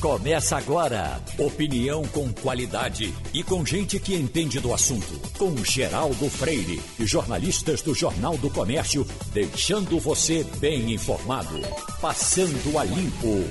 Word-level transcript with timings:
Começa 0.00 0.56
agora. 0.56 1.20
Opinião 1.38 2.02
com 2.08 2.32
qualidade 2.32 3.12
e 3.34 3.44
com 3.44 3.66
gente 3.66 4.00
que 4.00 4.14
entende 4.14 4.58
do 4.58 4.72
assunto. 4.72 5.20
Com 5.36 5.54
Geraldo 5.62 6.30
Freire 6.30 6.80
e 6.98 7.04
jornalistas 7.04 7.82
do 7.82 7.94
Jornal 7.94 8.38
do 8.38 8.48
Comércio, 8.48 9.06
deixando 9.30 10.00
você 10.00 10.42
bem 10.58 10.94
informado. 10.94 11.54
Passando 12.00 12.78
a 12.78 12.84
Limpo. 12.84 13.44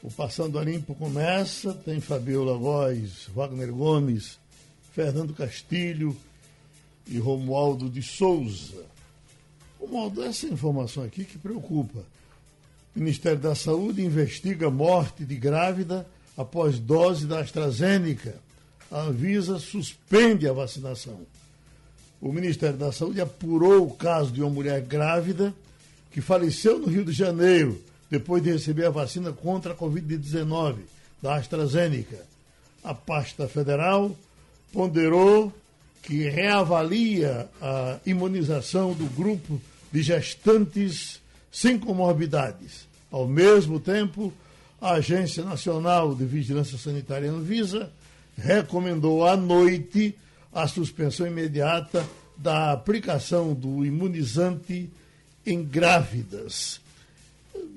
O 0.00 0.08
Passando 0.12 0.60
a 0.60 0.64
Limpo 0.64 0.94
começa. 0.94 1.74
Tem 1.74 2.00
Fabiola 2.00 2.56
Góes, 2.56 3.28
Wagner 3.34 3.72
Gomes, 3.72 4.38
Fernando 4.92 5.34
Castilho 5.34 6.16
e 7.04 7.18
Romualdo 7.18 7.90
de 7.90 8.00
Souza. 8.00 8.84
Romualdo, 9.80 10.22
essa 10.22 10.46
informação 10.46 11.02
aqui 11.02 11.24
que 11.24 11.36
preocupa. 11.36 12.04
Ministério 12.98 13.38
da 13.38 13.54
Saúde 13.54 14.04
investiga 14.04 14.68
morte 14.68 15.24
de 15.24 15.36
grávida 15.36 16.04
após 16.36 16.80
dose 16.80 17.26
da 17.26 17.38
AstraZeneca. 17.38 18.34
A 18.90 19.02
Anvisa 19.02 19.60
suspende 19.60 20.48
a 20.48 20.52
vacinação. 20.52 21.20
O 22.20 22.32
Ministério 22.32 22.76
da 22.76 22.90
Saúde 22.90 23.20
apurou 23.20 23.86
o 23.86 23.94
caso 23.94 24.32
de 24.32 24.42
uma 24.42 24.50
mulher 24.50 24.80
grávida 24.80 25.54
que 26.10 26.20
faleceu 26.20 26.76
no 26.80 26.88
Rio 26.88 27.04
de 27.04 27.12
Janeiro 27.12 27.80
depois 28.10 28.42
de 28.42 28.50
receber 28.50 28.86
a 28.86 28.90
vacina 28.90 29.32
contra 29.32 29.74
a 29.74 29.76
Covid-19 29.76 30.78
da 31.22 31.36
AstraZeneca. 31.36 32.26
A 32.82 32.94
pasta 32.94 33.46
federal 33.46 34.16
ponderou 34.72 35.52
que 36.02 36.28
reavalia 36.28 37.48
a 37.62 38.00
imunização 38.04 38.92
do 38.92 39.06
grupo 39.14 39.60
de 39.92 40.02
gestantes 40.02 41.20
sem 41.52 41.78
comorbidades. 41.78 42.87
Ao 43.10 43.26
mesmo 43.26 43.80
tempo, 43.80 44.32
a 44.80 44.92
Agência 44.92 45.44
Nacional 45.44 46.14
de 46.14 46.24
Vigilância 46.24 46.78
Sanitária 46.78 47.30
Anvisa 47.30 47.90
recomendou 48.36 49.26
à 49.26 49.36
noite 49.36 50.14
a 50.52 50.68
suspensão 50.68 51.26
imediata 51.26 52.06
da 52.36 52.72
aplicação 52.72 53.52
do 53.52 53.84
imunizante 53.84 54.90
em 55.44 55.64
grávidas. 55.64 56.80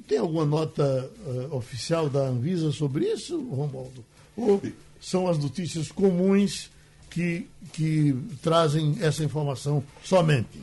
Tem 0.08 0.18
alguma 0.18 0.46
nota 0.46 1.10
uh, 1.26 1.56
oficial 1.56 2.10
da 2.10 2.20
Anvisa 2.20 2.72
sobre 2.72 3.06
isso, 3.06 3.42
Romualdo? 3.50 4.04
Ou 4.36 4.62
são 5.00 5.28
as 5.28 5.38
notícias 5.38 5.92
comuns 5.92 6.70
que, 7.10 7.48
que 7.74 8.16
trazem 8.42 8.98
essa 9.02 9.24
informação 9.24 9.84
somente? 10.04 10.62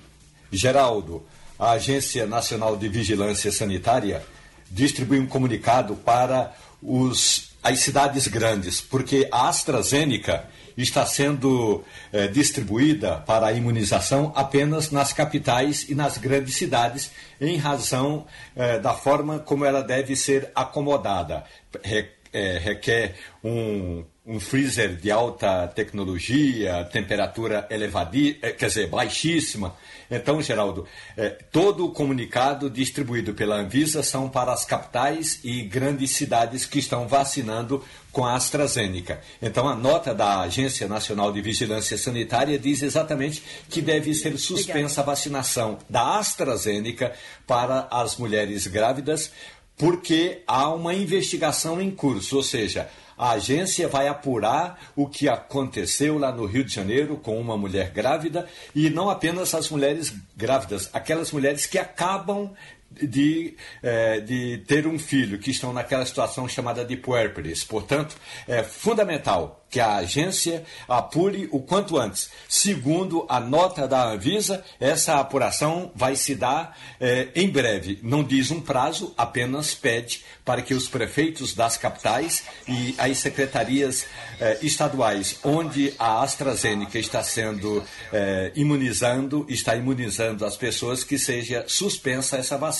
Geraldo, 0.53 1.23
a 1.59 1.73
Agência 1.73 2.27
Nacional 2.27 2.77
de 2.77 2.89
Vigilância 2.89 3.51
Sanitária 3.51 4.23
distribuiu 4.71 5.23
um 5.23 5.27
comunicado 5.27 5.95
para 5.97 6.53
os, 6.83 7.51
as 7.63 7.81
cidades 7.81 8.27
grandes, 8.29 8.81
porque 8.81 9.29
a 9.31 9.49
AstraZeneca 9.49 10.45
está 10.77 11.05
sendo 11.05 11.85
eh, 12.13 12.29
distribuída 12.29 13.17
para 13.27 13.49
a 13.49 13.53
imunização 13.53 14.33
apenas 14.37 14.91
nas 14.93 15.13
capitais 15.13 15.89
e 15.89 15.95
nas 15.95 16.19
grandes 16.19 16.55
cidades, 16.55 17.11
em 17.41 17.57
razão 17.57 18.27
eh, 18.55 18.79
da 18.79 18.95
forma 18.95 19.41
como 19.41 19.65
ela 19.65 19.83
deve 19.83 20.15
ser 20.15 20.53
acomodada. 20.55 21.45
Re, 21.83 22.09
eh, 22.33 22.61
requer 22.63 23.17
um 23.43 24.05
um 24.29 24.39
freezer 24.39 24.95
de 24.95 25.11
alta 25.11 25.67
tecnologia, 25.69 26.85
temperatura 26.93 27.67
elevada, 27.71 28.19
eh, 28.43 28.53
quer 28.53 28.67
dizer, 28.67 28.87
baixíssima. 28.87 29.75
Então, 30.11 30.43
Geraldo, 30.43 30.87
é, 31.17 31.31
todo 31.51 31.87
o 31.87 31.93
comunicado 31.93 32.69
distribuído 32.69 33.33
pela 33.33 33.57
Anvisa 33.57 34.03
são 34.03 34.29
para 34.29 34.53
as 34.53 34.67
capitais 34.67 35.41
e 35.43 35.63
grandes 35.63 36.11
cidades 36.11 36.67
que 36.67 36.79
estão 36.79 37.09
vacinando 37.09 37.83
com 38.13 38.23
a 38.23 38.35
AstraZeneca. 38.35 39.19
Então, 39.41 39.67
a 39.67 39.75
nota 39.75 40.15
da 40.15 40.41
Agência 40.41 40.87
Nacional 40.87 41.33
de 41.33 41.41
Vigilância 41.41 41.97
Sanitária 41.97 42.59
diz 42.59 42.83
exatamente 42.83 43.43
que 43.71 43.81
deve 43.81 44.13
ser 44.13 44.37
suspensa 44.37 45.01
a 45.01 45.05
vacinação 45.05 45.79
da 45.89 46.19
AstraZeneca 46.19 47.15
para 47.47 47.89
as 47.91 48.19
mulheres 48.19 48.67
grávidas, 48.67 49.33
porque 49.75 50.43
há 50.47 50.69
uma 50.69 50.93
investigação 50.93 51.81
em 51.81 51.91
curso, 51.91 52.37
ou 52.37 52.43
seja, 52.43 52.91
a 53.19 53.33
agência 53.33 53.89
vai 53.89 54.07
apurar 54.07 54.79
o 54.95 55.09
que 55.09 55.29
aconteceu 55.29 56.19
lá 56.19 56.31
no 56.31 56.47
Rio 56.47 56.65
de 56.65 56.73
Janeiro 56.73 57.17
com 57.17 57.39
uma 57.41 57.57
mulher 57.57 57.91
grávida 57.91 58.47
e 58.75 58.89
não 58.89 59.11
apenas 59.11 59.55
as 59.55 59.69
mulheres 59.69 60.15
grávidas, 60.37 60.89
aquelas 60.93 61.33
mulheres 61.33 61.67
que 61.67 61.79
acabam 61.79 62.53
de, 62.91 63.55
é, 63.83 64.21
de 64.21 64.59
ter 64.67 64.87
um 64.87 64.99
filho, 64.99 65.39
que 65.39 65.51
estão 65.51 65.73
naquela 65.73 66.05
situação 66.07 66.49
chamada 66.49 66.85
de 66.85 66.97
puérperes. 66.97 67.63
Portanto, 67.63 68.17
é 68.47 68.63
fundamental 68.63 69.65
que 69.71 69.81
a 69.81 69.97
agência 69.97 70.65
apure 70.89 71.47
o 71.53 71.61
quanto 71.61 71.99
antes. 71.99 72.31
Segundo 72.49 73.27
a 73.29 73.39
nota 73.39 73.87
da 73.87 74.03
Anvisa, 74.11 74.65
essa 74.81 75.21
apuração 75.21 75.93
vai 75.95 76.17
se 76.17 76.35
dar 76.35 76.79
é, 76.99 77.29
em 77.35 77.51
breve. 77.51 77.99
Não 78.03 78.25
diz 78.25 78.51
um 78.51 78.63
prazo, 78.63 79.13
apenas 79.15 79.75
pede 79.75 80.25
para 80.43 80.63
que 80.63 80.73
os 80.73 80.89
prefeitos 80.89 81.55
das 81.55 81.77
capitais 81.77 82.45
e 82.67 82.95
as 82.97 83.19
secretarias 83.19 84.07
é, 84.41 84.59
estaduais, 84.63 85.39
onde 85.45 85.93
a 85.99 86.23
AstraZeneca 86.23 86.99
está 86.99 87.23
sendo 87.23 87.85
é, 88.11 88.51
imunizando, 88.55 89.45
está 89.51 89.77
imunizando 89.77 90.47
as 90.47 90.57
pessoas, 90.57 91.05
que 91.05 91.19
seja 91.19 91.65
suspensa 91.69 92.39
essa 92.39 92.57
vacina 92.57 92.78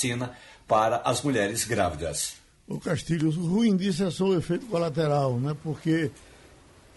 para 0.67 0.99
as 0.99 1.23
mulheres 1.23 1.65
grávidas. 1.65 2.35
O 2.67 2.79
Castilho, 2.79 3.29
o 3.29 3.47
ruim 3.47 3.77
disso 3.77 4.05
é 4.05 4.11
só 4.11 4.27
o 4.27 4.37
efeito 4.37 4.67
colateral, 4.67 5.39
né? 5.41 5.57
Porque 5.63 6.11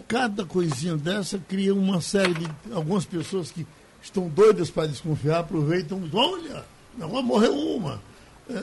cada 0.07 0.45
coisinha 0.45 0.97
dessa 0.97 1.39
cria 1.39 1.73
uma 1.73 2.01
série 2.01 2.33
de. 2.33 2.47
Algumas 2.73 3.05
pessoas 3.05 3.51
que 3.51 3.65
estão 4.01 4.27
doidas 4.27 4.69
para 4.69 4.87
desconfiar 4.87 5.39
aproveitam. 5.39 6.01
Olha, 6.13 6.65
não 6.97 7.23
morreu 7.23 7.55
uma. 7.55 8.01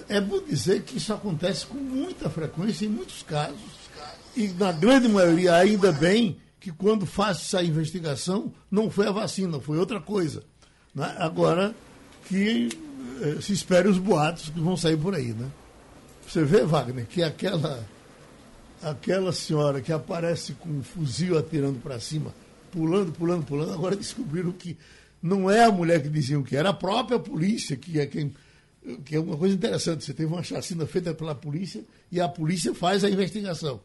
É, 0.09 0.16
é 0.16 0.21
bom 0.21 0.41
dizer 0.43 0.82
que 0.82 0.98
isso 0.98 1.12
acontece 1.12 1.65
com 1.66 1.78
muita 1.78 2.28
frequência 2.28 2.84
em 2.84 2.91
muitos 2.91 3.22
casos. 3.22 3.78
E 4.37 4.48
na 4.48 4.71
grande 4.71 5.09
maioria, 5.09 5.54
ainda 5.54 5.91
bem 5.91 6.37
que 6.60 6.71
quando 6.71 7.06
faz 7.06 7.38
essa 7.38 7.62
investigação, 7.62 8.53
não 8.71 8.91
foi 8.91 9.09
a 9.09 9.12
vacina, 9.12 9.59
foi 9.60 9.78
outra 9.78 10.00
coisa. 10.00 10.43
Né? 10.94 11.16
Agora 11.19 11.75
que 12.27 12.69
se 13.40 13.52
espere 13.52 13.88
os 13.88 13.98
boatos 13.98 14.48
que 14.48 14.60
vão 14.60 14.76
sair 14.76 14.96
por 14.96 15.14
aí, 15.14 15.32
né? 15.32 15.50
Você 16.26 16.44
vê, 16.44 16.62
Wagner, 16.64 17.06
que 17.06 17.22
aquela 17.22 17.86
aquela 18.82 19.32
senhora 19.32 19.80
que 19.80 19.92
aparece 19.92 20.52
com 20.54 20.68
um 20.68 20.82
fuzil 20.82 21.36
atirando 21.36 21.80
para 21.80 21.98
cima, 21.98 22.32
pulando, 22.70 23.12
pulando, 23.12 23.44
pulando, 23.44 23.72
agora 23.72 23.96
descobriram 23.96 24.52
que 24.52 24.76
não 25.22 25.50
é 25.50 25.64
a 25.64 25.72
mulher 25.72 26.02
que 26.02 26.08
diziam 26.08 26.42
que 26.42 26.56
era 26.56 26.70
a 26.70 26.74
própria 26.74 27.18
polícia, 27.18 27.76
que 27.76 27.98
é 27.98 28.06
quem. 28.06 28.32
Que 29.04 29.16
é 29.16 29.20
uma 29.20 29.36
coisa 29.36 29.54
interessante, 29.54 30.04
você 30.04 30.14
teve 30.14 30.32
uma 30.32 30.42
chacina 30.42 30.86
feita 30.86 31.12
pela 31.12 31.34
polícia 31.34 31.84
e 32.10 32.20
a 32.20 32.28
polícia 32.28 32.72
faz 32.72 33.04
a 33.04 33.10
investigação. 33.10 33.80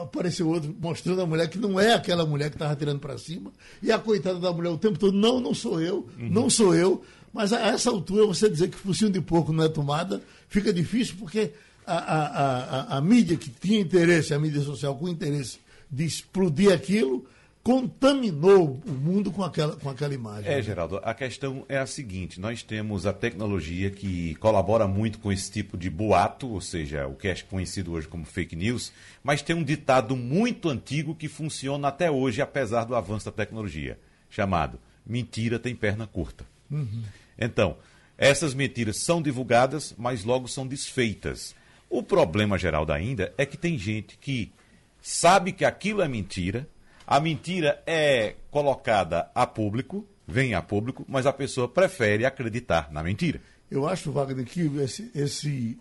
Apareceu 0.00 0.48
outro 0.48 0.74
mostrando 0.80 1.20
a 1.20 1.26
mulher 1.26 1.48
que 1.48 1.58
não 1.58 1.78
é 1.78 1.92
aquela 1.92 2.24
mulher 2.24 2.48
que 2.48 2.54
estava 2.54 2.72
atirando 2.72 3.00
para 3.00 3.18
cima, 3.18 3.52
e 3.82 3.90
a 3.90 3.98
coitada 3.98 4.38
da 4.38 4.52
mulher 4.52 4.70
o 4.70 4.78
tempo 4.78 4.98
todo, 4.98 5.14
não, 5.14 5.40
não 5.40 5.52
sou 5.52 5.80
eu, 5.80 6.08
uhum. 6.18 6.30
não 6.30 6.48
sou 6.48 6.74
eu. 6.74 7.02
Mas 7.34 7.52
a 7.52 7.58
essa 7.60 7.90
altura 7.90 8.24
você 8.24 8.48
dizer 8.48 8.70
que 8.70 8.76
focinho 8.76 9.10
de 9.10 9.20
porco 9.20 9.52
não 9.52 9.64
é 9.64 9.68
tomada, 9.68 10.22
fica 10.48 10.72
difícil 10.72 11.16
porque 11.18 11.50
a, 11.84 11.96
a, 11.96 12.58
a, 12.94 12.96
a, 12.98 13.00
mídia 13.00 13.36
que 13.36 13.50
tinha 13.50 13.80
interesse, 13.80 14.32
a 14.32 14.38
mídia 14.38 14.62
social 14.62 14.96
com 14.96 15.08
interesse 15.08 15.58
de 15.90 16.04
explodir 16.04 16.72
aquilo, 16.72 17.26
contaminou 17.60 18.80
o 18.86 18.90
mundo 18.92 19.32
com 19.32 19.42
aquela, 19.42 19.74
com 19.74 19.90
aquela 19.90 20.14
imagem. 20.14 20.48
É, 20.48 20.62
Geraldo, 20.62 21.00
a 21.02 21.12
questão 21.12 21.64
é 21.68 21.76
a 21.76 21.86
seguinte: 21.86 22.38
nós 22.38 22.62
temos 22.62 23.04
a 23.04 23.12
tecnologia 23.12 23.90
que 23.90 24.36
colabora 24.36 24.86
muito 24.86 25.18
com 25.18 25.32
esse 25.32 25.50
tipo 25.50 25.76
de 25.76 25.90
boato, 25.90 26.46
ou 26.48 26.60
seja, 26.60 27.08
o 27.08 27.16
que 27.16 27.26
é 27.26 27.34
conhecido 27.34 27.92
hoje 27.92 28.06
como 28.06 28.24
fake 28.24 28.54
news, 28.54 28.92
mas 29.24 29.42
tem 29.42 29.56
um 29.56 29.64
ditado 29.64 30.14
muito 30.14 30.68
antigo 30.68 31.16
que 31.16 31.26
funciona 31.26 31.88
até 31.88 32.08
hoje, 32.08 32.40
apesar 32.40 32.84
do 32.84 32.94
avanço 32.94 33.26
da 33.26 33.32
tecnologia, 33.32 33.98
chamado 34.30 34.78
mentira 35.04 35.58
tem 35.58 35.74
perna 35.74 36.06
curta. 36.06 36.46
Uhum. 36.70 37.02
Então, 37.38 37.76
essas 38.16 38.54
mentiras 38.54 38.98
são 38.98 39.20
divulgadas, 39.20 39.94
mas 39.98 40.24
logo 40.24 40.48
são 40.48 40.66
desfeitas. 40.66 41.54
O 41.90 42.02
problema 42.02 42.58
geral 42.58 42.90
ainda 42.90 43.32
é 43.36 43.44
que 43.44 43.56
tem 43.56 43.78
gente 43.78 44.16
que 44.18 44.52
sabe 45.00 45.52
que 45.52 45.64
aquilo 45.64 46.00
é 46.02 46.08
mentira, 46.08 46.68
a 47.06 47.20
mentira 47.20 47.82
é 47.86 48.36
colocada 48.50 49.30
a 49.34 49.46
público, 49.46 50.06
vem 50.26 50.54
a 50.54 50.62
público, 50.62 51.04
mas 51.08 51.26
a 51.26 51.32
pessoa 51.32 51.68
prefere 51.68 52.24
acreditar 52.24 52.90
na 52.90 53.02
mentira. 53.02 53.40
Eu 53.70 53.86
acho, 53.86 54.12
Wagner, 54.12 54.46
que 54.46 54.60
esse, 54.78 55.10
esse, 55.14 55.78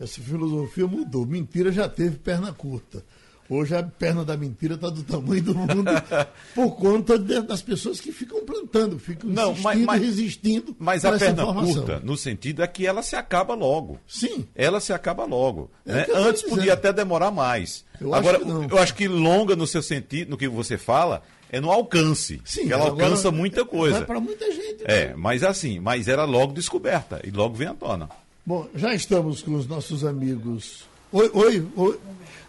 essa 0.00 0.20
filosofia 0.20 0.86
mudou. 0.86 1.26
Mentira 1.26 1.70
já 1.70 1.88
teve 1.88 2.16
perna 2.18 2.52
curta. 2.52 3.04
Hoje 3.48 3.76
a 3.76 3.82
perna 3.82 4.24
da 4.24 4.36
mentira 4.36 4.74
está 4.74 4.90
do 4.90 5.02
tamanho 5.02 5.42
do 5.42 5.54
mundo 5.54 5.84
por 6.54 6.70
conta 6.76 7.18
de, 7.18 7.40
das 7.42 7.62
pessoas 7.62 8.00
que 8.00 8.10
ficam 8.12 8.44
plantando, 8.44 8.98
ficam 8.98 9.30
Não, 9.30 9.52
insistindo 9.52 9.62
mas- 9.64 9.80
mas- 9.84 10.02
resistindo. 10.02 10.76
Mas 10.78 11.04
a 11.04 11.12
perna 11.18 11.42
informação. 11.42 11.74
curta, 11.74 12.00
no 12.00 12.16
sentido 12.16 12.62
é 12.62 12.66
que 12.66 12.86
ela 12.86 13.02
se 13.02 13.14
acaba 13.16 13.54
logo. 13.54 13.98
Sim. 14.06 14.46
Ela 14.54 14.80
se 14.80 14.92
acaba 14.92 15.24
logo. 15.24 15.70
É 15.86 15.92
né? 15.92 16.06
Antes 16.14 16.42
podia 16.42 16.72
até 16.74 16.92
demorar 16.92 17.30
mais. 17.30 17.84
Eu 18.00 18.12
acho 18.14 18.18
Agora, 18.20 18.38
que 18.40 18.44
não. 18.44 18.64
eu 18.68 18.78
acho 18.78 18.94
que 18.94 19.06
longa 19.08 19.54
no 19.56 19.66
seu 19.66 19.82
sentido, 19.82 20.30
no 20.30 20.36
que 20.36 20.48
você 20.48 20.76
fala, 20.76 21.22
é 21.50 21.60
no 21.60 21.70
alcance. 21.70 22.40
Sim, 22.44 22.70
ela 22.72 22.86
alcança 22.86 23.30
muita 23.30 23.64
coisa. 23.64 23.98
Vai 23.98 24.06
para 24.06 24.20
muita 24.20 24.50
gente. 24.52 24.82
É, 24.84 25.14
mas 25.16 25.42
assim, 25.44 25.78
mas 25.78 26.08
era 26.08 26.24
logo 26.24 26.52
descoberta 26.52 27.20
e 27.24 27.30
logo 27.30 27.54
vem 27.54 27.68
à 27.68 27.74
tona. 27.74 28.08
Bom, 28.44 28.68
já 28.74 28.92
estamos 28.94 29.40
com 29.42 29.54
os 29.54 29.66
nossos 29.66 30.04
amigos. 30.04 30.84
Oi, 31.12 31.30
oi, 31.32 31.66
oi. 31.76 31.98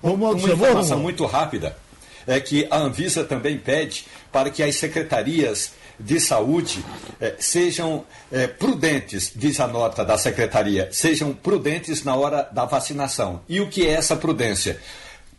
Uma 0.01 0.38
chamou, 0.38 0.53
informação 0.53 0.99
muito 0.99 1.25
rápida 1.25 1.75
é 2.25 2.39
que 2.39 2.67
a 2.69 2.77
Anvisa 2.77 3.23
também 3.23 3.57
pede 3.57 4.05
para 4.31 4.49
que 4.49 4.61
as 4.61 4.75
secretarias 4.75 5.71
de 5.99 6.19
saúde 6.19 6.83
eh, 7.19 7.35
sejam 7.39 8.05
eh, 8.31 8.47
prudentes, 8.47 9.31
diz 9.35 9.59
a 9.59 9.67
nota 9.67 10.05
da 10.05 10.17
secretaria, 10.17 10.89
sejam 10.91 11.33
prudentes 11.33 12.03
na 12.03 12.15
hora 12.15 12.47
da 12.51 12.65
vacinação. 12.65 13.41
E 13.49 13.59
o 13.59 13.67
que 13.67 13.88
é 13.88 13.91
essa 13.91 14.15
prudência? 14.15 14.79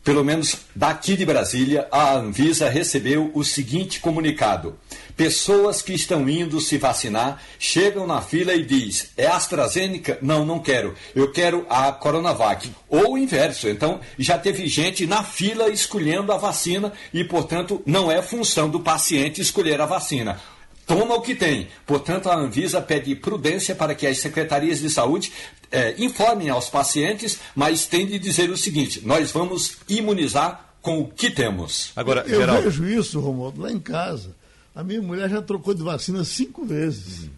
Pelo 0.08 0.24
menos 0.24 0.56
daqui 0.74 1.18
de 1.18 1.26
Brasília, 1.26 1.86
a 1.92 2.14
Anvisa 2.14 2.70
recebeu 2.70 3.30
o 3.34 3.44
seguinte 3.44 4.00
comunicado: 4.00 4.78
pessoas 5.14 5.82
que 5.82 5.92
estão 5.92 6.26
indo 6.26 6.62
se 6.62 6.78
vacinar 6.78 7.42
chegam 7.58 8.06
na 8.06 8.22
fila 8.22 8.54
e 8.54 8.64
diz: 8.64 9.10
é 9.18 9.26
AstraZeneca? 9.26 10.16
Não, 10.22 10.46
não 10.46 10.60
quero. 10.60 10.94
Eu 11.14 11.30
quero 11.30 11.66
a 11.68 11.92
Coronavac. 11.92 12.70
Ou 12.88 13.12
o 13.12 13.18
inverso. 13.18 13.68
Então, 13.68 14.00
já 14.18 14.38
teve 14.38 14.66
gente 14.66 15.06
na 15.06 15.22
fila 15.22 15.68
escolhendo 15.68 16.32
a 16.32 16.38
vacina 16.38 16.90
e, 17.12 17.22
portanto, 17.22 17.82
não 17.84 18.10
é 18.10 18.22
função 18.22 18.70
do 18.70 18.80
paciente 18.80 19.42
escolher 19.42 19.78
a 19.78 19.84
vacina. 19.84 20.40
Toma 20.88 21.14
o 21.14 21.20
que 21.20 21.34
tem. 21.34 21.68
Portanto, 21.86 22.30
a 22.30 22.34
Anvisa 22.34 22.80
pede 22.80 23.14
prudência 23.14 23.74
para 23.74 23.94
que 23.94 24.06
as 24.06 24.18
secretarias 24.18 24.80
de 24.80 24.88
saúde 24.88 25.30
eh, 25.70 25.94
informem 25.98 26.48
aos 26.48 26.70
pacientes, 26.70 27.38
mas 27.54 27.86
tem 27.86 28.06
de 28.06 28.18
dizer 28.18 28.48
o 28.48 28.56
seguinte: 28.56 29.02
nós 29.04 29.30
vamos 29.30 29.76
imunizar 29.86 30.72
com 30.80 31.00
o 31.00 31.08
que 31.08 31.30
temos. 31.30 31.92
Agora, 31.94 32.24
Eu 32.26 32.40
Geraldo, 32.40 32.62
vejo 32.62 32.88
isso, 32.88 33.20
Romualdo, 33.20 33.60
lá 33.60 33.70
em 33.70 33.78
casa. 33.78 34.34
A 34.74 34.82
minha 34.82 35.02
mulher 35.02 35.28
já 35.28 35.42
trocou 35.42 35.74
de 35.74 35.82
vacina 35.82 36.24
cinco 36.24 36.64
vezes. 36.64 37.28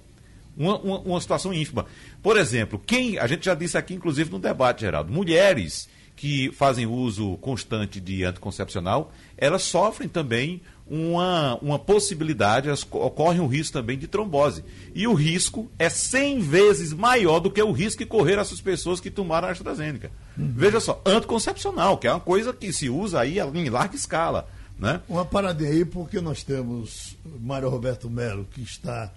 uma, 0.59 0.77
uma, 0.79 0.99
uma 0.99 1.21
situação 1.21 1.51
ínfima. 1.53 1.85
Por 2.21 2.37
exemplo, 2.37 2.77
quem, 2.85 3.17
a 3.17 3.25
gente 3.25 3.45
já 3.45 3.55
disse 3.55 3.77
aqui, 3.77 3.93
inclusive, 3.95 4.29
no 4.29 4.37
debate, 4.37 4.81
Geraldo, 4.81 5.11
mulheres 5.11 5.87
que 6.15 6.51
fazem 6.51 6.85
uso 6.85 7.37
constante 7.37 8.01
de 8.01 8.25
anticoncepcional, 8.25 9.09
elas 9.37 9.63
sofrem 9.63 10.09
também 10.09 10.61
uma, 10.85 11.57
uma 11.61 11.79
possibilidade, 11.79 12.67
elas, 12.67 12.83
co- 12.83 12.99
ocorre 13.05 13.39
um 13.39 13.47
risco 13.47 13.71
também 13.71 13.97
de 13.97 14.05
trombose. 14.05 14.65
E 14.93 15.07
o 15.07 15.13
risco 15.13 15.71
é 15.79 15.87
100 15.87 16.39
vezes 16.41 16.91
maior 16.91 17.39
do 17.39 17.49
que 17.49 17.61
o 17.61 17.71
risco 17.71 17.99
que 17.99 18.05
correram 18.05 18.41
essas 18.41 18.59
pessoas 18.59 18.99
que 18.99 19.09
tomaram 19.09 19.47
a 19.47 19.51
AstraZeneca. 19.51 20.11
Veja 20.35 20.81
só, 20.81 21.01
anticoncepcional, 21.05 21.97
que 21.97 22.07
é 22.07 22.11
uma 22.11 22.19
coisa 22.19 22.51
que 22.51 22.73
se 22.73 22.89
usa 22.89 23.21
aí 23.21 23.37
em 23.39 23.69
larga 23.69 23.95
escala. 23.95 24.49
Né? 24.77 24.99
Uma 25.07 25.23
paradinha 25.23 25.69
aí, 25.69 25.85
porque 25.85 26.19
nós 26.19 26.43
temos 26.43 27.15
Mário 27.39 27.69
Roberto 27.69 28.09
Melo, 28.09 28.45
que 28.51 28.61
está 28.61 29.11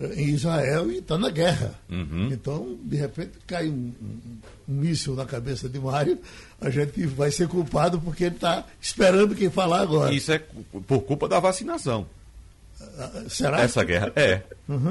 em 0.00 0.28
Israel 0.28 0.90
e 0.90 0.98
está 0.98 1.16
na 1.16 1.30
guerra. 1.30 1.74
Uhum. 1.88 2.28
Então, 2.32 2.76
de 2.84 2.96
repente, 2.96 3.32
cai 3.46 3.66
um, 3.68 3.92
um, 4.02 4.18
um 4.68 4.74
míssil 4.74 5.14
na 5.14 5.24
cabeça 5.24 5.68
de 5.68 5.78
Mário, 5.78 6.18
a 6.60 6.68
gente 6.70 7.06
vai 7.06 7.30
ser 7.30 7.48
culpado 7.48 7.98
porque 8.00 8.24
ele 8.24 8.34
está 8.34 8.64
esperando 8.80 9.34
quem 9.34 9.48
falar 9.50 9.80
agora. 9.80 10.12
Isso 10.12 10.32
é 10.32 10.42
por 10.86 11.00
culpa 11.02 11.26
da 11.28 11.40
vacinação. 11.40 12.06
Ah, 12.98 13.24
Será? 13.28 13.60
Essa 13.62 13.82
guerra. 13.84 14.12
É. 14.16 14.42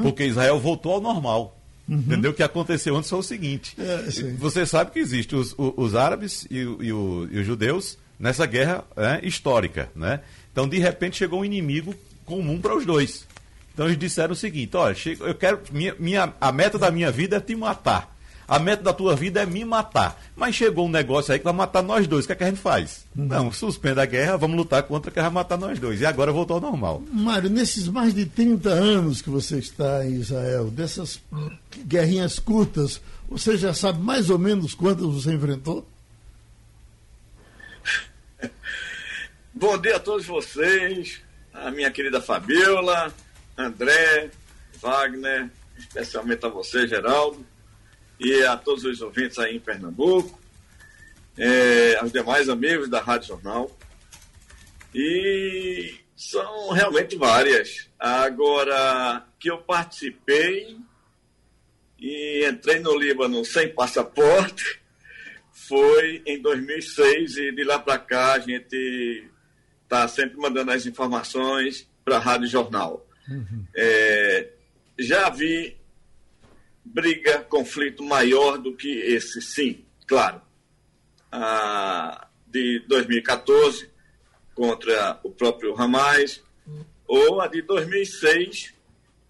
Porque 0.02 0.24
Israel 0.26 0.60
voltou 0.60 0.94
ao 0.94 1.02
normal. 1.02 1.56
Entendeu? 1.88 2.32
O 2.32 2.34
que 2.34 2.42
aconteceu 2.42 2.96
antes 2.98 3.08
foi 3.12 3.20
o 3.20 3.24
seguinte: 3.24 3.76
É, 3.78 4.10
você 4.40 4.66
sabe 4.66 4.90
que 4.90 4.98
existem 4.98 5.38
os, 5.38 5.54
o- 5.54 5.72
os 5.78 5.94
árabes 5.94 6.48
e, 6.50 6.58
e 6.58 6.66
o- 6.92 7.28
e 7.32 7.38
os 7.40 7.46
judeus 7.46 7.96
nessa 8.20 8.48
guerra 8.48 8.84
né, 8.98 9.20
histórica. 9.22 9.88
Né? 9.96 10.20
Então, 10.52 10.68
de 10.68 10.80
repente, 10.80 11.18
chegou 11.18 11.42
um 11.42 11.46
inimigo 11.46 11.94
comum 12.26 12.60
para 12.60 12.76
os 12.76 12.88
dois. 12.88 13.28
Então, 13.76 13.86
eles 13.88 14.00
disseram 14.00 14.32
o 14.32 14.36
seguinte: 14.38 14.76
olha, 14.78 14.96
eu 15.20 15.36
quero. 15.36 15.60
Minha, 15.70 15.94
minha- 16.00 16.34
a 16.40 16.50
meta 16.50 16.80
da 16.80 16.90
minha 16.90 17.12
vida 17.12 17.36
é 17.36 17.40
te 17.42 17.54
matar. 17.58 18.16
A 18.48 18.58
meta 18.58 18.82
da 18.84 18.94
tua 18.94 19.16
vida 19.16 19.42
é 19.42 19.46
me 19.46 19.66
matar. 19.66 20.22
Mas 20.36 20.56
chegou 20.56 20.86
um 20.86 20.90
negócio 20.90 21.34
aí 21.34 21.40
que 21.40 21.44
vai 21.44 21.52
matar 21.54 21.82
nós 21.82 22.08
dois. 22.08 22.24
O 22.24 22.28
que, 22.28 22.34
é 22.34 22.36
que 22.38 22.44
a 22.44 22.48
gente 22.48 22.60
faz? 22.62 23.04
Não, 23.14 23.52
suspenda 23.52 24.04
a 24.04 24.06
guerra, 24.06 24.38
vamos 24.38 24.56
lutar 24.56 24.84
contra 24.84 25.10
que 25.12 25.20
vai 25.20 25.30
matar 25.32 25.58
nós 25.58 25.78
dois. 25.80 26.00
E 26.00 26.06
agora 26.06 26.32
voltou 26.32 26.56
ao 26.58 26.62
normal. 26.62 27.04
Mário, 27.12 27.50
nesses 27.50 27.88
mais 27.88 28.14
de 28.14 28.24
30 28.28 28.70
anos 28.70 29.20
que 29.22 29.30
você 29.32 29.58
está 29.58 30.06
em 30.06 30.14
Israel, 30.14 30.66
dessas 30.70 31.20
guerrinhas 31.86 32.38
curtas, 32.40 33.02
você 33.28 33.58
já 33.58 33.74
sabe 33.74 34.00
mais 34.02 34.30
ou 34.30 34.38
menos 34.38 34.74
quantas 34.76 35.06
você 35.08 35.34
enfrentou? 35.34 35.86
Bom 39.54 39.78
dia 39.78 39.96
a 39.96 40.00
todos 40.00 40.26
vocês, 40.28 41.20
a 41.54 41.72
minha 41.72 41.90
querida 41.90 42.22
Fabiola, 42.22 43.12
André, 43.58 44.32
Wagner, 44.82 45.50
especialmente 45.78 46.46
a 46.46 46.50
você, 46.50 46.88
Geraldo, 46.88 47.46
e 48.20 48.44
a 48.44 48.56
todos 48.58 48.84
os 48.84 49.02
ouvintes 49.02 49.38
aí 49.40 49.56
em 49.56 49.60
Pernambuco, 49.60 50.40
é, 51.38 51.98
aos 51.98 52.12
demais 52.12 52.50
amigos 52.50 52.90
da 52.90 53.02
Rádio 53.02 53.30
Jornal. 53.30 53.78
E 54.94 55.96
são 56.16 56.70
realmente 56.70 57.18
várias. 57.18 57.90
Agora, 58.00 59.26
que 59.40 59.52
eu 59.52 59.58
participei 59.58 60.78
e 62.00 62.48
entrei 62.48 62.80
no 62.80 62.98
Líbano 62.98 63.44
sem 63.44 63.74
passaporte 63.74 64.82
foi 65.52 66.22
em 66.26 66.42
2006 66.42 67.38
e 67.38 67.52
de 67.52 67.64
lá 67.64 67.80
para 67.80 67.98
cá 67.98 68.34
a 68.34 68.40
gente 68.40 69.30
está 69.84 70.08
sempre 70.08 70.38
mandando 70.38 70.72
as 70.72 70.86
informações 70.86 71.90
para 72.04 72.18
a 72.18 72.20
Rádio 72.20 72.48
Jornal. 72.48 73.06
É, 73.74 74.50
já 74.98 75.30
vi 75.30 75.78
briga, 76.84 77.40
conflito 77.40 78.04
maior 78.04 78.58
do 78.58 78.76
que 78.76 78.88
esse, 78.88 79.42
sim, 79.42 79.84
claro. 80.08 80.42
A 81.32 82.28
de 82.48 82.80
2014 82.88 83.90
contra 84.54 85.20
o 85.24 85.30
próprio 85.30 85.76
Hamas 85.80 86.42
ou 87.06 87.42
a 87.42 87.48
de 87.48 87.62
2006 87.62 88.74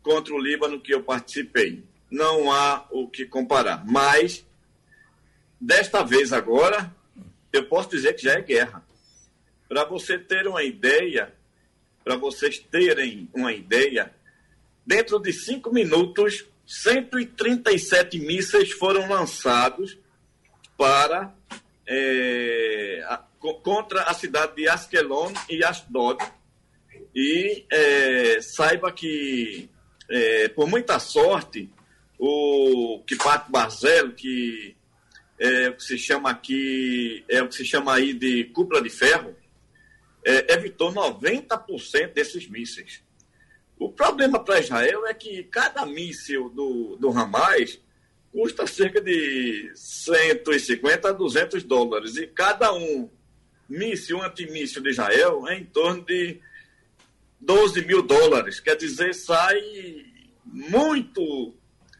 contra 0.03 0.33
o 0.33 0.39
Líbano 0.39 0.79
que 0.79 0.93
eu 0.93 1.01
participei. 1.01 1.83
Não 2.11 2.51
há 2.51 2.85
o 2.91 3.07
que 3.07 3.25
comparar, 3.25 3.83
mas 3.85 4.45
desta 5.59 6.03
vez 6.03 6.31
agora 6.31 6.93
eu 7.51 7.65
posso 7.67 7.89
dizer 7.89 8.13
que 8.13 8.23
já 8.23 8.33
é 8.33 8.41
guerra. 8.41 8.85
Para 9.67 9.83
você 9.85 10.19
ter 10.19 10.47
uma 10.47 10.63
ideia, 10.63 11.33
para 12.05 12.15
vocês 12.17 12.59
terem 12.59 13.27
uma 13.33 13.51
ideia, 13.51 14.13
dentro 14.85 15.19
de 15.19 15.33
cinco 15.33 15.73
minutos, 15.73 16.45
137 16.67 18.19
mísseis 18.19 18.71
foram 18.71 19.09
lançados 19.09 19.97
para 20.77 21.33
é, 21.87 23.03
a, 23.07 23.17
contra 23.63 24.03
a 24.03 24.13
cidade 24.13 24.55
de 24.55 24.69
Askelon 24.69 25.33
e 25.49 25.63
Ashdod. 25.63 26.23
E 27.15 27.65
é, 27.71 28.39
saiba 28.39 28.91
que, 28.91 29.67
é, 30.07 30.47
por 30.49 30.67
muita 30.67 30.99
sorte, 30.99 31.71
o 32.19 33.01
Kipat 33.07 33.49
Barzel, 33.49 34.13
que 34.13 34.75
é 35.39 35.69
o 35.69 35.75
que 35.75 35.83
se 35.83 35.97
chama 35.97 36.29
aqui, 36.29 37.25
é 37.27 37.41
o 37.41 37.47
que 37.47 37.55
se 37.55 37.65
chama 37.65 37.95
aí 37.95 38.13
de 38.13 38.43
cúpula 38.45 38.79
de 38.79 38.91
ferro, 38.91 39.35
é, 40.25 40.53
evitou 40.53 40.91
90% 40.91 42.13
desses 42.13 42.49
mísseis. 42.49 43.03
O 43.77 43.91
problema 43.91 44.43
para 44.43 44.59
Israel 44.59 45.05
é 45.05 45.13
que 45.13 45.43
cada 45.43 45.85
míssil 45.85 46.49
do, 46.49 46.95
do 46.95 47.09
Hamas 47.09 47.79
custa 48.31 48.65
cerca 48.65 48.99
de 48.99 49.71
150 49.75 51.09
a 51.09 51.11
200 51.11 51.63
dólares. 51.63 52.17
E 52.17 52.25
cada 52.25 52.73
um 52.73 53.09
míssil, 53.69 54.21
antimíssil 54.21 54.81
de 54.81 54.89
Israel 54.89 55.47
é 55.47 55.57
em 55.57 55.65
torno 55.65 56.03
de 56.03 56.39
12 57.39 57.85
mil 57.85 58.01
dólares. 58.01 58.59
Quer 58.59 58.75
dizer, 58.75 59.13
sai 59.13 59.61
muito 60.43 61.53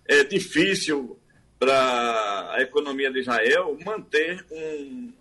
é, 0.08 0.24
difícil 0.24 1.20
para 1.60 2.54
a 2.54 2.62
economia 2.62 3.12
de 3.12 3.20
Israel 3.20 3.78
manter 3.86 4.46
um, 4.52 5.14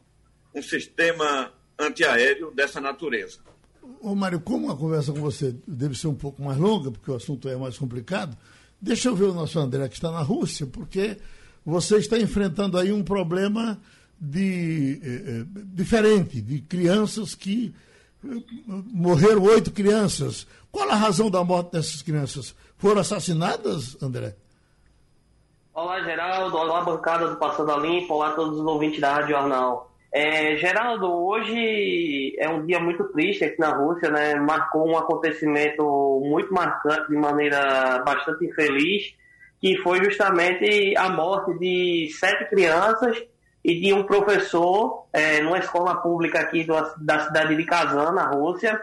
um 0.54 0.62
sistema 0.62 1.52
antiaéreo 1.78 2.52
dessa 2.52 2.80
natureza. 2.80 3.38
Ô 4.00 4.14
Mário, 4.14 4.40
como 4.40 4.70
a 4.70 4.76
conversa 4.76 5.12
com 5.12 5.20
você 5.20 5.54
deve 5.66 5.94
ser 5.94 6.08
um 6.08 6.14
pouco 6.14 6.42
mais 6.42 6.58
longa, 6.58 6.90
porque 6.90 7.10
o 7.10 7.14
assunto 7.14 7.48
é 7.48 7.56
mais 7.56 7.78
complicado, 7.78 8.36
deixa 8.80 9.08
eu 9.08 9.16
ver 9.16 9.24
o 9.24 9.34
nosso 9.34 9.58
André 9.58 9.88
que 9.88 9.94
está 9.94 10.10
na 10.10 10.20
Rússia, 10.20 10.66
porque 10.66 11.18
você 11.64 11.96
está 11.96 12.18
enfrentando 12.18 12.78
aí 12.78 12.92
um 12.92 13.02
problema 13.02 13.78
de, 14.20 15.00
eh, 15.02 15.40
eh 15.40 15.44
diferente, 15.66 16.40
de 16.40 16.60
crianças 16.60 17.34
que 17.34 17.74
eh, 18.24 18.28
morreram 18.92 19.42
oito 19.42 19.70
crianças. 19.70 20.46
Qual 20.70 20.88
a 20.90 20.94
razão 20.94 21.30
da 21.30 21.42
morte 21.44 21.72
dessas 21.72 22.02
crianças? 22.02 22.54
Foram 22.76 23.00
assassinadas, 23.00 23.96
André? 24.02 24.36
Olá, 25.72 26.00
Geraldo. 26.02 26.56
Olá, 26.56 26.82
bancada 26.82 27.28
do 27.28 27.36
Passando 27.36 27.72
a 27.72 27.76
Limpo. 27.78 28.14
Olá, 28.14 28.32
todos 28.32 28.58
os 28.58 28.66
ouvintes 28.66 29.00
da 29.00 29.14
Rádio 29.14 29.30
Jornal. 29.30 29.93
É, 30.16 30.56
Geraldo, 30.58 31.12
hoje 31.12 32.36
é 32.38 32.48
um 32.48 32.64
dia 32.64 32.78
muito 32.78 33.02
triste 33.08 33.44
aqui 33.44 33.58
na 33.58 33.70
Rússia, 33.70 34.08
né? 34.12 34.36
Marcou 34.36 34.88
um 34.88 34.96
acontecimento 34.96 35.82
muito 36.24 36.54
marcante 36.54 37.08
de 37.08 37.16
maneira 37.16 37.98
bastante 38.06 38.44
infeliz, 38.46 39.12
que 39.60 39.76
foi 39.78 40.04
justamente 40.04 40.96
a 40.96 41.08
morte 41.08 41.58
de 41.58 42.08
sete 42.12 42.48
crianças 42.48 43.20
e 43.64 43.80
de 43.80 43.92
um 43.92 44.04
professor 44.04 45.08
é, 45.12 45.40
numa 45.40 45.58
escola 45.58 45.96
pública 45.96 46.38
aqui 46.38 46.62
do, 46.62 46.74
da 46.98 47.18
cidade 47.18 47.56
de 47.56 47.64
Kazan, 47.64 48.12
na 48.12 48.30
Rússia, 48.30 48.80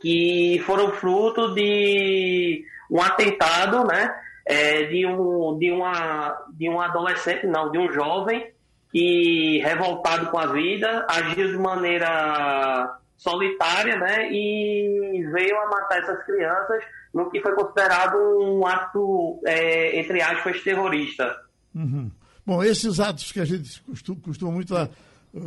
que 0.00 0.62
foram 0.64 0.92
fruto 0.92 1.52
de 1.52 2.64
um 2.88 3.02
atentado, 3.02 3.84
né? 3.84 4.08
É, 4.46 4.84
de, 4.84 5.04
um, 5.04 5.58
de, 5.58 5.72
uma, 5.72 6.46
de 6.52 6.68
um 6.68 6.80
adolescente, 6.80 7.44
não, 7.44 7.72
de 7.72 7.78
um 7.78 7.90
jovem 7.90 8.53
que, 8.94 9.58
revoltado 9.58 10.30
com 10.30 10.38
a 10.38 10.46
vida, 10.46 11.04
agiu 11.10 11.50
de 11.50 11.58
maneira 11.58 12.96
solitária, 13.16 13.96
né, 13.98 14.30
e 14.30 15.26
veio 15.32 15.58
a 15.58 15.68
matar 15.68 15.98
essas 15.98 16.24
crianças 16.24 16.84
no 17.12 17.28
que 17.28 17.40
foi 17.40 17.52
considerado 17.56 18.16
um 18.40 18.64
ato, 18.64 19.40
é, 19.46 19.98
entre 19.98 20.22
aspas, 20.22 20.62
terrorista. 20.62 21.36
Uhum. 21.74 22.08
Bom, 22.46 22.62
esses 22.62 23.00
atos 23.00 23.32
que 23.32 23.40
a 23.40 23.44
gente 23.44 23.82
costuma, 23.82 24.20
costuma 24.20 24.52
muito 24.52 24.76
a, 24.76 24.88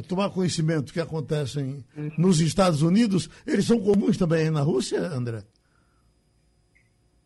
tomar 0.10 0.30
conhecimento 0.30 0.92
que 0.92 1.00
acontecem 1.00 1.86
uhum. 1.96 2.12
nos 2.18 2.42
Estados 2.42 2.82
Unidos, 2.82 3.30
eles 3.46 3.66
são 3.66 3.80
comuns 3.80 4.18
também 4.18 4.50
na 4.50 4.62
Rússia, 4.62 5.00
André? 5.00 5.42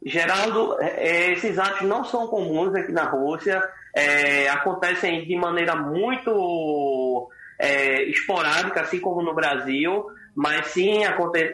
Geraldo, 0.04 0.78
é, 0.80 1.08
é, 1.08 1.32
esses 1.34 1.60
atos 1.60 1.88
não 1.88 2.04
são 2.04 2.28
comuns 2.28 2.74
aqui 2.74 2.92
na 2.92 3.04
Rússia, 3.04 3.62
é, 3.96 4.50
acontecem 4.50 5.26
de 5.26 5.36
maneira 5.36 5.76
muito 5.76 7.30
é, 7.60 8.04
esporádica, 8.04 8.82
assim 8.82 9.00
como 9.00 9.22
no 9.22 9.36
Brasil, 9.36 10.08
mas 10.36 10.68
sim 10.68 11.04
aconte 11.04 11.52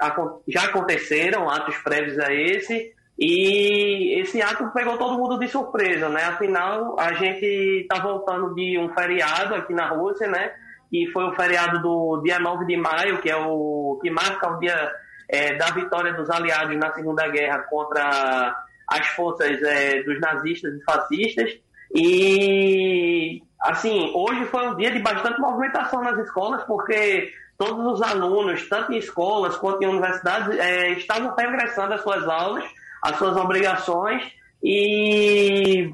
já 0.47 0.63
aconteceram 0.65 1.49
atos 1.49 1.77
prévios 1.79 2.17
a 2.19 2.33
esse, 2.33 2.93
e 3.19 4.19
esse 4.21 4.41
ato 4.41 4.69
pegou 4.71 4.97
todo 4.97 5.17
mundo 5.17 5.39
de 5.39 5.47
surpresa, 5.47 6.07
né? 6.07 6.23
Afinal, 6.23 6.95
a 6.99 7.13
gente 7.13 7.45
está 7.81 7.99
voltando 7.99 8.53
de 8.53 8.77
um 8.77 8.93
feriado 8.93 9.55
aqui 9.55 9.73
na 9.73 9.89
Rússia, 9.89 10.27
né? 10.27 10.51
Que 10.89 11.07
foi 11.11 11.25
o 11.25 11.33
feriado 11.33 11.81
do 11.81 12.21
dia 12.23 12.39
9 12.39 12.65
de 12.65 12.77
maio, 12.77 13.19
que 13.19 13.29
é 13.29 13.35
o 13.35 13.99
que 14.01 14.11
marca 14.11 14.51
o 14.51 14.59
dia 14.59 14.91
é, 15.29 15.55
da 15.55 15.67
vitória 15.71 16.13
dos 16.13 16.29
aliados 16.29 16.77
na 16.77 16.93
Segunda 16.93 17.27
Guerra 17.27 17.59
contra 17.69 18.55
as 18.87 19.07
forças 19.07 19.61
é, 19.61 20.03
dos 20.03 20.19
nazistas 20.19 20.73
e 20.73 20.83
fascistas. 20.83 21.51
E, 21.93 23.41
assim, 23.61 24.11
hoje 24.13 24.45
foi 24.45 24.67
um 24.67 24.75
dia 24.75 24.91
de 24.91 24.99
bastante 24.99 25.39
movimentação 25.39 26.01
nas 26.01 26.17
escolas, 26.19 26.63
porque 26.63 27.31
todos 27.57 27.93
os 27.93 28.01
alunos, 28.01 28.67
tanto 28.69 28.93
em 28.93 28.97
escolas 28.97 29.57
quanto 29.57 29.81
em 29.83 29.87
universidades, 29.87 30.57
é, 30.57 30.91
estavam 30.91 31.33
regressando 31.35 31.93
às 31.93 32.01
suas 32.01 32.27
aulas, 32.27 32.63
às 33.01 33.17
suas 33.17 33.35
obrigações, 33.35 34.23
e 34.63 35.93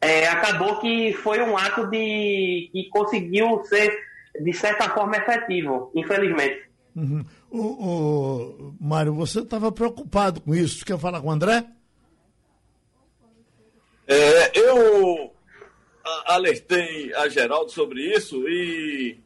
é, 0.00 0.28
acabou 0.28 0.78
que 0.80 1.12
foi 1.12 1.40
um 1.40 1.56
ato 1.56 1.86
de 1.88 2.70
que 2.72 2.88
conseguiu 2.90 3.62
ser, 3.64 3.92
de 4.40 4.52
certa 4.52 4.88
forma, 4.90 5.16
efetivo, 5.16 5.90
infelizmente. 5.94 6.68
Uhum. 6.94 7.24
O, 7.50 7.60
o, 7.60 8.76
Mário, 8.80 9.14
você 9.14 9.40
estava 9.40 9.72
preocupado 9.72 10.40
com 10.40 10.54
isso. 10.54 10.84
Quer 10.84 10.98
falar 10.98 11.20
com 11.20 11.28
o 11.28 11.30
André? 11.32 11.66
É, 14.06 14.58
eu 14.58 15.32
alertei 16.26 17.14
a 17.14 17.28
Geraldo 17.28 17.70
sobre 17.70 18.14
isso 18.14 18.48
e, 18.48 19.18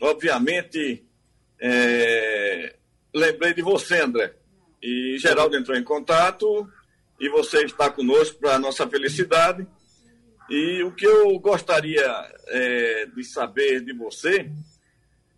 obviamente, 0.00 1.04
é, 1.58 2.76
lembrei 3.14 3.54
de 3.54 3.62
você, 3.62 4.00
André. 4.00 4.34
E 4.82 5.18
Geraldo 5.18 5.56
entrou 5.56 5.76
em 5.76 5.84
contato 5.84 6.68
e 7.18 7.28
você 7.28 7.64
está 7.64 7.90
conosco 7.90 8.38
para 8.38 8.58
nossa 8.58 8.88
felicidade. 8.88 9.66
E 10.48 10.82
o 10.82 10.92
que 10.92 11.06
eu 11.06 11.38
gostaria 11.38 12.02
é, 12.48 13.06
de 13.06 13.24
saber 13.24 13.84
de 13.84 13.92
você 13.92 14.50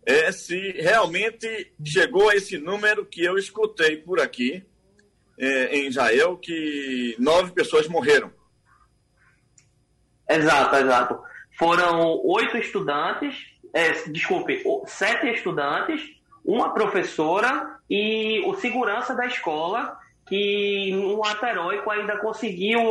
é 0.05 0.31
se 0.31 0.71
realmente 0.73 1.73
chegou 1.83 2.29
a 2.29 2.35
esse 2.35 2.57
número 2.57 3.05
que 3.05 3.23
eu 3.23 3.37
escutei 3.37 3.97
por 3.97 4.19
aqui, 4.19 4.63
é, 5.37 5.77
em 5.77 5.87
Israel, 5.87 6.37
que 6.37 7.15
nove 7.19 7.51
pessoas 7.51 7.87
morreram. 7.87 8.31
Exato, 10.29 10.75
exato. 10.75 11.19
Foram 11.57 12.19
oito 12.25 12.57
estudantes, 12.57 13.35
é, 13.73 13.91
desculpe, 14.09 14.63
sete 14.85 15.27
estudantes, 15.27 16.01
uma 16.43 16.73
professora 16.73 17.79
e 17.89 18.41
o 18.45 18.55
segurança 18.55 19.15
da 19.15 19.25
escola, 19.25 19.97
que 20.25 20.95
um 20.95 21.23
ato 21.23 21.45
heróico 21.45 21.89
ainda 21.91 22.17
conseguiu 22.17 22.81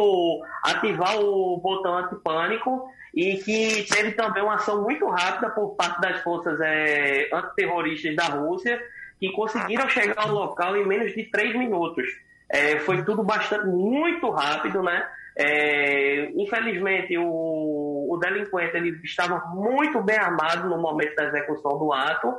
ativar 0.65 1.19
o 1.19 1.57
botão 1.59 1.97
antipânico 1.97 2.91
e 3.15 3.37
que 3.39 3.87
teve 3.89 4.12
também 4.12 4.43
uma 4.43 4.55
ação 4.55 4.83
muito 4.83 5.07
rápida 5.09 5.51
por 5.51 5.75
parte 5.75 6.01
das 6.01 6.23
forças 6.23 6.59
é, 6.61 7.29
antiterroristas 7.33 8.15
da 8.17 8.25
Rússia, 8.25 8.81
que 9.19 9.31
conseguiram 9.33 9.89
chegar 9.89 10.23
ao 10.23 10.33
local 10.33 10.77
em 10.77 10.87
menos 10.87 11.15
de 11.15 11.25
três 11.25 11.57
minutos. 11.57 12.07
É, 12.49 12.79
foi 12.81 13.03
tudo 13.03 13.23
bastante, 13.23 13.67
muito 13.67 14.29
rápido, 14.31 14.83
né? 14.83 15.07
É, 15.35 16.31
infelizmente, 16.37 17.17
o, 17.17 18.09
o 18.11 18.19
delinquente 18.19 18.77
ele 18.77 19.01
estava 19.03 19.39
muito 19.55 20.03
bem 20.03 20.19
armado 20.19 20.69
no 20.69 20.79
momento 20.79 21.15
da 21.15 21.25
execução 21.25 21.79
do 21.79 21.93
ato 21.93 22.35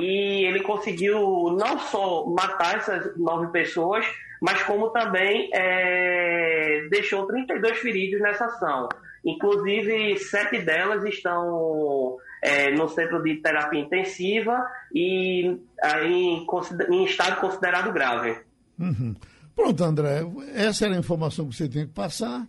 e 0.00 0.44
ele 0.44 0.60
conseguiu 0.60 1.56
não 1.58 1.78
só 1.78 2.26
matar 2.26 2.76
essas 2.76 3.16
nove 3.16 3.48
pessoas, 3.48 4.04
mas 4.40 4.62
como 4.64 4.90
também 4.90 5.48
é, 5.52 6.86
deixou 6.90 7.26
32 7.26 7.78
feridos 7.78 8.20
nessa 8.20 8.46
ação. 8.46 8.88
Inclusive, 9.24 10.18
sete 10.18 10.58
delas 10.60 11.04
estão 11.04 12.16
é, 12.42 12.70
no 12.70 12.88
centro 12.88 13.22
de 13.22 13.36
terapia 13.36 13.80
intensiva 13.80 14.66
e 14.94 15.58
em, 16.04 16.46
em 16.90 17.04
estado 17.04 17.40
considerado 17.40 17.92
grave. 17.92 18.36
Uhum. 18.78 19.14
Pronto, 19.54 19.82
André, 19.82 20.20
essa 20.54 20.84
era 20.84 20.94
a 20.94 20.98
informação 20.98 21.48
que 21.48 21.56
você 21.56 21.68
tem 21.68 21.86
que 21.86 21.92
passar. 21.92 22.46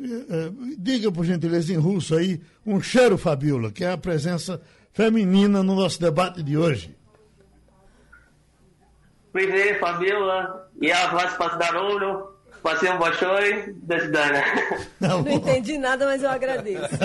É, 0.00 0.04
é, 0.04 0.52
diga, 0.78 1.12
por 1.12 1.24
gentileza, 1.24 1.72
em 1.72 1.76
russo 1.76 2.16
aí, 2.16 2.40
um 2.66 2.80
cheiro, 2.80 3.18
Fabiola, 3.18 3.70
que 3.70 3.84
é 3.84 3.92
a 3.92 3.98
presença 3.98 4.60
feminina 4.95 5.63
no 5.63 5.75
nosso 5.75 5.99
debate 5.99 6.43
de 6.43 6.57
hoje. 6.57 6.95
Привет, 9.31 9.79
Fabiola. 9.79 10.67
Я 10.81 11.11
вас 11.11 11.33
поздравляю. 11.37 12.31
Спасибо 12.59 12.97
большое. 12.97 13.73
До 13.81 13.99
свидания. 13.99 14.43
Não 14.99 15.27
entendi 15.27 15.77
nada, 15.77 16.05
mas 16.05 16.21
eu 16.21 16.29
agradeço. 16.29 16.89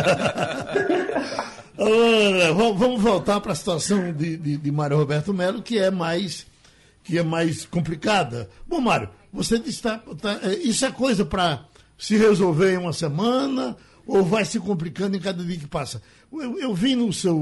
Agora, 1.79 2.53
vamos 2.53 3.01
voltar 3.01 3.41
para 3.41 3.53
a 3.53 3.55
situação 3.55 4.13
de, 4.13 4.37
de, 4.37 4.57
de 4.57 4.73
Mário 4.73 4.97
Roberto 4.97 5.33
Melo, 5.33 5.63
que 5.63 5.79
é 5.79 5.91
mais 5.91 6.47
que 7.05 7.17
é 7.19 7.23
mais 7.23 7.65
complicada. 7.65 8.51
Bom, 8.67 8.81
Mário, 8.81 9.09
você 9.33 9.57
está, 9.57 9.99
tá, 10.21 10.41
é, 10.43 10.55
isso 10.55 10.85
é 10.85 10.91
coisa 10.91 11.25
para 11.25 11.65
se 11.97 12.17
resolver 12.17 12.75
em 12.75 12.79
uma 12.79 12.93
semana 12.93 13.77
ou 14.12 14.26
vai 14.26 14.44
se 14.44 14.60
complicando 14.60 15.16
em 15.16 15.22
cada 15.22 15.42
dia 15.42 15.58
que 15.58 15.68
passa? 15.68 16.02
Eu, 16.32 16.60
eu 16.60 16.74
vi 16.76 16.96
no 16.96 17.14
seu, 17.14 17.34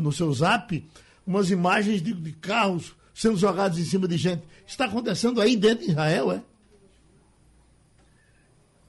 no 0.00 0.12
seu 0.12 0.30
zap 0.34 0.84
umas 1.26 1.50
imagens 1.50 2.02
de, 2.02 2.12
de 2.12 2.32
carros 2.32 2.94
sendo 3.14 3.38
jogados 3.38 3.78
em 3.78 3.84
cima 3.84 4.06
de 4.06 4.18
gente. 4.18 4.42
Está 4.66 4.84
acontecendo 4.84 5.40
aí 5.40 5.56
dentro 5.56 5.84
de 5.84 5.92
Israel, 5.92 6.30
é? 6.30 6.42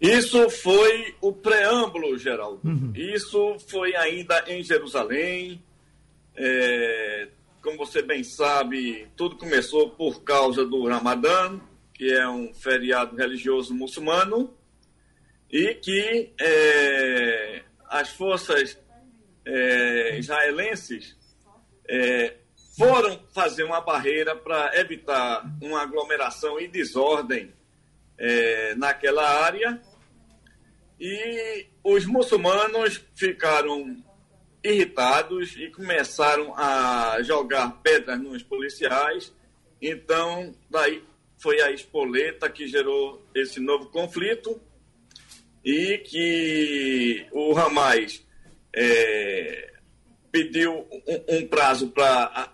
Isso 0.02 0.50
foi 0.50 1.16
o 1.22 1.32
preâmbulo, 1.32 2.18
Geraldo. 2.18 2.60
Uhum. 2.64 2.92
Isso 2.96 3.56
foi 3.68 3.96
ainda 3.96 4.44
em 4.48 4.64
Jerusalém. 4.64 5.64
É, 6.36 7.30
como 7.62 7.78
você 7.78 8.02
bem 8.02 8.24
sabe, 8.24 9.08
tudo 9.16 9.38
começou 9.38 9.92
por 9.92 10.24
causa 10.24 10.66
do 10.66 10.86
Ramadã, 10.88 11.60
que 11.94 12.12
é 12.12 12.28
um 12.28 12.54
feriado 12.54 13.16
religioso 13.16 13.74
muçulmano, 13.74 14.52
e 15.52 15.76
que 15.76 16.34
é, 16.40 17.64
as 17.90 18.10
forças 18.10 18.80
é, 19.46 20.18
israelenses 20.18 21.18
é, 21.88 22.36
foram 22.78 23.20
fazer 23.34 23.64
uma 23.64 23.82
barreira 23.82 24.34
para 24.34 24.80
evitar 24.80 25.44
uma 25.62 25.82
aglomeração 25.82 26.58
e 26.58 26.70
desordem 26.70 27.54
é, 28.18 28.76
naquela 28.76 29.28
área 29.44 29.82
e 30.98 31.66
os 31.84 32.06
muçulmanos 32.06 33.04
ficaram 33.16 33.98
irritados 34.64 35.56
e 35.58 35.70
começaram 35.70 36.56
a 36.56 37.18
jogar 37.24 37.82
pedras 37.82 38.20
nos 38.20 38.44
policiais. 38.44 39.34
Então, 39.82 40.56
daí 40.70 41.04
foi 41.40 41.60
a 41.60 41.72
espoleta 41.72 42.48
que 42.48 42.68
gerou 42.68 43.26
esse 43.34 43.60
novo 43.60 43.88
conflito 43.88 44.62
e 45.64 45.98
que 46.00 47.28
o 47.32 47.58
Hamas 47.58 48.26
é, 48.76 49.74
pediu 50.32 50.88
um, 50.92 51.38
um 51.38 51.48
prazo 51.48 51.90
para 51.90 52.52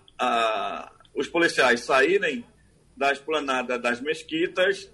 os 1.16 1.28
policiais 1.28 1.82
saírem 1.82 2.46
da 2.96 3.12
esplanada 3.12 3.78
das 3.78 4.02
mesquitas. 4.02 4.92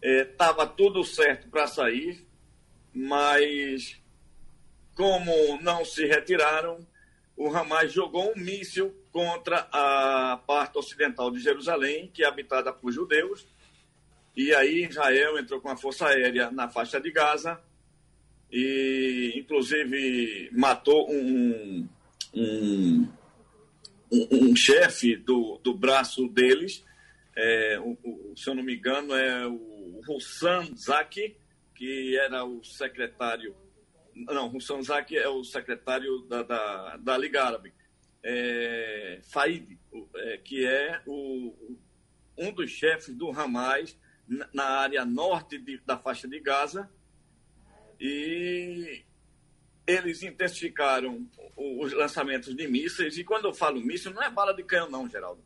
Estava 0.00 0.62
é, 0.62 0.66
tudo 0.66 1.02
certo 1.02 1.48
para 1.48 1.66
sair, 1.66 2.26
mas 2.92 4.00
como 4.94 5.60
não 5.60 5.84
se 5.84 6.06
retiraram, 6.06 6.86
o 7.36 7.48
Hamas 7.48 7.92
jogou 7.92 8.32
um 8.32 8.36
míssil 8.36 8.94
contra 9.10 9.68
a 9.72 10.40
parte 10.46 10.78
ocidental 10.78 11.30
de 11.30 11.40
Jerusalém, 11.40 12.10
que 12.12 12.22
é 12.22 12.26
habitada 12.26 12.72
por 12.72 12.92
judeus, 12.92 13.46
e 14.36 14.52
aí 14.54 14.84
Israel 14.84 15.38
entrou 15.38 15.60
com 15.60 15.68
a 15.68 15.76
força 15.76 16.08
aérea 16.08 16.50
na 16.50 16.68
faixa 16.68 17.00
de 17.00 17.10
Gaza 17.10 17.60
e, 18.50 19.32
inclusive, 19.36 20.48
matou 20.52 21.10
um, 21.10 21.88
um, 22.34 23.08
um, 24.12 24.28
um 24.30 24.56
chefe 24.56 25.16
do, 25.16 25.58
do 25.62 25.74
braço 25.74 26.28
deles, 26.28 26.84
é, 27.36 27.78
o, 27.80 27.98
o, 28.04 28.36
se 28.36 28.48
eu 28.48 28.54
não 28.54 28.62
me 28.62 28.76
engano, 28.76 29.14
é 29.14 29.46
o 29.46 30.00
Hussam 30.08 30.74
Zaki, 30.76 31.36
que 31.74 32.16
era 32.16 32.44
o 32.44 32.62
secretário. 32.62 33.54
Não, 34.14 34.54
Hussam 34.54 34.82
Zaki 34.82 35.16
é 35.16 35.28
o 35.28 35.42
secretário 35.42 36.22
da, 36.28 36.42
da, 36.42 36.96
da 36.96 37.18
Liga 37.18 37.44
Árabe. 37.44 37.72
É, 38.22 39.20
Faid, 39.24 39.78
é, 40.16 40.38
que 40.38 40.64
é 40.64 41.02
o, 41.06 41.76
um 42.38 42.52
dos 42.52 42.70
chefes 42.70 43.14
do 43.14 43.30
Hamas 43.30 43.98
na 44.52 44.64
área 44.64 45.04
norte 45.04 45.58
de, 45.58 45.78
da 45.86 45.98
faixa 45.98 46.26
de 46.28 46.40
Gaza. 46.40 46.90
E 48.00 49.04
eles 49.86 50.22
intensificaram 50.22 51.28
os 51.56 51.92
lançamentos 51.92 52.54
de 52.54 52.66
mísseis. 52.66 53.16
E 53.18 53.24
quando 53.24 53.46
eu 53.46 53.54
falo 53.54 53.80
míssil, 53.80 54.12
não 54.12 54.22
é 54.22 54.30
bala 54.30 54.54
de 54.54 54.62
canhão, 54.64 54.90
não, 54.90 55.08
Geraldo 55.08 55.42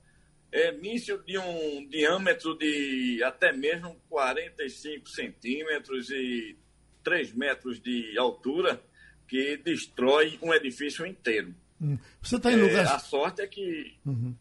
é 0.50 0.72
míssil 0.72 1.22
de 1.22 1.38
um 1.38 1.86
diâmetro 1.88 2.56
de 2.56 3.22
até 3.22 3.52
mesmo 3.52 3.96
45 4.08 5.08
centímetros 5.08 6.10
e 6.10 6.56
3 7.04 7.32
metros 7.34 7.80
de 7.80 8.18
altura, 8.18 8.80
que 9.26 9.58
destrói 9.58 10.38
um 10.42 10.52
edifício 10.54 11.06
inteiro. 11.06 11.54
Hum. 11.80 11.98
Você 12.22 12.36
está 12.36 12.50
em 12.50 12.56
lugar. 12.56 12.86
É, 12.86 12.88
a 12.88 12.98
sorte 12.98 13.42
é 13.42 13.46
que. 13.46 13.94
Uhum. 14.04 14.34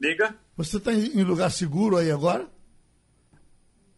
Diga. 0.00 0.36
Você 0.56 0.76
está 0.76 0.92
em 0.92 1.24
lugar 1.24 1.50
seguro 1.50 1.96
aí 1.96 2.10
agora? 2.10 2.48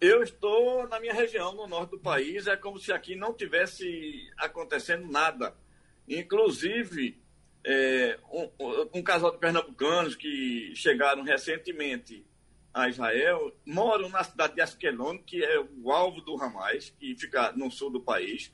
Eu 0.00 0.22
estou 0.22 0.88
na 0.88 0.98
minha 0.98 1.12
região, 1.12 1.54
no 1.54 1.66
norte 1.66 1.90
do 1.90 1.98
país. 1.98 2.46
É 2.46 2.56
como 2.56 2.78
se 2.78 2.90
aqui 2.90 3.14
não 3.14 3.34
tivesse 3.34 4.30
acontecendo 4.38 5.06
nada. 5.06 5.54
Inclusive, 6.08 7.20
é, 7.62 8.18
um, 8.32 8.50
um, 8.94 9.02
casal 9.02 9.30
de 9.30 9.38
pernambucanos 9.38 10.16
que 10.16 10.72
chegaram 10.74 11.22
recentemente 11.22 12.24
a 12.72 12.88
Israel 12.88 13.52
moram 13.66 14.08
na 14.08 14.24
cidade 14.24 14.54
de 14.54 14.62
Askelon, 14.62 15.18
que 15.18 15.44
é 15.44 15.60
o 15.60 15.92
alvo 15.92 16.22
do 16.22 16.40
Hamas, 16.40 16.88
que 16.98 17.14
fica 17.16 17.52
no 17.52 17.70
sul 17.70 17.90
do 17.90 18.00
país. 18.00 18.50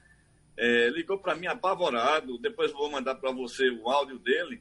É, 0.57 0.89
ligou 0.89 1.19
para 1.19 1.37
mim 1.37 1.47
apavorado, 1.47 2.39
depois 2.39 2.73
vou 2.73 2.91
mandar 2.91 3.15
para 3.15 3.31
você 3.31 3.71
o 3.71 3.89
áudio 3.89 4.19
dele. 4.19 4.61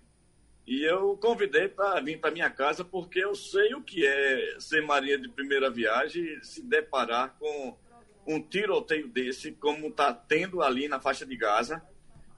E 0.68 0.84
eu 0.84 1.16
convidei 1.18 1.68
para 1.68 2.02
vir 2.02 2.20
para 2.20 2.32
minha 2.32 2.50
casa 2.50 2.84
porque 2.84 3.20
eu 3.20 3.36
sei 3.36 3.76
o 3.76 3.82
que 3.84 4.06
é 4.06 4.60
ser 4.60 4.82
marinha 4.82 5.18
de 5.18 5.30
primeira 5.30 5.70
viagem 5.70 6.24
e 6.24 6.44
se 6.44 6.64
deparar 6.64 7.36
com 7.38 7.78
um 8.26 8.42
tiroteio 8.42 9.08
desse, 9.08 9.52
como 9.52 9.88
está 9.88 10.12
tendo 10.12 10.64
ali 10.64 10.88
na 10.88 11.00
faixa 11.00 11.26
de 11.26 11.38
Gaza. 11.38 11.84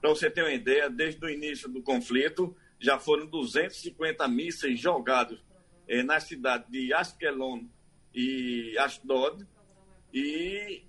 Para 0.00 0.10
você 0.10 0.30
ter 0.30 0.42
uma 0.42 0.52
ideia, 0.52 0.90
desde 0.90 1.24
o 1.24 1.30
início 1.30 1.68
do 1.68 1.82
conflito, 1.82 2.54
já 2.78 2.98
foram 2.98 3.26
250 3.26 4.28
mísseis 4.28 4.78
jogados 4.78 5.42
eh, 5.88 6.02
na 6.02 6.20
cidade 6.20 6.70
de 6.70 6.92
Askelon 6.92 7.64
e 8.14 8.76
Ashdod, 8.78 9.46
e 10.12 10.82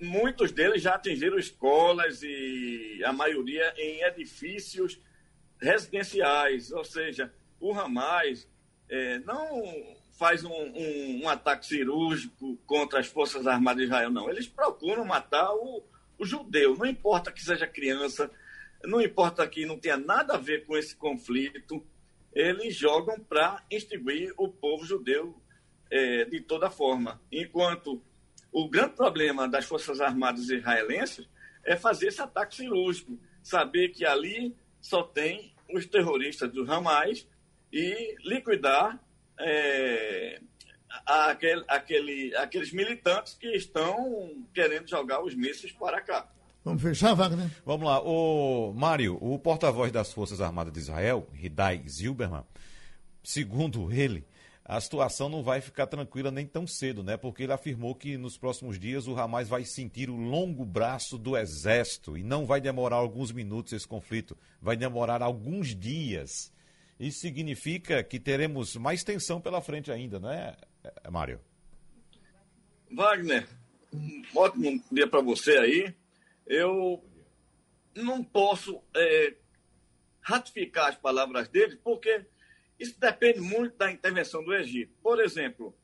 muitos 0.00 0.52
deles 0.52 0.82
já 0.82 0.94
atingiram 0.94 1.38
escolas 1.38 2.22
e 2.22 3.02
a 3.04 3.12
maioria 3.12 3.72
em 3.76 4.02
edifícios 4.02 5.00
residenciais, 5.62 6.72
ou 6.72 6.84
seja, 6.84 7.32
o 7.60 7.72
Hamas 7.72 8.48
eh, 8.90 9.20
não 9.20 9.62
faz 10.18 10.44
um, 10.44 10.52
um, 10.52 11.22
um, 11.22 11.28
ataque 11.28 11.66
cirúrgico 11.66 12.58
contra 12.66 13.00
as 13.00 13.06
Forças 13.06 13.46
Armadas 13.46 13.78
de 13.78 13.84
Israel, 13.86 14.10
não. 14.10 14.28
Eles 14.28 14.48
procuram 14.48 15.04
matar 15.04 15.52
o, 15.54 15.82
o 16.18 16.26
judeu, 16.26 16.76
não 16.76 16.86
importa 16.86 17.32
que 17.32 17.42
seja 17.42 17.66
criança, 17.66 18.30
não 18.84 19.00
importa 19.00 19.46
que 19.46 19.64
não 19.64 19.78
tenha 19.78 19.96
nada 19.96 20.34
a 20.34 20.38
ver 20.38 20.66
com 20.66 20.76
esse 20.76 20.96
conflito, 20.96 21.84
eles 22.34 22.76
jogam 22.76 23.18
para 23.20 23.62
extinguir 23.70 24.34
o 24.36 24.48
povo 24.48 24.84
judeu 24.84 25.34
é, 25.90 26.24
de 26.24 26.40
toda 26.40 26.70
forma. 26.70 27.20
Enquanto 27.30 28.02
o 28.50 28.68
grande 28.68 28.94
problema 28.94 29.48
das 29.48 29.64
Forças 29.64 30.00
Armadas 30.00 30.50
israelenses 30.50 31.28
é 31.64 31.76
fazer 31.76 32.08
esse 32.08 32.20
ataque 32.20 32.56
cirúrgico, 32.56 33.18
saber 33.42 33.90
que 33.90 34.04
ali 34.04 34.56
só 34.80 35.02
tem 35.02 35.51
os 35.72 35.86
terroristas 35.86 36.52
do 36.52 36.70
Hamas 36.70 37.26
e 37.72 38.16
liquidar 38.24 39.00
é, 39.38 40.40
aquele, 41.06 41.64
aquele, 41.68 42.36
aqueles 42.36 42.72
militantes 42.72 43.34
que 43.34 43.48
estão 43.48 44.44
querendo 44.52 44.88
jogar 44.88 45.22
os 45.22 45.34
mísseis 45.34 45.72
para 45.72 46.00
cá. 46.00 46.28
Vamos 46.64 46.80
fechar, 46.80 47.14
Wagner? 47.14 47.50
Vamos 47.66 47.86
lá. 47.86 48.00
O 48.00 48.72
Mário, 48.72 49.18
o 49.20 49.36
porta-voz 49.38 49.90
das 49.90 50.12
Forças 50.12 50.40
Armadas 50.40 50.72
de 50.72 50.78
Israel, 50.78 51.28
Hidai 51.34 51.82
Zilberman, 51.88 52.44
segundo 53.22 53.92
ele, 53.92 54.24
a 54.64 54.80
situação 54.80 55.28
não 55.28 55.42
vai 55.42 55.60
ficar 55.60 55.86
tranquila 55.86 56.30
nem 56.30 56.46
tão 56.46 56.66
cedo, 56.66 57.02
né? 57.02 57.16
Porque 57.16 57.42
ele 57.42 57.52
afirmou 57.52 57.94
que 57.94 58.16
nos 58.16 58.38
próximos 58.38 58.78
dias 58.78 59.08
o 59.08 59.18
Hamas 59.18 59.48
vai 59.48 59.64
sentir 59.64 60.08
o 60.08 60.16
longo 60.16 60.64
braço 60.64 61.18
do 61.18 61.36
exército 61.36 62.16
e 62.16 62.22
não 62.22 62.46
vai 62.46 62.60
demorar 62.60 62.96
alguns 62.96 63.32
minutos 63.32 63.72
esse 63.72 63.86
conflito, 63.86 64.38
vai 64.60 64.76
demorar 64.76 65.20
alguns 65.20 65.74
dias. 65.74 66.52
Isso 66.98 67.18
significa 67.20 68.04
que 68.04 68.20
teremos 68.20 68.76
mais 68.76 69.02
tensão 69.02 69.40
pela 69.40 69.60
frente 69.60 69.90
ainda, 69.90 70.20
não 70.20 70.30
é, 70.30 70.56
Mário? 71.10 71.40
Wagner, 72.90 73.48
um 73.92 74.22
ótimo 74.36 74.82
dia 74.92 75.08
para 75.08 75.20
você 75.20 75.58
aí 75.58 75.94
eu 76.46 77.02
não 77.94 78.22
posso 78.22 78.80
é, 78.94 79.34
ratificar 80.20 80.88
as 80.88 80.96
palavras 80.96 81.48
dele, 81.48 81.76
porque 81.82 82.24
isso 82.82 82.98
depende 82.98 83.40
muito 83.40 83.76
da 83.76 83.90
intervenção 83.90 84.44
do 84.44 84.52
Egito. 84.52 84.92
Por 85.02 85.20
exemplo, 85.20 85.74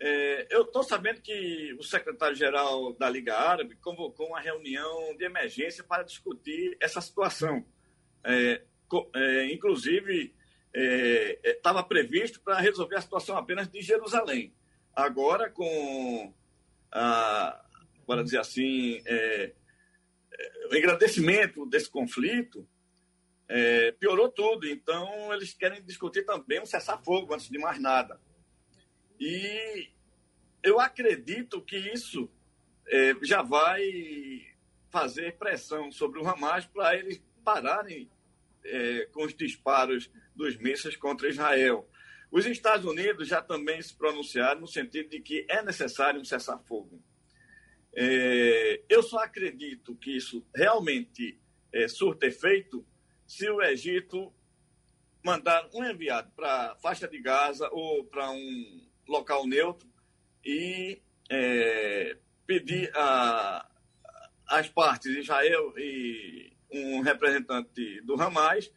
é, 0.00 0.46
eu 0.50 0.62
estou 0.62 0.82
sabendo 0.82 1.20
que 1.20 1.74
o 1.78 1.82
secretário-geral 1.82 2.92
da 2.94 3.10
Liga 3.10 3.36
Árabe 3.36 3.76
convocou 3.76 4.28
uma 4.28 4.40
reunião 4.40 5.16
de 5.16 5.24
emergência 5.24 5.84
para 5.84 6.04
discutir 6.04 6.76
essa 6.80 7.00
situação. 7.00 7.64
É, 8.24 8.62
é, 9.14 9.52
inclusive, 9.52 10.34
estava 11.44 11.80
é, 11.80 11.82
é 11.82 11.86
previsto 11.86 12.40
para 12.40 12.58
resolver 12.60 12.96
a 12.96 13.00
situação 13.00 13.36
apenas 13.36 13.68
de 13.68 13.82
Jerusalém. 13.82 14.54
Agora, 14.94 15.50
com, 15.50 16.32
a, 16.90 17.64
para 18.06 18.22
dizer 18.22 18.38
assim, 18.38 19.02
é, 19.04 19.52
o 20.70 20.74
engrandecimento 20.74 21.66
desse 21.66 21.90
conflito, 21.90 22.66
é, 23.48 23.92
piorou 23.92 24.28
tudo. 24.28 24.68
Então, 24.68 25.32
eles 25.32 25.54
querem 25.54 25.82
discutir 25.82 26.24
também 26.24 26.60
um 26.60 26.66
cessar-fogo, 26.66 27.34
antes 27.34 27.48
de 27.48 27.58
mais 27.58 27.80
nada. 27.80 28.20
E 29.18 29.88
eu 30.62 30.78
acredito 30.78 31.60
que 31.62 31.76
isso 31.76 32.30
é, 32.86 33.14
já 33.22 33.42
vai 33.42 34.46
fazer 34.90 35.36
pressão 35.36 35.90
sobre 35.90 36.20
o 36.20 36.28
Hamas 36.28 36.66
para 36.66 36.96
eles 36.96 37.22
pararem 37.44 38.10
é, 38.64 39.06
com 39.12 39.24
os 39.24 39.34
disparos 39.34 40.10
dos 40.34 40.56
mísseis 40.56 40.96
contra 40.96 41.28
Israel. 41.28 41.88
Os 42.30 42.44
Estados 42.44 42.84
Unidos 42.84 43.28
já 43.28 43.40
também 43.40 43.80
se 43.80 43.94
pronunciaram 43.94 44.60
no 44.60 44.66
sentido 44.66 45.08
de 45.10 45.20
que 45.20 45.46
é 45.48 45.62
necessário 45.62 46.20
um 46.20 46.24
cessar-fogo. 46.24 47.02
É, 47.94 48.82
eu 48.88 49.02
só 49.02 49.18
acredito 49.18 49.96
que 49.96 50.16
isso 50.16 50.46
realmente 50.54 51.40
é, 51.72 51.88
surta 51.88 52.26
efeito 52.26 52.86
se 53.28 53.48
o 53.50 53.62
Egito 53.62 54.32
mandar 55.22 55.68
um 55.74 55.84
enviado 55.84 56.32
para 56.34 56.72
a 56.72 56.76
faixa 56.76 57.06
de 57.06 57.20
Gaza 57.20 57.68
ou 57.70 58.02
para 58.04 58.30
um 58.30 58.88
local 59.06 59.46
neutro 59.46 59.86
e 60.42 61.02
é, 61.30 62.16
pedir 62.46 62.90
a, 62.96 63.68
as 64.48 64.68
partes, 64.70 65.14
Israel 65.14 65.74
e 65.76 66.56
um 66.72 67.00
representante 67.00 68.00
do 68.00 68.20
Hamas, 68.20 68.72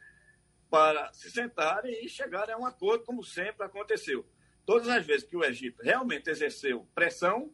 para 0.69 1.11
se 1.13 1.31
sentarem 1.31 2.05
e 2.05 2.09
chegarem 2.09 2.53
a 2.53 2.57
um 2.57 2.65
acordo, 2.65 3.05
como 3.05 3.23
sempre 3.23 3.65
aconteceu. 3.65 4.25
Todas 4.65 4.87
as 4.89 5.05
vezes 5.05 5.27
que 5.27 5.35
o 5.35 5.43
Egito 5.43 5.81
realmente 5.81 6.29
exerceu 6.29 6.87
pressão, 6.93 7.53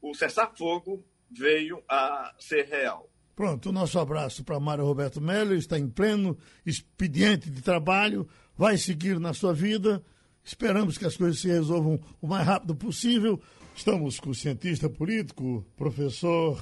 o 0.00 0.14
cessar-fogo 0.14 1.04
veio 1.30 1.82
a 1.88 2.34
ser 2.38 2.66
real. 2.66 3.07
Pronto, 3.38 3.68
o 3.68 3.72
nosso 3.72 4.00
abraço 4.00 4.42
para 4.42 4.58
Mário 4.58 4.84
Roberto 4.84 5.20
Melo, 5.20 5.54
está 5.54 5.78
em 5.78 5.88
pleno 5.88 6.36
expediente 6.66 7.48
de 7.48 7.62
trabalho, 7.62 8.26
vai 8.56 8.76
seguir 8.76 9.20
na 9.20 9.32
sua 9.32 9.54
vida. 9.54 10.02
Esperamos 10.42 10.98
que 10.98 11.04
as 11.04 11.16
coisas 11.16 11.38
se 11.38 11.46
resolvam 11.46 12.00
o 12.20 12.26
mais 12.26 12.44
rápido 12.44 12.74
possível. 12.74 13.40
Estamos 13.76 14.18
com 14.18 14.30
o 14.30 14.34
cientista 14.34 14.90
político, 14.90 15.64
professor 15.76 16.60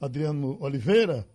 Adriano 0.00 0.56
Oliveira, 0.60 1.26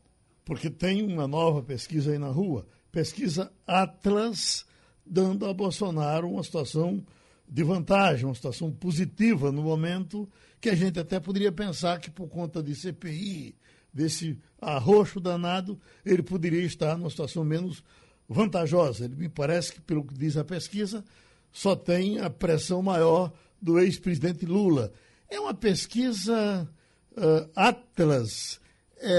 porque 0.45 0.69
tem 0.69 1.03
uma 1.03 1.27
nova 1.27 1.61
pesquisa 1.61 2.13
aí 2.13 2.17
na 2.17 2.29
rua 2.29 2.65
pesquisa 2.93 3.51
Atlas, 3.67 4.65
dando 5.05 5.47
a 5.47 5.53
Bolsonaro 5.53 6.29
uma 6.29 6.43
situação 6.43 7.05
de 7.45 7.61
vantagem, 7.61 8.23
uma 8.23 8.35
situação 8.35 8.71
positiva 8.71 9.51
no 9.51 9.63
momento 9.63 10.29
que 10.61 10.69
a 10.69 10.75
gente 10.75 10.97
até 10.97 11.19
poderia 11.19 11.51
pensar 11.51 11.99
que 11.99 12.09
por 12.09 12.29
conta 12.29 12.63
de 12.63 12.73
CPI, 12.73 13.53
desse 13.93 14.39
arroxo 14.61 15.19
danado, 15.19 15.79
ele 16.05 16.21
poderia 16.21 16.63
estar 16.63 16.97
numa 16.97 17.09
situação 17.09 17.43
menos 17.43 17.83
vantajosa. 18.29 19.05
Ele 19.05 19.15
me 19.15 19.29
parece 19.29 19.73
que, 19.73 19.81
pelo 19.81 20.05
que 20.05 20.13
diz 20.13 20.37
a 20.37 20.43
pesquisa, 20.43 21.03
só 21.51 21.75
tem 21.75 22.19
a 22.19 22.29
pressão 22.29 22.81
maior 22.81 23.33
do 23.61 23.79
ex-presidente 23.79 24.45
Lula. 24.45 24.93
É 25.29 25.39
uma 25.39 25.53
pesquisa 25.53 26.69
uh, 27.11 27.51
Atlas. 27.55 28.61
É, 28.97 29.11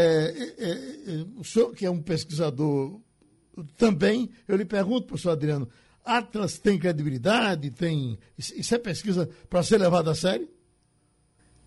é, 0.59 0.70
é, 0.70 1.26
o 1.37 1.44
senhor, 1.44 1.74
que 1.74 1.85
é 1.85 1.90
um 1.90 2.00
pesquisador 2.00 3.00
também, 3.76 4.31
eu 4.46 4.57
lhe 4.57 4.64
pergunto, 4.64 5.09
professor 5.09 5.31
Adriano, 5.31 5.68
Atlas 6.05 6.59
tem 6.59 6.78
credibilidade? 6.78 7.70
Tem 7.70 8.18
Isso 8.38 8.74
é 8.74 8.78
pesquisa 8.78 9.28
para 9.48 9.62
ser 9.62 9.78
levada 9.78 10.11
a 10.11 10.14
sério? 10.14 10.48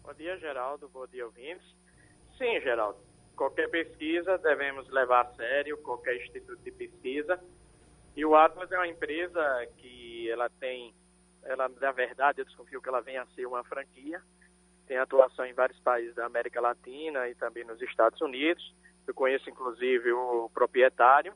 Bom 0.03 0.13
dia, 0.13 0.37
Geraldo. 0.37 0.89
Bom 0.89 1.05
dia, 1.07 1.25
ouvintes. 1.25 1.65
Sim, 2.37 2.59
Geraldo. 2.61 3.04
Qualquer 3.35 3.69
pesquisa 3.69 4.37
devemos 4.37 4.87
levar 4.89 5.21
a 5.21 5.35
sério, 5.35 5.77
qualquer 5.79 6.15
instituto 6.15 6.61
de 6.63 6.71
pesquisa. 6.71 7.39
E 8.15 8.25
o 8.25 8.35
Atlas 8.35 8.71
é 8.71 8.77
uma 8.77 8.87
empresa 8.87 9.41
que 9.77 10.29
ela 10.29 10.49
tem, 10.49 10.95
ela 11.43 11.67
na 11.67 11.91
verdade 11.91 12.39
eu 12.39 12.45
desconfio 12.45 12.81
que 12.81 12.87
ela 12.87 13.01
venha 13.01 13.23
a 13.23 13.27
ser 13.27 13.45
uma 13.45 13.63
franquia. 13.63 14.21
Tem 14.87 14.97
atuação 14.97 15.45
em 15.45 15.53
vários 15.53 15.79
países 15.79 16.15
da 16.15 16.25
América 16.25 16.61
Latina 16.61 17.27
e 17.27 17.35
também 17.35 17.65
nos 17.65 17.81
Estados 17.81 18.21
Unidos. 18.21 18.73
Eu 19.05 19.13
conheço 19.13 19.49
inclusive 19.49 20.13
o 20.13 20.49
proprietário 20.53 21.33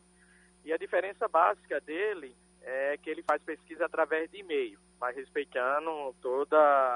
e 0.64 0.72
a 0.72 0.78
diferença 0.78 1.28
básica 1.28 1.82
dele 1.82 2.36
é 2.62 2.98
que 2.98 3.10
ele 3.10 3.24
faz 3.24 3.42
pesquisa 3.44 3.86
através 3.86 4.30
de 4.30 4.40
e-mail, 4.40 4.80
mas 5.00 5.16
respeitando 5.16 6.16
todo 6.22 6.54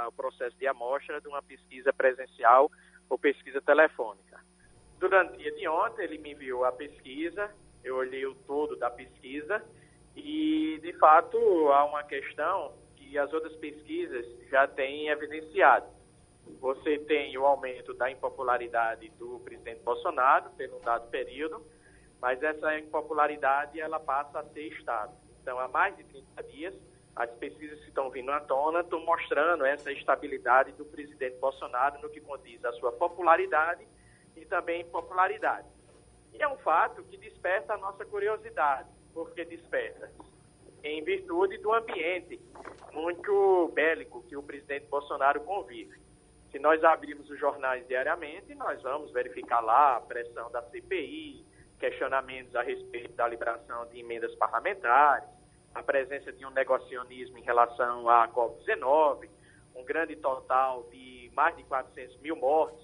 o 0.08 0.12
processo 0.12 0.56
de 0.58 0.68
amostra 0.68 1.20
de 1.20 1.28
uma 1.28 1.42
pesquisa 1.42 1.92
presencial 1.92 2.72
ou 3.10 3.18
pesquisa 3.18 3.62
telefônica. 3.62 4.40
Durante 5.00 5.34
o 5.34 5.38
dia 5.38 5.52
de 5.52 5.68
ontem, 5.68 6.04
ele 6.04 6.18
me 6.18 6.32
enviou 6.32 6.64
a 6.66 6.72
pesquisa, 6.72 7.52
eu 7.84 7.98
olhei 7.98 8.26
o 8.26 8.36
todo 8.48 8.76
da 8.76 8.90
pesquisa 8.90 9.64
e, 10.16 10.80
de 10.82 10.94
fato, 10.94 11.38
há 11.72 11.86
uma 11.86 12.04
questão 12.04 12.74
que 12.96 13.18
as 13.18 13.32
outras 13.34 13.56
pesquisas 13.58 14.26
já 14.50 14.68
têm 14.68 15.10
evidenciado. 15.10 15.88
Você 16.60 16.98
tem 17.00 17.38
o 17.38 17.46
aumento 17.46 17.94
da 17.94 18.10
impopularidade 18.10 19.10
do 19.20 19.40
presidente 19.40 19.82
Bolsonaro 19.84 20.50
pelo 20.52 20.80
dado 20.80 21.10
período, 21.10 21.66
mas 22.22 22.42
essa 22.42 22.80
impopularidade 22.80 23.80
ela 23.80 24.00
passa 24.00 24.40
a 24.40 24.44
ser 24.46 24.68
estável. 24.68 25.16
Então, 25.42 25.60
há 25.60 25.68
mais 25.68 25.96
de 25.98 26.04
30 26.06 26.44
dias, 26.44 26.74
as 27.16 27.30
pesquisas 27.32 27.80
que 27.82 27.90
estão 27.90 28.10
vindo 28.10 28.32
à 28.32 28.40
tona 28.40 28.80
estão 28.80 29.00
mostrando 29.06 29.66
essa 29.66 29.92
estabilidade 29.92 30.72
do 30.72 30.86
presidente 30.86 31.38
Bolsonaro 31.38 32.02
no 32.02 32.10
que 32.10 32.22
condiz 32.22 32.64
à 32.66 32.72
sua 32.74 32.92
popularidade 32.94 33.86
e 34.36 34.46
também 34.46 34.82
impopularidade. 34.82 35.68
E 36.34 36.42
é 36.42 36.48
um 36.48 36.58
fato 36.58 37.04
que 37.04 37.18
desperta 37.18 37.74
a 37.74 37.78
nossa 37.78 38.06
curiosidade, 38.06 38.90
porque 39.14 39.46
desperta 39.46 40.12
em 40.84 41.04
virtude 41.04 41.58
do 41.60 41.74
ambiente 41.74 42.40
muito 42.92 43.72
bélico 43.74 44.24
que 44.24 44.36
o 44.36 44.44
presidente 44.44 44.86
Bolsonaro 44.88 45.42
convive. 45.42 46.02
Se 46.52 46.60
nós 46.60 46.84
abrirmos 46.84 47.30
os 47.30 47.40
jornais 47.40 47.88
diariamente, 47.88 48.54
nós 48.54 48.82
vamos 48.82 49.12
verificar 49.12 49.60
lá 49.62 49.98
a 49.98 50.02
pressão 50.02 50.52
da 50.52 50.62
CPI, 50.70 51.44
questionamentos 51.80 52.56
a 52.56 52.62
respeito 52.62 53.14
da 53.14 53.28
liberação 53.28 53.88
de 53.88 54.00
emendas 54.00 54.34
parlamentares, 54.36 55.28
a 55.74 55.82
presença 55.82 56.32
de 56.32 56.46
um 56.46 56.52
negacionismo 56.52 57.38
em 57.40 57.42
relação 57.42 58.08
à 58.08 58.28
Covid-19, 58.28 59.30
um 59.76 59.84
grande 59.84 60.16
total 60.16 60.84
de 60.92 61.32
mais 61.34 61.56
de 61.58 61.64
400 61.64 62.18
mil 62.22 62.36
mortes. 62.36 62.83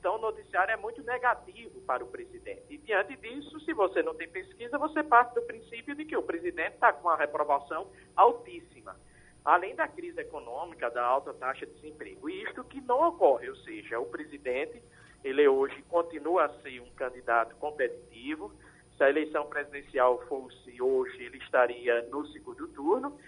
Então, 0.00 0.16
o 0.16 0.18
noticiário 0.18 0.72
é 0.72 0.76
muito 0.78 1.02
negativo 1.02 1.78
para 1.82 2.02
o 2.02 2.06
presidente. 2.06 2.64
E, 2.70 2.78
diante 2.78 3.14
disso, 3.16 3.60
se 3.60 3.74
você 3.74 4.02
não 4.02 4.14
tem 4.14 4.26
pesquisa, 4.26 4.78
você 4.78 5.02
parte 5.02 5.34
do 5.34 5.42
princípio 5.42 5.94
de 5.94 6.06
que 6.06 6.16
o 6.16 6.22
presidente 6.22 6.72
está 6.72 6.90
com 6.90 7.06
uma 7.06 7.16
reprovação 7.16 7.86
altíssima. 8.16 8.96
Além 9.44 9.74
da 9.74 9.86
crise 9.86 10.18
econômica, 10.18 10.90
da 10.90 11.04
alta 11.04 11.34
taxa 11.34 11.66
de 11.66 11.74
desemprego. 11.74 12.30
E 12.30 12.42
isto 12.44 12.64
que 12.64 12.80
não 12.80 13.08
ocorre, 13.08 13.50
ou 13.50 13.56
seja, 13.56 14.00
o 14.00 14.06
presidente 14.06 14.82
ele 15.22 15.46
hoje 15.46 15.82
continua 15.82 16.46
a 16.46 16.62
ser 16.62 16.80
um 16.80 16.90
candidato 16.92 17.54
competitivo. 17.56 18.50
Se 18.96 19.04
a 19.04 19.10
eleição 19.10 19.46
presidencial 19.48 20.18
fosse 20.28 20.80
hoje, 20.80 21.24
ele 21.24 21.36
estaria 21.36 22.02
no 22.08 22.26
segundo 22.28 22.66
turno. 22.68 23.18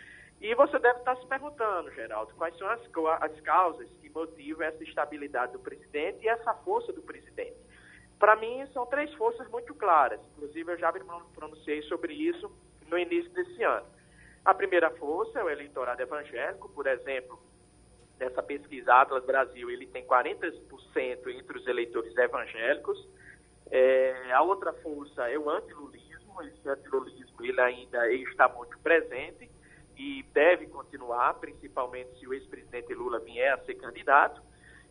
E 0.43 0.57
você 0.57 0.77
deve 0.81 0.99
estar 0.99 1.17
se 1.19 1.27
perguntando, 1.29 1.89
Geraldo, 1.93 2.35
quais 2.35 2.59
são 2.59 2.69
as, 2.69 2.81
as 3.21 3.41
causas 3.43 3.89
que 4.01 4.11
motivam 4.11 4.67
essa 4.67 4.83
estabilidade 4.83 5.53
do 5.53 5.61
presidente 5.61 6.19
e 6.25 6.29
essa 6.29 6.53
força 6.53 6.93
do 6.93 7.01
presidente. 7.01 7.57
Para 8.19 8.35
mim, 8.35 8.67
são 8.73 8.85
três 8.87 9.15
forças 9.15 9.49
muito 9.51 9.73
claras. 9.73 10.21
Inclusive, 10.33 10.73
eu 10.73 10.79
já 10.79 10.91
me 10.91 11.01
pronunciei 11.33 11.83
sobre 11.83 12.13
isso 12.13 12.51
no 12.89 12.99
início 12.99 13.31
desse 13.31 13.63
ano. 13.63 13.87
A 14.45 14.53
primeira 14.53 14.91
força 14.91 15.39
é 15.39 15.45
o 15.45 15.49
eleitorado 15.49 16.03
evangélico, 16.03 16.69
por 16.71 16.89
exemplo, 16.89 17.39
nessa 18.19 18.43
pesquisa 18.43 18.95
Atlas 18.95 19.25
Brasil, 19.25 19.71
ele 19.71 19.87
tem 19.87 20.05
40% 20.05 20.53
entre 21.29 21.57
os 21.57 21.67
eleitores 21.69 22.17
evangélicos. 22.17 23.09
É, 23.71 24.33
a 24.33 24.43
outra 24.43 24.73
força 24.73 25.29
é 25.31 25.39
o 25.39 25.49
antilulismo. 25.49 26.43
Esse 26.43 26.69
antilulismo 26.69 27.45
ele 27.45 27.61
ainda 27.61 28.13
está 28.13 28.49
muito 28.49 28.77
presente 28.81 29.52
e 29.97 30.23
deve 30.33 30.67
continuar, 30.67 31.35
principalmente 31.35 32.19
se 32.19 32.27
o 32.27 32.35
ex-presidente 32.35 32.95
Lula 32.95 33.21
vier 33.21 33.53
a 33.53 33.59
ser 33.65 33.75
candidato. 33.75 34.43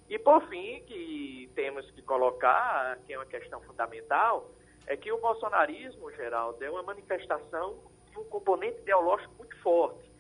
E, 0.10 0.20
por 0.20 0.42
fim, 0.48 0.84
que 0.86 1.50
temos 1.56 1.90
que 1.92 2.02
colocar, 2.02 2.98
que 3.06 3.14
é 3.14 3.18
uma 3.18 3.26
questão 3.26 3.62
fundamental, 3.62 4.52
é 4.88 4.98
que 4.98 5.12
o 5.12 5.18
bolsonarismo, 5.20 6.12
Geraldo, 6.12 6.64
é 6.64 6.70
uma 6.70 6.84
manifestação 6.84 7.78
de 8.10 8.18
um 8.20 8.24
componente 8.26 8.80
ideológico 8.82 9.34
muito 9.38 9.56
forte. 9.62 10.12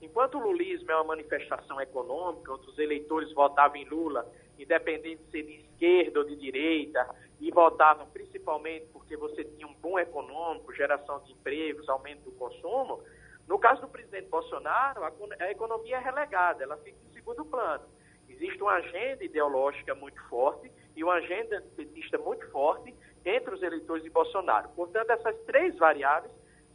Enquanto 0.00 0.36
o 0.36 0.40
lulismo 0.40 0.90
é 0.90 0.94
uma 0.94 1.04
manifestação 1.04 1.80
econômica, 1.80 2.52
onde 2.52 2.68
os 2.68 2.78
eleitores 2.78 3.32
votavam 3.32 3.76
em 3.76 3.84
Lula, 3.84 4.30
independente 4.58 5.22
de 5.24 5.30
ser 5.30 5.42
de 5.42 5.54
esquerda 5.56 6.20
ou 6.20 6.24
de 6.26 6.36
direita, 6.36 7.08
e 7.40 7.50
votavam 7.50 8.06
principalmente 8.10 8.86
porque 8.92 9.16
você 9.16 9.44
tinha 9.44 9.66
um 9.66 9.74
bom 9.74 9.98
econômico, 9.98 10.74
geração 10.74 11.20
de 11.20 11.32
empregos, 11.32 11.88
aumento 11.88 12.22
do 12.22 12.32
consumo. 12.32 13.02
No 13.48 13.58
caso 13.58 13.80
do 13.80 13.88
presidente 13.88 14.28
Bolsonaro, 14.28 15.02
a, 15.02 15.50
economia 15.50 15.96
é 15.96 16.00
relegada, 16.00 16.62
ela 16.62 16.76
fica 16.76 16.98
em 17.02 17.12
segundo 17.14 17.44
plano. 17.46 17.84
Existe 18.28 18.62
uma 18.62 18.74
agenda 18.74 19.24
ideológica 19.24 19.94
muito 19.94 20.22
forte 20.28 20.70
e 20.94 21.02
uma 21.02 21.14
agenda 21.14 21.64
petista 21.74 22.18
muito 22.18 22.46
forte 22.50 22.94
entre 23.24 23.54
os 23.54 23.62
eleitores 23.62 24.04
de 24.04 24.10
Bolsonaro. 24.10 24.68
Portanto, 24.76 25.10
essas 25.10 25.34
três 25.46 25.74
variáveis 25.78 26.30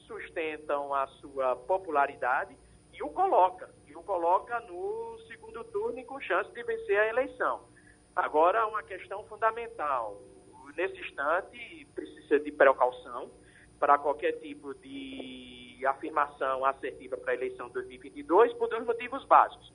sustentam 0.07 0.91
a 0.95 1.05
sua 1.07 1.55
popularidade 1.55 2.57
e 2.91 3.03
o 3.03 3.09
coloca, 3.11 3.69
e 3.87 3.95
o 3.95 4.01
coloca 4.01 4.59
no 4.61 5.19
segundo 5.27 5.63
turno 5.65 5.99
e 5.99 6.03
com 6.03 6.19
chance 6.21 6.51
de 6.53 6.63
vencer 6.63 6.99
a 6.99 7.07
eleição. 7.07 7.61
Agora, 8.15 8.65
uma 8.65 8.81
questão 8.81 9.23
fundamental. 9.25 10.19
Nesse 10.75 10.99
instante, 10.99 11.87
precisa 11.93 12.39
de 12.39 12.51
precaução 12.51 13.29
para 13.79 13.99
qualquer 13.99 14.39
tipo 14.39 14.73
de 14.73 15.62
afirmação 15.85 16.65
assertiva 16.65 17.17
para 17.17 17.31
a 17.31 17.35
eleição 17.35 17.67
de 17.67 17.73
2022 17.73 18.53
por 18.53 18.69
dois 18.69 18.85
motivos 18.85 19.25
básicos. 19.25 19.71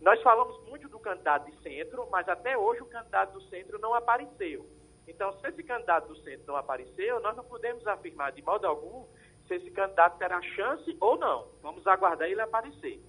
Nós 0.00 0.20
falamos 0.22 0.60
muito 0.68 0.88
do 0.88 0.98
candidato 0.98 1.50
de 1.50 1.62
centro, 1.62 2.08
mas 2.10 2.28
até 2.28 2.58
hoje 2.58 2.82
o 2.82 2.86
candidato 2.86 3.34
do 3.34 3.42
centro 3.48 3.78
não 3.78 3.94
apareceu. 3.94 4.66
Então, 5.06 5.32
se 5.38 5.48
esse 5.48 5.62
candidato 5.62 6.08
do 6.08 6.16
centro 6.22 6.46
não 6.48 6.56
apareceu, 6.56 7.20
nós 7.20 7.36
não 7.36 7.44
podemos 7.44 7.86
afirmar 7.86 8.32
de 8.32 8.42
modo 8.42 8.66
algum 8.66 9.06
se 9.46 9.54
esse 9.54 9.70
candidato 9.70 10.18
terá 10.18 10.40
chance 10.42 10.96
ou 11.00 11.16
não. 11.16 11.48
Vamos 11.62 11.86
aguardar 11.86 12.28
ele 12.28 12.40
aparecer. 12.40 13.00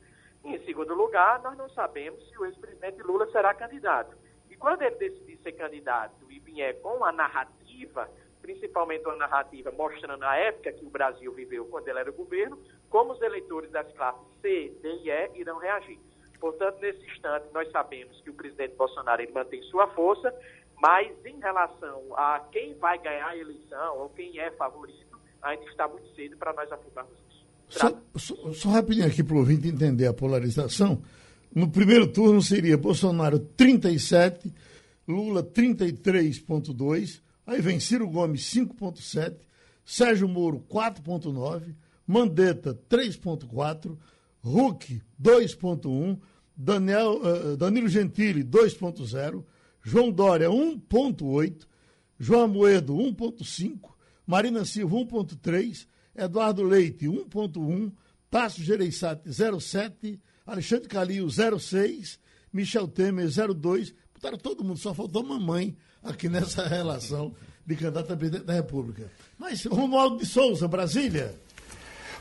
Em 0.43 0.63
segundo 0.65 0.93
lugar, 0.93 1.41
nós 1.41 1.58
não 1.58 1.69
sabemos 1.69 2.28
se 2.30 2.38
o 2.38 2.46
ex-presidente 2.46 3.02
Lula 3.02 3.26
será 3.32 3.54
candidato. 3.54 4.15
E 4.50 4.56
quando 4.56 4.82
ele 4.82 4.96
decidir 4.96 5.38
ser 5.38 5.54
candidato 5.54 6.30
e 6.30 6.39
vier 6.39 6.80
com 6.82 7.04
a 7.04 7.12
narrativa, 7.12 8.10
principalmente 8.43 9.06
uma 9.06 9.15
narrativa 9.15 9.71
mostrando 9.71 10.23
a 10.23 10.36
época 10.36 10.73
que 10.73 10.86
o 10.86 10.89
Brasil 10.89 11.32
viveu 11.34 11.65
quando 11.65 11.88
ele 11.88 11.99
era 11.99 12.12
governo, 12.12 12.60
como 12.89 13.13
os 13.13 13.21
eleitores 13.21 13.71
das 13.71 13.89
classes 13.93 14.21
C, 14.41 14.73
D 14.82 14.89
e 15.03 15.10
E 15.10 15.39
irão 15.39 15.58
reagir. 15.58 15.97
Portanto, 16.41 16.77
nesse 16.82 17.01
instante, 17.06 17.45
nós 17.53 17.71
sabemos 17.71 18.19
que 18.19 18.29
o 18.29 18.34
presidente 18.34 18.75
Bolsonaro 18.75 19.21
ele 19.21 19.32
mantém 19.32 19.63
sua 19.63 19.88
força, 19.88 20.32
mas 20.82 21.10
em 21.25 21.39
relação 21.39 22.03
a 22.17 22.41
quem 22.51 22.73
vai 22.75 22.99
ganhar 22.99 23.29
a 23.29 23.38
eleição 23.38 23.97
ou 23.99 24.10
quem 24.10 24.38
é 24.38 24.51
favorito, 24.51 25.17
ainda 25.41 25.63
está 25.63 25.88
muito 25.88 26.13
cedo 26.13 26.36
para 26.36 26.51
nós 26.51 26.69
afirmarmos 26.69 27.13
isso. 27.29 27.45
Só, 27.69 27.89
só, 28.17 28.51
só 28.51 28.69
rapidinho 28.69 29.08
aqui 29.08 29.23
para 29.23 29.36
o 29.36 29.39
ouvinte 29.39 29.69
entender 29.69 30.06
a 30.06 30.13
polarização. 30.13 31.01
No 31.56 31.71
primeiro 31.71 32.12
turno 32.12 32.41
seria 32.41 32.77
Bolsonaro 32.77 33.39
37, 33.39 34.53
Lula 35.08 35.41
33,2, 35.43 37.21
aí 37.45 37.62
vem 37.62 37.79
Ciro 37.79 38.08
Gomes 38.10 38.41
5,7, 38.53 39.38
Sérgio 39.86 40.27
Moro 40.27 40.63
4,9, 40.69 41.75
Mandetta 42.08 42.79
3,4, 42.89 43.97
Huck 44.43 45.01
2,1, 45.21 46.19
Daniel, 46.56 47.21
uh, 47.21 47.58
Danilo 47.58 47.88
Gentili 47.88 48.43
2,0, 48.43 49.43
João 49.82 50.12
Dória 50.12 50.49
1,8, 50.49 51.65
João 52.19 52.47
Moedo 52.47 52.95
1,5, 52.95 53.91
Marina 54.25 54.63
Silva 54.63 54.95
1,3, 54.95 55.88
Eduardo 56.15 56.63
Leite 56.63 57.06
1,1, 57.06 57.91
Tássio 58.29 58.63
Gereissati 58.63 59.29
0,7, 59.29 60.19
Alexandre 60.45 60.88
Calil 60.88 61.25
0,6, 61.25 62.17
Michel 62.51 62.88
Temer 62.88 63.27
0,2. 63.27 63.93
Botaram 64.13 64.38
todo 64.38 64.63
mundo, 64.63 64.79
só 64.79 64.93
faltou 64.93 65.23
mamãe 65.23 65.75
aqui 66.04 66.28
nessa 66.30 66.66
relação 66.68 67.34
de 67.66 67.76
candidato 67.76 68.12
a 68.12 68.18
presidente 68.18 68.46
da 68.46 68.54
República. 68.54 69.10
Mas 69.38 69.66
Romualdo 69.66 70.18
de 70.18 70.26
Souza, 70.26 70.68
Brasília. 70.68 71.36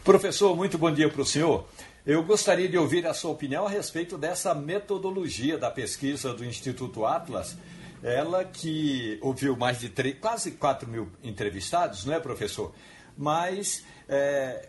Professor, 0.05 0.57
muito 0.57 0.79
bom 0.79 0.93
dia 0.93 1.09
para 1.09 1.23
o 1.23 1.27
senhor. 1.27 1.67
Eu 2.05 2.25
gostaria 2.25 2.69
de 2.69 2.77
ouvir 2.77 3.07
a 3.07 3.15
sua 3.15 3.31
opinião 3.31 3.67
a 3.67 3.71
respeito 3.71 4.19
dessa 4.19 4.55
metodologia 4.55 5.57
da 5.57 5.71
pesquisa 5.71 6.35
do 6.35 6.45
Instituto 6.45 7.07
Atlas. 7.07 7.57
Ela 8.03 8.45
que 8.45 9.19
ouviu 9.23 9.57
mais 9.57 9.79
de 9.79 9.89
3, 9.89 10.19
quase 10.19 10.53
4 10.53 10.89
mil 10.89 11.09
entrevistados, 11.23 12.05
não 12.05 12.15
é, 12.15 12.19
professor? 12.19 12.73
Mas 13.17 13.85
é, 14.09 14.69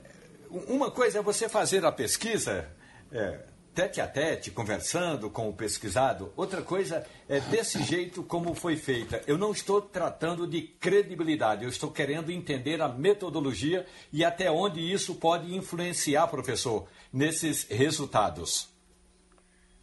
uma 0.68 0.92
coisa 0.92 1.18
é 1.18 1.22
você 1.24 1.50
fazer 1.50 1.84
a 1.84 1.92
pesquisa 1.92 2.70
é, 3.12 3.40
tete 3.74 4.00
a 4.00 4.08
tete, 4.08 4.52
conversando 4.52 5.30
com 5.30 5.50
o 5.50 5.54
pesquisado. 5.54 6.32
Outra 6.38 6.62
coisa 6.62 7.06
é 7.28 7.40
desse 7.40 7.82
jeito 7.84 8.24
como 8.24 8.54
foi 8.54 8.76
feita. 8.76 9.24
Eu 9.26 9.38
não 9.38 9.52
estou 9.52 9.82
tratando 9.82 10.46
de 10.46 10.62
credibilidade, 10.62 11.64
eu 11.64 11.70
estou 11.70 11.92
querendo 11.92 12.32
entender 12.32 12.82
a 12.82 12.88
metodologia 12.88 13.86
e 14.12 14.24
até 14.24 14.52
onde 14.52 14.80
isso 14.80 15.16
pode 15.20 15.56
influenciar, 15.56 16.28
professor, 16.28 16.88
nesses 17.12 17.68
resultados. 17.68 18.72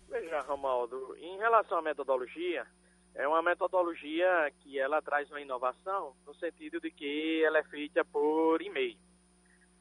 Veja, 0.09 0.41
Romaldo, 0.43 1.17
em 1.19 1.37
relação 1.39 1.79
à 1.79 1.83
metodologia, 1.83 2.67
é 3.15 3.27
uma 3.27 3.43
metodologia 3.43 4.53
que 4.61 4.79
ela 4.79 5.03
traz 5.03 5.29
uma 5.31 5.41
inovação 5.41 6.15
no 6.25 6.35
sentido 6.37 6.81
de 6.81 6.91
que 6.91 7.43
ela 7.45 7.59
é 7.59 7.65
feita 7.65 8.05
por 8.05 8.63
e-mail. 8.63 8.97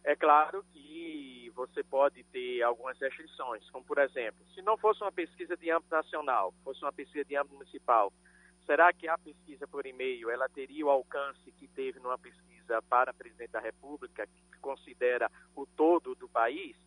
É 0.03 0.15
claro 0.15 0.63
que 0.73 1.38
você 1.67 1.83
pode 1.83 2.23
ter 2.25 2.61
algumas 2.61 2.97
restrições, 2.97 3.69
como 3.69 3.83
por 3.83 3.97
exemplo, 3.97 4.45
se 4.55 4.61
não 4.61 4.77
fosse 4.77 5.01
uma 5.01 5.11
pesquisa 5.11 5.57
de 5.57 5.69
âmbito 5.69 5.93
nacional, 5.93 6.53
fosse 6.63 6.81
uma 6.81 6.93
pesquisa 6.93 7.25
de 7.25 7.35
âmbito 7.35 7.55
municipal, 7.55 8.13
será 8.65 8.93
que 8.93 9.07
a 9.09 9.17
pesquisa 9.17 9.67
por 9.67 9.85
e-mail 9.85 10.29
ela 10.29 10.47
teria 10.47 10.85
o 10.85 10.89
alcance 10.89 11.51
que 11.51 11.67
teve 11.67 11.99
numa 11.99 12.17
pesquisa 12.17 12.81
para 12.83 13.13
presidente 13.13 13.51
da 13.51 13.59
República, 13.59 14.25
que 14.25 14.59
considera 14.61 15.29
o 15.53 15.65
todo 15.65 16.15
do 16.15 16.29
país? 16.29 16.77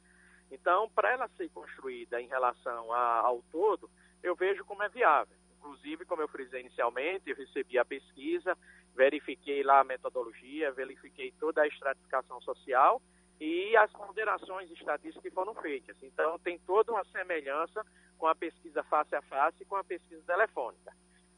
Então, 0.50 0.88
para 0.90 1.12
ela 1.12 1.28
ser 1.36 1.50
construída 1.50 2.20
em 2.20 2.28
relação 2.28 2.92
a, 2.92 3.20
ao 3.20 3.42
todo, 3.50 3.90
eu 4.22 4.34
vejo 4.34 4.64
como 4.64 4.82
é 4.82 4.88
viável. 4.88 5.36
Inclusive, 5.58 6.06
como 6.06 6.22
eu 6.22 6.28
frisei 6.28 6.60
inicialmente, 6.60 7.28
eu 7.28 7.36
recebi 7.36 7.78
a 7.78 7.84
pesquisa, 7.84 8.56
verifiquei 8.94 9.62
lá 9.62 9.80
a 9.80 9.84
metodologia, 9.84 10.72
verifiquei 10.72 11.32
toda 11.38 11.62
a 11.62 11.68
estratificação 11.68 12.40
social 12.40 13.02
e 13.42 13.76
as 13.76 13.90
ponderações 13.90 14.70
estatísticas 14.70 15.20
que 15.20 15.30
foram 15.32 15.52
feitas. 15.56 15.96
Então, 16.00 16.38
tem 16.38 16.60
toda 16.60 16.92
uma 16.92 17.04
semelhança 17.06 17.84
com 18.16 18.28
a 18.28 18.36
pesquisa 18.36 18.84
face 18.84 19.16
a 19.16 19.22
face 19.22 19.56
e 19.60 19.64
com 19.64 19.74
a 19.74 19.82
pesquisa 19.82 20.22
telefônica. 20.24 20.92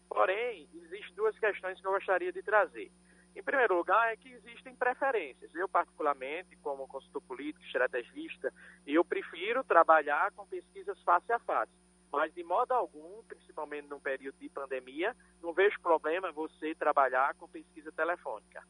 Porém, 0.07 0.69
existem 0.75 1.15
duas 1.15 1.39
questões 1.39 1.81
que 1.81 1.87
eu 1.87 1.93
gostaria 1.93 2.31
de 2.31 2.43
trazer. 2.43 2.93
Em 3.35 3.43
primeiro 3.43 3.75
lugar, 3.79 4.13
é 4.13 4.19
que 4.19 4.29
existem 4.31 4.77
preferências. 4.77 5.55
Eu, 5.55 5.67
particularmente, 5.67 6.55
como 6.57 6.87
consultor 6.87 7.23
político, 7.23 7.65
estrategista, 7.65 8.53
eu 8.87 9.03
prefiro 9.03 9.65
trabalhar 9.65 10.31
com 10.33 10.47
pesquisas 10.47 11.03
face 11.05 11.33
a 11.33 11.39
face 11.39 11.73
mas, 12.15 12.33
de 12.33 12.45
modo 12.45 12.71
algum, 12.71 13.25
principalmente 13.25 13.89
num 13.89 13.99
período 13.99 14.39
de 14.39 14.49
pandemia, 14.49 15.17
não 15.43 15.53
vejo 15.53 15.81
problema 15.81 16.31
você 16.31 16.73
trabalhar 16.77 17.35
com 17.35 17.49
pesquisa 17.49 17.91
telefônica. 17.91 18.63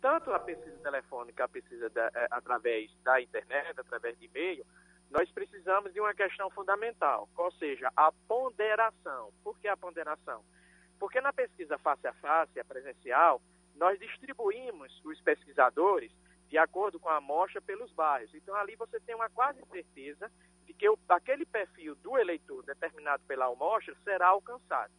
Tanto 0.00 0.32
a 0.32 0.38
pesquisa 0.38 0.78
telefônica, 0.78 1.44
a 1.44 1.48
pesquisa 1.48 1.90
da, 1.90 2.10
é, 2.14 2.28
através 2.30 2.90
da 3.02 3.20
internet, 3.20 3.80
através 3.80 4.16
de 4.18 4.26
e-mail, 4.26 4.64
nós 5.10 5.30
precisamos 5.30 5.92
de 5.92 6.00
uma 6.00 6.14
questão 6.14 6.50
fundamental, 6.50 7.28
ou 7.36 7.50
seja, 7.52 7.90
a 7.96 8.12
ponderação. 8.28 9.32
Por 9.42 9.58
que 9.58 9.66
a 9.66 9.76
ponderação? 9.76 10.44
Porque 10.98 11.20
na 11.20 11.32
pesquisa 11.32 11.78
face 11.78 12.06
a 12.06 12.12
face, 12.14 12.60
a 12.60 12.64
presencial, 12.64 13.40
nós 13.74 13.98
distribuímos 13.98 15.00
os 15.04 15.20
pesquisadores 15.20 16.12
de 16.48 16.58
acordo 16.58 16.98
com 16.98 17.08
a 17.08 17.16
amostra 17.16 17.60
pelos 17.60 17.92
bairros. 17.92 18.34
Então, 18.34 18.54
ali 18.54 18.74
você 18.76 18.98
tem 19.00 19.14
uma 19.14 19.28
quase 19.30 19.62
certeza 19.70 20.30
de 20.66 20.74
que 20.74 20.88
o, 20.88 20.98
aquele 21.08 21.44
perfil 21.44 21.94
do 21.96 22.18
eleitor 22.18 22.62
determinado 22.64 23.22
pela 23.24 23.46
amostra 23.46 23.94
será 24.04 24.28
alcançado. 24.28 24.92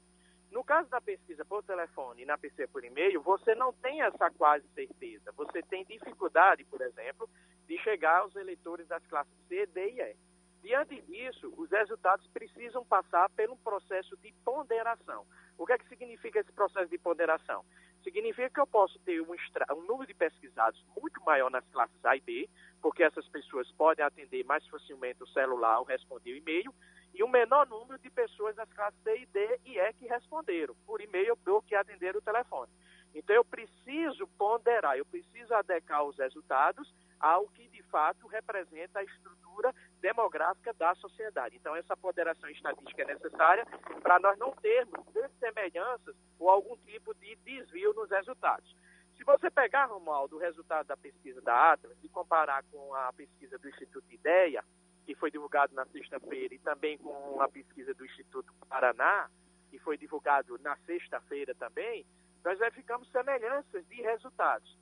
No 0.52 0.64
caso 0.64 0.90
da 0.90 1.00
pesquisa 1.00 1.46
por 1.46 1.64
telefone 1.64 2.24
e 2.24 2.26
na 2.26 2.38
pesquisa 2.38 2.68
por 2.68 2.84
e-mail, 2.84 3.22
você 3.22 3.54
não 3.54 3.72
tem 3.72 4.02
essa 4.02 4.32
quase 4.32 4.68
certeza. 4.70 5.32
Você 5.34 5.62
tem 5.64 5.86
dificuldade, 5.86 6.66
por 6.66 6.82
exemplo, 6.82 7.30
de 7.68 7.78
chegar 7.80 8.22
aos 8.22 8.36
eleitores 8.36 8.88
das 8.88 9.06
classes 9.06 9.34
C, 9.48 9.66
D 9.68 9.92
e 9.92 10.02
E. 10.02 10.16
Diante 10.62 11.00
disso, 11.02 11.54
os 11.56 11.70
resultados 11.70 12.28
precisam 12.28 12.84
passar 12.84 13.30
pelo 13.30 13.56
processo 13.58 14.18
de 14.18 14.34
ponderação. 14.44 15.26
O 15.58 15.66
que 15.66 15.74
é 15.74 15.78
que 15.78 15.88
significa 15.88 16.40
esse 16.40 16.52
processo 16.52 16.90
de 16.90 16.98
ponderação? 16.98 17.64
Significa 18.04 18.50
que 18.50 18.60
eu 18.60 18.68
posso 18.68 18.98
ter 19.00 19.22
um, 19.22 19.36
um 19.72 19.82
número 19.86 20.08
de 20.08 20.14
pesquisados 20.14 20.84
muito 21.00 21.24
maior 21.24 21.50
nas 21.50 21.66
classes 21.70 22.04
A 22.04 22.16
e 22.16 22.22
B, 22.22 22.50
porque 22.82 23.04
essas 23.04 23.28
pessoas 23.30 23.72
podem 23.74 24.04
atender 24.04 24.44
mais 24.46 24.66
facilmente 24.68 25.24
o 25.24 25.28
celular 25.28 25.80
ou 25.80 25.86
responder 25.86 26.34
o 26.34 26.38
e-mail, 26.38 26.74
e 27.20 27.24
um 27.24 27.28
menor 27.28 27.68
número 27.68 28.00
de 28.00 28.10
pessoas 28.10 28.56
das 28.56 28.72
classes 28.72 28.98
C 29.04 29.18
e 29.18 29.26
D 29.26 29.60
e 29.66 29.78
E 29.78 29.94
que 29.94 30.08
responderam 30.08 30.74
por 30.86 31.02
e-mail 31.02 31.38
ou 31.48 31.62
que 31.62 31.76
atenderam 31.76 32.20
o 32.20 32.24
telefone. 32.24 32.72
Então 33.14 33.36
eu 33.36 33.44
preciso 33.44 34.26
ponderar, 34.38 34.98
eu 34.98 35.06
preciso 35.06 35.54
adequar 35.54 36.06
os 36.06 36.18
resultados 36.18 36.90
ao 37.20 37.46
que 37.50 37.68
de 37.68 37.84
fato 37.84 38.26
representa 38.28 39.00
a 39.00 39.04
estrutura 39.04 39.76
demográfica 40.00 40.74
da 40.74 40.96
sociedade. 40.96 41.58
Então, 41.58 41.76
essa 41.76 41.98
ponderação 41.98 42.50
estatística 42.50 43.02
é 43.02 43.14
necessária 43.14 43.66
para 44.02 44.18
nós 44.20 44.38
não 44.40 44.54
termos 44.54 45.06
dessemelhanças 45.08 46.16
ou 46.40 46.50
algum 46.50 46.78
tipo 46.78 47.14
de 47.16 47.36
desvio 47.44 47.94
nos 47.94 48.10
resultados. 48.10 48.74
Se 49.18 49.26
você 49.26 49.52
pegar, 49.52 49.88
Romualdo, 49.88 50.38
o 50.38 50.40
resultado 50.40 50.88
da 50.88 50.96
pesquisa 50.96 51.42
da 51.42 51.74
Atlas 51.74 51.98
e 52.02 52.08
comparar 52.08 52.64
com 52.72 52.94
a 52.94 53.12
pesquisa 53.12 53.58
do 53.58 53.68
Instituto 53.68 54.10
Ideia, 54.10 54.64
que 55.10 55.16
foi 55.16 55.32
divulgado 55.32 55.74
na 55.74 55.88
sexta-feira, 55.88 56.54
e 56.54 56.60
também 56.60 56.96
com 57.00 57.42
a 57.42 57.50
pesquisa 57.50 57.96
do 57.96 58.06
Instituto 58.06 58.54
Paraná, 58.70 59.28
que 59.72 59.80
foi 59.80 59.98
divulgado 59.98 60.56
na 60.60 60.78
sexta-feira 60.86 61.56
também, 61.56 62.06
nós 62.46 62.60
verificamos 62.60 63.10
semelhanças 63.10 63.84
de 63.88 64.04
resultados. 64.04 64.78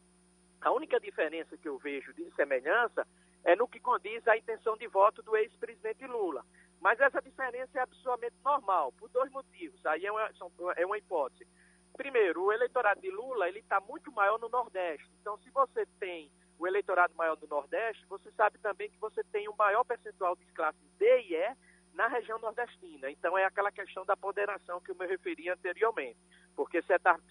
A 0.60 0.70
única 0.70 1.00
diferença 1.00 1.56
que 1.56 1.70
eu 1.70 1.78
vejo 1.78 2.14
de 2.14 2.30
semelhança 2.36 3.08
é 3.46 3.56
no 3.56 3.70
que 3.70 3.80
condiz 3.80 4.28
à 4.28 4.36
intenção 4.36 4.76
de 4.76 4.86
voto 4.88 5.24
do 5.24 5.34
ex-presidente 5.38 6.06
Lula. 6.06 6.44
Mas 6.82 7.00
essa 7.00 7.22
diferença 7.22 7.80
é 7.80 7.82
absolutamente 7.82 8.36
normal, 8.44 8.92
por 9.00 9.08
dois 9.08 9.32
motivos. 9.32 9.86
Aí 9.86 10.06
é 10.06 10.12
uma, 10.12 10.30
é 10.76 10.86
uma 10.86 10.98
hipótese. 10.98 11.50
Primeiro, 11.96 12.44
o 12.44 12.52
eleitorado 12.52 13.00
de 13.00 13.10
Lula 13.10 13.48
ele 13.48 13.60
está 13.60 13.80
muito 13.80 14.12
maior 14.12 14.38
no 14.40 14.50
Nordeste. 14.50 15.10
Então, 15.22 15.38
se 15.38 15.50
você 15.52 15.86
tem 16.02 16.30
o 16.58 16.68
eleitorado 16.68 17.14
maior 17.16 17.36
do 17.36 17.48
Nordeste, 17.48 18.06
você 18.08 18.32
sabe 18.32 18.58
também 18.60 18.90
que 18.90 19.00
você 19.00 19.24
tem 19.26 19.48
o 19.48 19.56
maior 19.56 19.84
percentual 19.84 20.36
de 20.36 20.46
classes 20.48 20.82
D 20.98 21.22
e 21.22 21.36
E 21.36 21.56
na 21.94 22.08
região 22.08 22.38
nordestina. 22.40 23.10
Então, 23.10 23.36
é 23.38 23.44
aquela 23.44 23.72
questão 23.72 24.06
da 24.06 24.16
ponderação 24.16 24.80
que 24.80 24.92
eu 24.92 24.96
me 24.96 25.08
referi 25.08 25.50
anteriormente. 25.50 26.20
Porque 26.56 26.82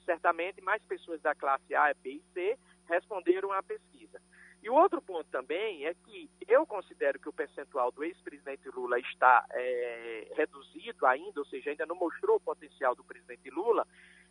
certamente 0.04 0.60
mais 0.60 0.82
pessoas 0.82 1.20
da 1.20 1.34
classe 1.34 1.74
A, 1.74 1.94
B 1.94 2.10
e 2.10 2.24
C 2.32 2.58
responderam 2.88 3.52
à 3.52 3.62
pesquisa. 3.62 4.20
E 4.62 4.68
o 4.68 4.74
outro 4.74 5.00
ponto 5.00 5.28
também 5.30 5.86
é 5.86 5.94
que 5.94 6.28
eu 6.48 6.66
considero 6.66 7.20
que 7.20 7.28
o 7.28 7.32
percentual 7.32 7.92
do 7.92 8.02
ex-presidente 8.02 8.68
Lula 8.70 8.98
está 8.98 9.46
é, 9.52 10.32
reduzido 10.34 11.06
ainda, 11.06 11.38
ou 11.40 11.46
seja, 11.46 11.70
ainda 11.70 11.86
não 11.86 11.94
mostrou 11.94 12.36
o 12.36 12.40
potencial 12.40 12.94
do 12.96 13.04
presidente 13.04 13.48
Lula, 13.50 13.86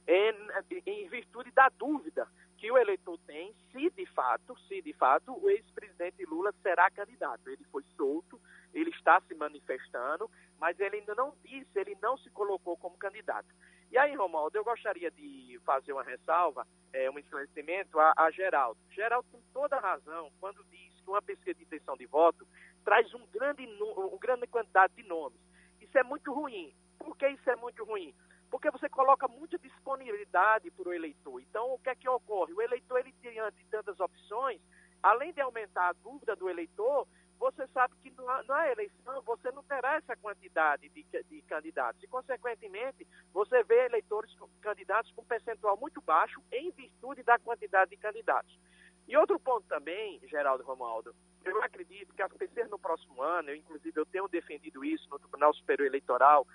em, 0.08 0.82
em 0.86 1.08
virtude 1.08 1.52
da 1.52 1.70
dúvida 1.70 2.28
que 2.58 2.72
o 2.72 2.78
eleitor 2.78 3.18
tem 3.28 3.54
se 3.72 3.90
de 3.90 4.06
fato, 4.08 4.58
se 4.68 4.82
de 4.82 4.94
fato 4.94 5.34
o 5.34 5.50
ex-presidente 5.50 6.26
Lula 6.26 6.54
será 6.62 6.90
candidato. 6.90 7.50
Ele 7.50 7.64
foi 7.66 7.84
solto, 7.96 8.40
ele 8.74 8.90
está 8.92 9.22
se 9.22 9.36
manifestando, 9.36 10.30
mas 10.60 10.80
ele 10.80 10.98
ainda 10.98 11.16
não 11.16 11.34
disse, 11.44 11.70
ele 11.76 11.98
não 12.02 12.18
se 12.18 12.30
colocou 12.30 12.78
como 12.78 12.98
candidato. 12.98 13.48
E 13.92 13.98
aí, 13.98 14.16
Romualdo, 14.16 14.58
eu 14.58 14.64
gostaria 14.64 15.12
de 15.12 15.60
fazer 15.64 15.94
uma 15.94 16.04
ressalva, 16.04 16.68
é, 16.92 17.10
um 17.10 17.20
esclarecimento 17.20 18.00
a, 18.00 18.14
a 18.18 18.32
Geraldo. 18.32 18.80
Geraldo 18.92 19.28
tem 19.32 19.42
toda 19.54 19.80
razão 19.80 20.32
quando 20.40 20.64
diz 20.66 20.94
que 21.02 21.10
uma 21.10 21.22
pesquisa 21.22 21.54
de 21.54 21.64
intenção 21.64 21.96
de 21.96 22.06
voto 22.06 22.48
traz 22.84 23.14
um 23.14 23.26
grande, 23.28 23.66
um 23.66 24.18
grande 24.18 24.48
quantidade 24.48 24.94
de 24.96 25.04
nomes. 25.04 25.40
Isso 25.80 25.98
é 25.98 26.04
muito 26.04 26.34
ruim. 26.34 26.74
Por 26.98 27.16
que 27.16 27.28
isso 27.30 27.50
é 27.50 27.56
muito 27.56 27.84
ruim? 27.84 28.14
Porque 28.56 28.72
você 28.72 28.88
coloca 28.88 29.28
muita 29.28 29.58
disponibilidade 29.58 30.72
para 30.72 30.88
o 30.88 30.94
eleitor. 30.94 31.42
Então, 31.42 31.74
o 31.74 31.78
que 31.78 31.90
é 31.90 31.96
que 31.96 32.08
ocorre? 32.08 32.54
O 32.54 32.62
eleitor, 32.62 33.00
ele 33.00 33.14
diante 33.22 33.58
de 33.58 33.66
tantas 33.66 34.00
opções, 34.00 34.62
além 35.04 35.34
de 35.34 35.42
aumentar 35.42 35.90
a 35.90 35.94
dúvida 36.02 36.38
do 36.38 36.50
eleitor, 36.50 37.06
você 37.38 37.68
sabe 37.74 37.94
que 38.02 38.14
na 38.48 38.72
eleição 38.72 39.22
você 39.24 39.52
não 39.52 39.62
terá 39.62 39.96
essa 39.96 40.16
quantidade 40.16 40.88
de, 40.88 41.06
de, 41.30 41.42
candidatos. 41.42 42.02
E, 42.02 42.08
consequentemente, 42.08 43.06
você 43.34 43.62
vê 43.64 43.88
eleitores 43.88 44.34
candidatos 44.62 45.12
com 45.12 45.26
percentual 45.26 45.76
muito 45.78 46.00
baixo 46.00 46.42
em 46.50 46.72
virtude 46.72 47.24
da 47.24 47.38
quantidade 47.38 47.92
de 47.92 47.98
candidatos. 47.98 48.58
E 49.06 49.18
outro 49.18 49.38
ponto 49.38 49.68
também, 49.68 50.22
Geraldo 50.30 50.64
Romualdo, 50.64 51.14
eu 51.44 51.62
acredito 51.62 52.14
que 52.16 52.22
as 52.22 52.32
pesquisas 52.32 52.72
no 52.72 52.80
próximo 52.80 53.22
ano, 53.22 53.50
eu, 53.50 53.56
inclusive 53.56 54.00
eu 54.00 54.06
tenho 54.06 54.30
defendido 54.30 54.84
isso 54.84 55.08
no 55.10 55.20
Tribunal 55.20 55.54
Superior 55.54 55.88
Eleitoral, 55.88 56.48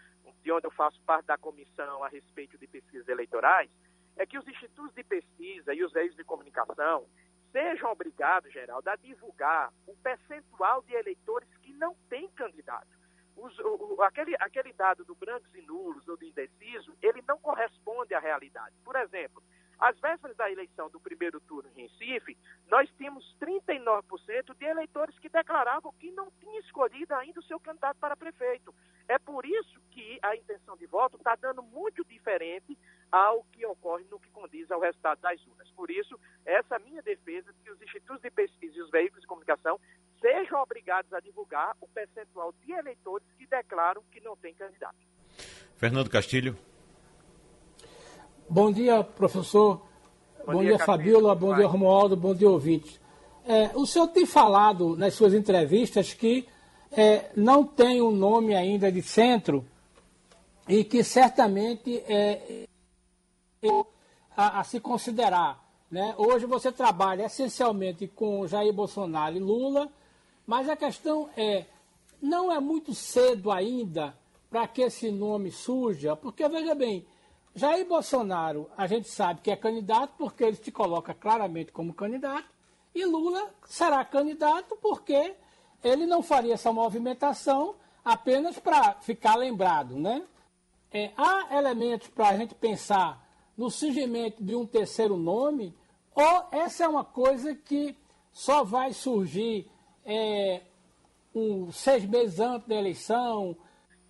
de 0.43 0.53
onde 0.53 0.67
eu 0.67 0.71
faço 0.71 1.01
parte 1.03 1.27
da 1.27 1.39
comissão 1.39 2.03
a 2.03 2.09
respeito 2.09 2.59
de 2.59 2.67
pesquisas 2.67 3.09
eleitorais, 3.09 3.71
é 4.17 4.27
que 4.27 4.39
os 4.39 4.47
institutos 4.47 4.95
de 4.95 5.05
pesquisa 5.05 5.75
e 5.75 5.85
os 5.85 5.93
veículos 5.93 6.17
de 6.17 6.25
comunicação 6.25 7.07
sejam 7.53 7.91
obrigados, 7.91 8.53
Geraldo, 8.53 8.89
a 8.89 8.97
divulgar 8.97 9.73
o 9.87 9.97
percentual 9.97 10.83
de 10.83 10.95
eleitores 10.95 11.49
que 11.59 11.73
não 11.75 11.95
têm 12.09 12.29
candidato. 12.31 12.89
Os, 13.37 13.59
o, 13.59 14.03
aquele, 14.03 14.37
aquele 14.39 14.73
dado 14.73 15.05
do 15.05 15.15
brancos 15.15 15.53
e 15.55 15.63
nulos 15.63 16.07
ou 16.09 16.17
do 16.17 16.25
indeciso, 16.25 16.95
ele 17.03 17.23
não 17.27 17.39
corresponde 17.39 18.15
à 18.15 18.21
realidade. 18.21 18.75
Por 18.85 18.97
exemplo, 18.97 19.43
às 19.81 19.99
vésperas 19.99 20.37
da 20.37 20.51
eleição 20.51 20.91
do 20.91 21.01
primeiro 21.01 21.41
turno 21.41 21.71
em 21.75 21.87
Recife, 21.87 22.37
nós 22.69 22.89
tínhamos 22.99 23.25
39% 23.41 24.55
de 24.57 24.65
eleitores 24.67 25.19
que 25.19 25.29
declaravam 25.29 25.93
que 25.99 26.11
não 26.13 26.31
tinham 26.39 26.61
escolhido 26.61 27.15
ainda 27.15 27.41
o 27.41 27.45
seu 27.45 27.59
candidato 27.59 27.97
para 27.99 28.17
prefeito. 28.17 28.75
É 29.09 29.19
por 29.19 29.45
isso 29.47 29.81
que 29.91 30.19
a 30.23 30.37
intenção 30.37 30.77
de 30.77 30.87
voto 30.87 31.17
está 31.17 31.35
dando 31.35 31.63
muito 31.63 32.05
diferente 32.05 32.79
ao 33.11 33.43
que 33.53 33.65
ocorre 33.67 34.05
no 34.11 34.21
que 34.21 34.31
condiz 34.31 34.71
ao 34.71 34.81
resultado 34.81 35.21
das 35.21 35.45
urnas. 35.47 35.69
Por 35.73 35.91
isso, 35.91 36.19
essa 36.45 36.79
minha 36.79 37.03
defesa 37.03 37.53
de 37.53 37.59
que 37.61 37.71
os 37.71 37.83
institutos 37.83 38.23
de 38.23 38.31
pesquisa 38.31 38.79
e 38.79 38.83
os 38.83 38.91
veículos 38.91 39.23
de 39.23 39.27
comunicação 39.27 39.81
sejam 40.21 40.61
obrigados 40.61 41.13
a 41.13 41.21
divulgar 41.21 41.75
o 41.81 41.89
percentual 41.89 42.53
de 42.65 42.73
eleitores 42.73 43.27
que 43.37 43.47
declaram 43.47 44.03
que 44.13 44.21
não 44.21 44.37
tem 44.37 44.55
candidato. 44.55 44.99
Fernando 45.77 46.11
Castilho. 46.11 46.57
Bom 48.53 48.73
dia, 48.73 49.05
professor. 49.05 49.81
Bom, 50.45 50.55
bom 50.55 50.61
dia, 50.61 50.75
dia 50.75 50.85
Fabíola. 50.85 51.37
Bom 51.37 51.55
dia, 51.55 51.69
Romualdo. 51.69 52.17
Bom 52.17 52.35
dia, 52.35 52.51
ouvintes. 52.51 52.99
É, 53.47 53.71
o 53.77 53.87
senhor 53.87 54.09
tem 54.09 54.27
falado 54.27 54.97
nas 54.97 55.15
suas 55.15 55.35
entrevistas 55.35 56.13
que 56.15 56.49
é, 56.91 57.31
não 57.37 57.65
tem 57.65 58.03
um 58.03 58.11
nome 58.11 58.57
ainda 58.57 58.91
de 58.91 59.03
centro 59.03 59.65
e 60.69 60.83
que 60.83 61.05
certamente 61.05 62.03
é, 62.09 62.67
a, 64.37 64.59
a, 64.59 64.65
se 64.65 64.81
considerar. 64.81 65.65
Né? 65.89 66.13
Hoje 66.19 66.45
você 66.45 66.73
trabalha 66.73 67.27
essencialmente 67.27 68.09
com 68.09 68.49
Jair 68.49 68.73
Bolsonaro 68.73 69.37
e 69.37 69.39
Lula, 69.39 69.89
mas 70.45 70.69
a 70.69 70.75
questão 70.75 71.29
é, 71.37 71.67
não 72.21 72.51
é 72.51 72.59
muito 72.59 72.97
cedo 72.97 73.53
ainda 73.53 74.13
para 74.51 74.67
que 74.67 74.83
esse 74.83 75.09
nome 75.13 75.53
surja, 75.53 76.17
porque 76.17 76.49
veja 76.49 76.75
bem, 76.75 77.07
Jair 77.55 77.85
Bolsonaro, 77.87 78.71
a 78.77 78.87
gente 78.87 79.09
sabe 79.09 79.41
que 79.41 79.51
é 79.51 79.57
candidato 79.57 80.15
porque 80.17 80.45
ele 80.45 80.57
se 80.57 80.71
coloca 80.71 81.13
claramente 81.13 81.73
como 81.73 81.93
candidato, 81.93 82.49
e 82.95 83.05
Lula 83.05 83.53
será 83.65 84.05
candidato 84.05 84.77
porque 84.81 85.35
ele 85.83 86.07
não 86.07 86.23
faria 86.23 86.55
essa 86.55 86.73
movimentação 86.73 87.75
apenas 88.05 88.59
para 88.59 88.95
ficar 89.01 89.35
lembrado, 89.37 89.97
né? 89.97 90.25
É, 90.93 91.13
há 91.17 91.57
elementos 91.59 92.09
para 92.09 92.29
a 92.29 92.37
gente 92.37 92.55
pensar 92.55 93.25
no 93.57 93.71
surgimento 93.71 94.43
de 94.43 94.55
um 94.55 94.67
terceiro 94.67 95.17
nome, 95.17 95.75
ou 96.15 96.49
essa 96.53 96.85
é 96.85 96.89
uma 96.89 97.05
coisa 97.05 97.55
que 97.55 97.97
só 98.33 98.65
vai 98.65 98.93
surgir 98.93 99.69
é, 100.05 100.63
um, 101.35 101.71
seis 101.73 102.05
meses 102.05 102.39
antes 102.39 102.67
da 102.67 102.77
eleição? 102.77 103.57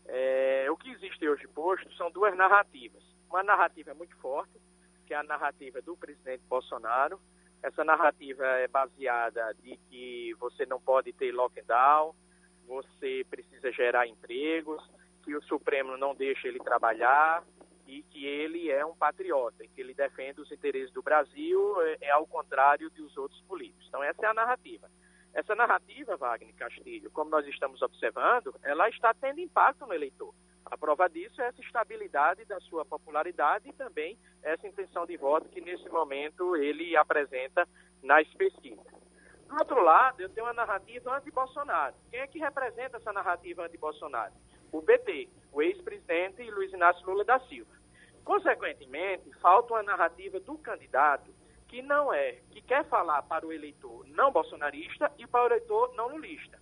É, 0.07 0.71
o 0.71 0.77
que 0.77 0.91
existe 0.91 1.27
hoje 1.29 1.47
posto 1.49 1.93
são 1.95 2.11
duas 2.11 2.37
narrativas 2.37 3.10
uma 3.31 3.43
narrativa 3.43 3.95
muito 3.95 4.17
forte, 4.17 4.61
que 5.07 5.15
é 5.15 5.17
a 5.17 5.23
narrativa 5.23 5.81
do 5.81 5.97
presidente 5.97 6.43
Bolsonaro. 6.49 7.21
Essa 7.63 7.85
narrativa 7.85 8.45
é 8.45 8.67
baseada 8.67 9.55
de 9.63 9.77
que 9.89 10.35
você 10.39 10.67
não 10.67 10.81
pode 10.81 11.13
ter 11.13 11.33
lockdown, 11.33 12.15
você 12.67 13.25
precisa 13.29 13.71
gerar 13.73 14.07
empregos, 14.07 14.83
que 15.23 15.35
o 15.35 15.43
Supremo 15.43 15.97
não 15.97 16.15
deixa 16.15 16.49
ele 16.49 16.59
trabalhar 16.59 17.45
e 17.87 18.03
que 18.05 18.25
ele 18.25 18.71
é 18.71 18.85
um 18.85 18.95
patriota, 18.95 19.67
que 19.67 19.81
ele 19.81 19.93
defende 19.93 20.41
os 20.41 20.51
interesses 20.51 20.93
do 20.93 21.03
Brasil, 21.03 21.81
é, 21.83 21.99
é 22.03 22.11
ao 22.11 22.27
contrário 22.27 22.89
dos 22.91 23.17
outros 23.17 23.41
políticos. 23.43 23.87
Então, 23.89 24.03
essa 24.03 24.25
é 24.25 24.29
a 24.29 24.35
narrativa. 24.35 24.89
Essa 25.35 25.55
narrativa, 25.55 26.17
Wagner 26.17 26.55
Castilho, 26.55 27.11
como 27.11 27.31
nós 27.31 27.47
estamos 27.47 27.83
observando, 27.83 28.55
ela 28.63 28.89
está 28.89 29.13
tendo 29.15 29.41
impacto 29.41 29.87
no 29.87 29.93
eleitor. 29.93 30.35
A 30.71 30.79
prova 30.79 31.09
disso 31.09 31.43
é 31.43 31.49
essa 31.49 31.61
estabilidade 31.61 32.45
da 32.45 32.61
sua 32.61 32.85
popularidade 32.85 33.69
e 33.69 33.73
também 33.73 34.17
essa 34.43 34.67
intenção 34.67 35.05
de 35.05 35.17
voto 35.17 35.49
que 35.49 35.61
nesse 35.61 35.89
momento 35.89 36.55
ele 36.57 36.97
apresenta 36.97 37.67
nas 38.03 38.27
pesquisas. 38.35 38.87
Do 39.49 39.57
outro 39.59 39.83
lado, 39.83 40.21
eu 40.21 40.29
tenho 40.29 40.47
uma 40.47 40.53
narrativa 40.53 41.17
anti-Bolsonaro. 41.17 41.97
Quem 42.09 42.21
é 42.21 42.27
que 42.29 42.39
representa 42.39 42.99
essa 42.99 43.13
narrativa 43.13 43.67
anti-Bolsonaro? 43.67 44.33
O 44.71 44.81
PT, 44.81 45.29
o 45.53 45.61
ex-presidente 45.61 46.49
Luiz 46.53 46.73
Inácio 46.73 47.05
Lula 47.05 47.25
da 47.25 47.41
Silva. 47.41 47.73
Consequentemente, 48.25 49.29
falta 49.41 49.75
uma 49.75 49.83
narrativa 49.83 50.39
do 50.39 50.57
candidato 50.59 51.35
que 51.67 51.83
não 51.83 52.13
é, 52.13 52.39
que 52.51 52.63
quer 52.63 52.85
falar 52.85 53.23
para 53.23 53.45
o 53.45 53.53
eleitor 53.53 54.07
não 54.09 54.31
bolsonarista 54.31 55.11
e 55.19 55.27
para 55.27 55.43
o 55.43 55.47
eleitor 55.47 55.93
não 55.95 56.09
lulista. 56.09 56.61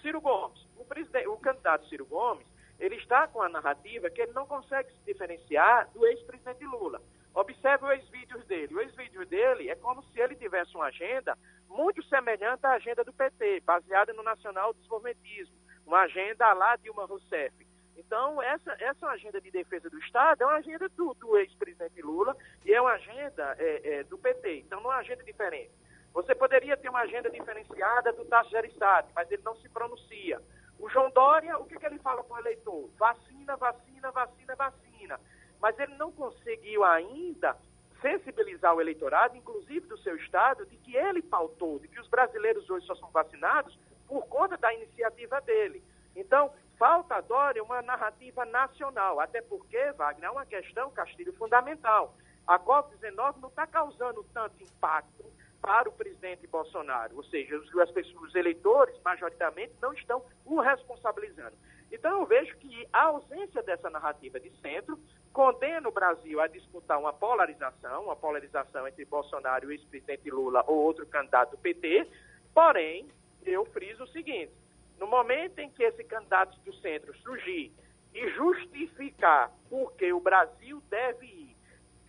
Ciro 0.00 0.20
Gomes, 0.20 0.64
o, 0.76 0.86
o 1.32 1.38
candidato 1.38 1.88
Ciro 1.88 2.06
Gomes, 2.06 2.46
ele 2.78 2.96
está 2.96 3.26
com 3.26 3.42
a 3.42 3.48
narrativa 3.48 4.10
que 4.10 4.20
ele 4.20 4.32
não 4.32 4.46
consegue 4.46 4.90
se 4.90 5.04
diferenciar 5.04 5.88
do 5.90 6.06
ex-presidente 6.06 6.64
Lula. 6.64 7.00
Observe 7.34 7.84
o 7.84 7.92
ex-vídeos 7.92 8.44
dele. 8.46 8.74
O 8.74 8.80
ex-vídeo 8.80 9.24
dele 9.26 9.68
é 9.68 9.76
como 9.76 10.02
se 10.02 10.20
ele 10.20 10.34
tivesse 10.34 10.74
uma 10.74 10.86
agenda 10.86 11.36
muito 11.68 12.02
semelhante 12.04 12.64
à 12.66 12.72
agenda 12.72 13.04
do 13.04 13.12
PT, 13.12 13.60
baseada 13.60 14.12
no 14.12 14.22
nacional 14.22 14.72
desenvolvimentismo, 14.74 15.54
uma 15.86 16.00
agenda 16.02 16.52
lá 16.52 16.76
Dilma 16.76 17.04
Rousseff. 17.04 17.54
Então, 17.96 18.40
essa, 18.40 18.76
essa 18.78 19.06
agenda 19.08 19.40
de 19.40 19.50
defesa 19.50 19.90
do 19.90 19.98
Estado 19.98 20.42
é 20.42 20.46
uma 20.46 20.56
agenda 20.56 20.88
do, 20.90 21.14
do 21.14 21.36
ex-presidente 21.36 22.00
Lula 22.00 22.36
e 22.64 22.72
é 22.72 22.80
uma 22.80 22.92
agenda 22.92 23.56
é, 23.58 23.98
é, 23.98 24.04
do 24.04 24.16
PT. 24.16 24.60
Então, 24.60 24.80
não 24.80 24.90
é 24.92 24.94
uma 24.94 25.00
agenda 25.00 25.22
diferente. 25.24 25.70
Você 26.14 26.34
poderia 26.34 26.76
ter 26.76 26.88
uma 26.88 27.00
agenda 27.00 27.28
diferenciada 27.28 28.12
do 28.12 28.24
Tasso 28.24 28.50
Gereissati, 28.50 29.10
mas 29.14 29.30
ele 29.30 29.42
não 29.42 29.56
se 29.56 29.68
pronuncia. 29.68 30.40
O 30.78 30.88
João 30.88 31.10
Dória, 31.10 31.58
o 31.58 31.64
que, 31.64 31.78
que 31.78 31.86
ele 31.86 31.98
fala 31.98 32.22
para 32.22 32.36
o 32.36 32.40
eleitor? 32.40 32.88
Vacina, 32.96 33.56
vacina, 33.56 34.10
vacina, 34.10 34.54
vacina. 34.54 35.20
Mas 35.60 35.78
ele 35.78 35.94
não 35.96 36.12
conseguiu 36.12 36.84
ainda 36.84 37.56
sensibilizar 38.00 38.74
o 38.74 38.80
eleitorado, 38.80 39.36
inclusive 39.36 39.86
do 39.88 39.98
seu 39.98 40.14
estado, 40.16 40.64
de 40.66 40.76
que 40.76 40.96
ele 40.96 41.20
pautou, 41.20 41.80
de 41.80 41.88
que 41.88 42.00
os 42.00 42.06
brasileiros 42.08 42.70
hoje 42.70 42.86
só 42.86 42.94
são 42.94 43.10
vacinados 43.10 43.76
por 44.06 44.26
conta 44.26 44.56
da 44.56 44.72
iniciativa 44.72 45.40
dele. 45.40 45.82
Então, 46.14 46.52
falta 46.78 47.16
a 47.16 47.20
Dória 47.20 47.62
uma 47.62 47.82
narrativa 47.82 48.44
nacional, 48.44 49.18
até 49.18 49.42
porque, 49.42 49.92
Wagner, 49.92 50.28
é 50.28 50.30
uma 50.30 50.46
questão, 50.46 50.90
Castilho, 50.92 51.32
fundamental. 51.32 52.14
A 52.46 52.58
Covid-19 52.58 53.36
não 53.40 53.48
está 53.48 53.66
causando 53.66 54.24
tanto 54.32 54.62
impacto 54.62 55.24
para 55.68 55.86
o 55.86 55.92
presidente 55.92 56.46
Bolsonaro, 56.46 57.14
ou 57.14 57.22
seja, 57.24 57.54
os, 57.58 57.70
os 57.74 58.34
eleitores, 58.34 58.98
majoritariamente, 59.04 59.74
não 59.82 59.92
estão 59.92 60.24
o 60.46 60.60
responsabilizando. 60.60 61.52
Então, 61.92 62.20
eu 62.20 62.24
vejo 62.24 62.56
que 62.56 62.88
a 62.90 63.02
ausência 63.02 63.62
dessa 63.62 63.90
narrativa 63.90 64.40
de 64.40 64.50
centro 64.62 64.98
condena 65.30 65.86
o 65.86 65.92
Brasil 65.92 66.40
a 66.40 66.46
disputar 66.46 66.98
uma 66.98 67.12
polarização, 67.12 68.04
uma 68.04 68.16
polarização 68.16 68.88
entre 68.88 69.04
Bolsonaro 69.04 69.66
e 69.66 69.68
o 69.68 69.72
ex-presidente 69.72 70.30
Lula 70.30 70.64
ou 70.66 70.78
outro 70.78 71.04
candidato 71.06 71.50
do 71.50 71.58
PT, 71.58 72.08
porém, 72.54 73.06
eu 73.44 73.66
friso 73.66 74.04
o 74.04 74.08
seguinte, 74.08 74.52
no 74.98 75.06
momento 75.06 75.58
em 75.58 75.68
que 75.68 75.82
esse 75.82 76.02
candidato 76.02 76.58
do 76.60 76.72
centro 76.76 77.14
surgir 77.18 77.70
e 78.14 78.30
justificar 78.30 79.52
por 79.68 79.92
que 79.96 80.14
o 80.14 80.20
Brasil 80.20 80.82
deve 80.88 81.26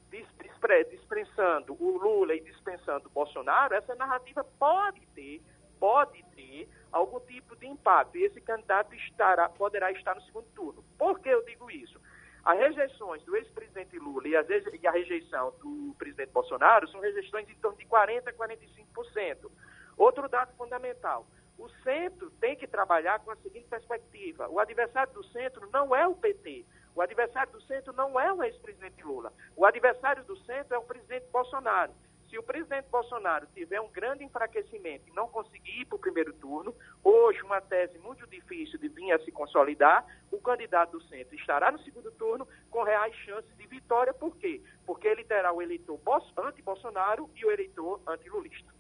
dispensando 0.10 1.76
o 1.80 1.98
Lula 1.98 2.34
e 2.36 2.42
dispensando 2.42 3.08
o 3.08 3.12
Bolsonaro, 3.12 3.74
essa 3.74 3.96
narrativa 3.96 4.44
pode 4.58 5.06
ter, 5.16 5.42
pode 5.80 6.24
ter 6.36 6.68
algum 6.92 7.20
tipo 7.22 7.56
de 7.56 7.68
impacto. 7.68 8.18
E 8.18 8.24
esse 8.24 8.42
candidato 8.42 8.94
estará, 8.96 9.48
poderá 9.50 9.92
estar 9.92 10.16
no 10.16 10.22
segundo 10.22 10.48
turno. 10.56 10.84
Por 10.98 11.20
que 11.20 11.30
eu 11.30 11.44
digo 11.46 11.70
isso? 11.72 12.00
As 12.44 12.58
rejeições 12.58 13.24
do 13.24 13.36
ex-presidente 13.36 13.98
Lula 14.00 14.28
e, 14.28 14.32
e 14.32 14.88
a 14.88 14.92
rejeição 14.92 15.54
do 15.62 15.94
presidente 15.98 16.32
Bolsonaro 16.32 16.88
são 16.90 17.00
rejeições 17.02 17.50
em 17.50 17.56
torno 17.56 17.78
de 17.78 17.86
40% 17.86 18.28
a 18.28 18.34
45%. 18.34 19.52
Outro 19.98 20.30
dado 20.30 20.56
fundamental, 20.56 21.28
o 21.58 21.70
centro 21.84 22.32
tem 22.40 22.56
que 22.56 22.66
trabalhar 22.66 23.20
com 23.20 23.32
a 23.32 23.36
seguinte 23.36 23.68
perspectiva: 23.70 24.48
o 24.50 24.60
adversário 24.60 25.14
do 25.14 25.24
centro 25.26 25.70
não 25.72 25.94
é 25.94 26.08
o 26.08 26.16
PT, 26.16 26.66
o 26.96 27.02
adversário 27.02 27.52
do 27.52 27.62
centro 27.64 27.94
não 27.94 28.20
é 28.20 28.32
o 28.32 28.44
ex-presidente 28.44 29.04
Lula, 29.04 29.32
o 29.56 29.66
adversário 29.66 30.24
do 30.24 30.38
centro 30.46 30.76
é 30.76 30.78
o 30.78 30.84
presidente 30.84 31.26
Bolsonaro. 31.32 31.92
Se 32.30 32.38
o 32.38 32.44
presidente 32.44 32.88
Bolsonaro 32.92 33.48
tiver 33.56 33.82
um 33.82 33.90
grande 33.90 34.24
enfraquecimento 34.24 35.10
e 35.10 35.16
não 35.16 35.28
conseguir 35.28 35.82
ir 35.82 35.86
para 35.86 35.96
o 35.96 36.00
primeiro 36.00 36.32
turno, 36.34 36.76
hoje 37.04 37.42
uma 37.42 37.60
tese 37.60 37.98
muito 37.98 38.28
difícil 38.28 38.78
de 38.78 38.88
vir 38.88 39.12
a 39.12 39.20
se 39.26 39.32
consolidar, 39.32 40.06
o 40.32 40.38
candidato 40.40 40.92
do 40.92 41.04
centro 41.06 41.36
estará 41.36 41.72
no 41.72 41.80
segundo 41.80 42.12
turno 42.12 42.48
com 42.70 42.84
reais 42.84 43.16
chances 43.26 43.52
de 43.58 43.66
vitória. 43.66 44.14
Por 44.14 44.38
quê? 44.38 44.62
Porque 44.86 45.08
ele 45.08 45.24
terá 45.24 45.52
o 45.52 45.60
eleitor 45.60 46.00
anti-Bolsonaro 46.38 47.28
e 47.36 47.44
o 47.46 47.52
eleitor 47.52 48.00
anti-lulista. 48.06 48.72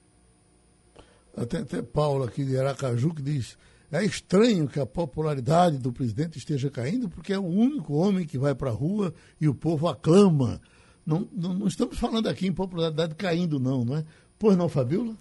Até, 1.36 1.58
até 1.58 1.82
Paulo 1.82 2.26
aqui 2.26 2.46
de 2.46 2.60
Aracaju 2.60 3.16
que 3.16 3.22
diz 3.24 3.58
é 3.92 4.04
estranho 4.04 4.68
que 4.68 4.80
a 4.80 4.86
popularidade 4.86 5.78
do 5.78 5.92
presidente 5.92 6.38
esteja 6.38 6.70
caindo, 6.70 7.10
porque 7.10 7.34
é 7.34 7.40
o 7.40 7.46
único 7.46 7.94
homem 7.94 8.26
que 8.26 8.38
vai 8.38 8.54
para 8.54 8.70
a 8.70 8.74
rua 8.74 9.14
e 9.42 9.48
o 9.48 9.56
povo 9.56 9.88
aclama. 9.88 10.62
Não, 11.06 11.28
não, 11.32 11.54
não, 11.54 11.68
estamos 11.68 11.98
falando 11.98 12.28
aqui 12.28 12.46
em 12.46 12.54
popularidade 12.54 13.16
caindo, 13.16 13.60
não, 13.60 13.84
não 13.84 13.98
é? 13.98 14.06
Pois 14.38 14.56
não, 14.56 14.70
Fabiola? 14.70 15.16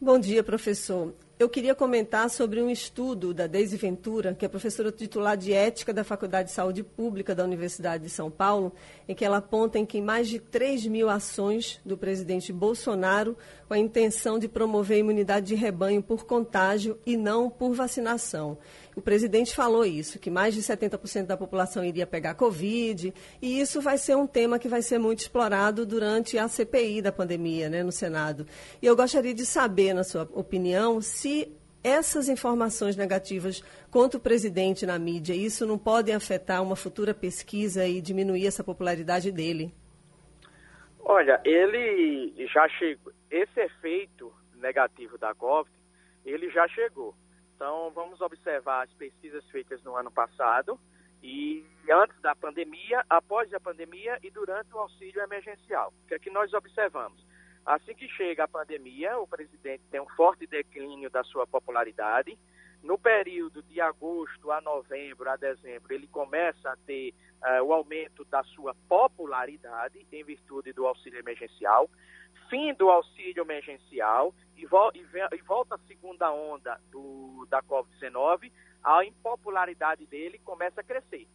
Bom 0.00 0.18
dia, 0.18 0.44
professor. 0.44 1.12
Eu 1.38 1.48
queria 1.48 1.72
comentar 1.72 2.28
sobre 2.30 2.60
um 2.60 2.68
estudo 2.68 3.32
da 3.32 3.46
Deise 3.46 3.76
Ventura, 3.76 4.34
que 4.34 4.44
é 4.44 4.48
professora 4.48 4.90
titular 4.90 5.36
de 5.36 5.52
Ética 5.52 5.94
da 5.94 6.02
Faculdade 6.02 6.48
de 6.48 6.54
Saúde 6.54 6.82
Pública 6.82 7.32
da 7.32 7.44
Universidade 7.44 8.02
de 8.02 8.10
São 8.10 8.28
Paulo, 8.28 8.72
em 9.06 9.14
que 9.14 9.24
ela 9.24 9.36
aponta 9.36 9.78
em 9.78 9.86
que 9.86 10.00
mais 10.00 10.28
de 10.28 10.40
3 10.40 10.86
mil 10.88 11.08
ações 11.08 11.80
do 11.84 11.96
presidente 11.96 12.52
Bolsonaro 12.52 13.36
com 13.68 13.74
a 13.74 13.78
intenção 13.78 14.36
de 14.36 14.48
promover 14.48 14.96
a 14.96 15.00
imunidade 15.00 15.46
de 15.46 15.54
rebanho 15.54 16.02
por 16.02 16.26
contágio 16.26 16.98
e 17.06 17.16
não 17.16 17.48
por 17.48 17.72
vacinação. 17.72 18.58
O 18.98 19.00
presidente 19.00 19.54
falou 19.54 19.84
isso, 19.84 20.18
que 20.18 20.28
mais 20.28 20.52
de 20.56 20.60
70% 20.60 21.26
da 21.26 21.36
população 21.36 21.84
iria 21.84 22.04
pegar 22.04 22.34
Covid, 22.34 23.14
e 23.40 23.60
isso 23.60 23.80
vai 23.80 23.96
ser 23.96 24.16
um 24.16 24.26
tema 24.26 24.58
que 24.58 24.66
vai 24.66 24.82
ser 24.82 24.98
muito 24.98 25.20
explorado 25.20 25.86
durante 25.86 26.36
a 26.36 26.48
CPI 26.48 27.00
da 27.00 27.12
pandemia, 27.12 27.68
né, 27.70 27.84
no 27.84 27.92
Senado. 27.92 28.44
E 28.82 28.86
eu 28.86 28.96
gostaria 28.96 29.32
de 29.32 29.46
saber, 29.46 29.94
na 29.94 30.02
sua 30.02 30.28
opinião, 30.32 31.00
se 31.00 31.56
essas 31.80 32.28
informações 32.28 32.96
negativas 32.96 33.62
contra 33.88 34.18
o 34.18 34.20
presidente 34.20 34.84
na 34.84 34.98
mídia, 34.98 35.32
isso 35.32 35.64
não 35.64 35.78
pode 35.78 36.10
afetar 36.10 36.60
uma 36.60 36.74
futura 36.74 37.14
pesquisa 37.14 37.86
e 37.86 38.00
diminuir 38.00 38.48
essa 38.48 38.64
popularidade 38.64 39.30
dele? 39.30 39.72
Olha, 41.04 41.40
ele 41.44 42.34
já 42.52 42.68
chegou. 42.70 43.12
Esse 43.30 43.60
efeito 43.60 44.32
negativo 44.56 45.16
da 45.16 45.32
Covid, 45.36 45.72
ele 46.26 46.50
já 46.50 46.66
chegou. 46.66 47.14
Então, 47.58 47.90
vamos 47.90 48.20
observar 48.20 48.84
as 48.84 48.92
pesquisas 48.92 49.44
feitas 49.50 49.82
no 49.82 49.96
ano 49.96 50.12
passado 50.12 50.78
e 51.20 51.66
antes 51.90 52.16
da 52.20 52.32
pandemia, 52.36 53.04
após 53.10 53.52
a 53.52 53.58
pandemia 53.58 54.16
e 54.22 54.30
durante 54.30 54.72
o 54.72 54.78
auxílio 54.78 55.20
emergencial. 55.20 55.92
O 56.04 56.06
que 56.06 56.14
é 56.14 56.20
que 56.20 56.30
nós 56.30 56.54
observamos? 56.54 57.20
Assim 57.66 57.94
que 57.94 58.06
chega 58.10 58.44
a 58.44 58.48
pandemia, 58.48 59.18
o 59.18 59.26
presidente 59.26 59.82
tem 59.90 60.00
um 60.00 60.08
forte 60.10 60.46
declínio 60.46 61.10
da 61.10 61.24
sua 61.24 61.48
popularidade. 61.48 62.38
No 62.82 62.98
período 62.98 63.62
de 63.62 63.80
agosto 63.80 64.50
a 64.50 64.60
novembro, 64.60 65.28
a 65.28 65.36
dezembro, 65.36 65.92
ele 65.92 66.06
começa 66.06 66.70
a 66.70 66.76
ter 66.76 67.12
uh, 67.42 67.62
o 67.64 67.72
aumento 67.72 68.24
da 68.26 68.42
sua 68.44 68.74
popularidade 68.88 70.06
em 70.12 70.24
virtude 70.24 70.72
do 70.72 70.86
auxílio 70.86 71.18
emergencial 71.18 71.90
fim 72.48 72.74
do 72.74 72.88
auxílio 72.88 73.42
emergencial 73.42 74.34
e, 74.56 74.62
e, 74.62 75.36
e 75.36 75.42
volta 75.42 75.74
a 75.74 75.86
segunda 75.86 76.32
onda 76.32 76.80
do, 76.90 77.46
da 77.48 77.62
Covid-19, 77.62 78.50
a 78.82 79.04
impopularidade 79.04 80.06
dele 80.06 80.38
começa 80.44 80.80
a 80.80 80.84
crescer. 80.84 81.26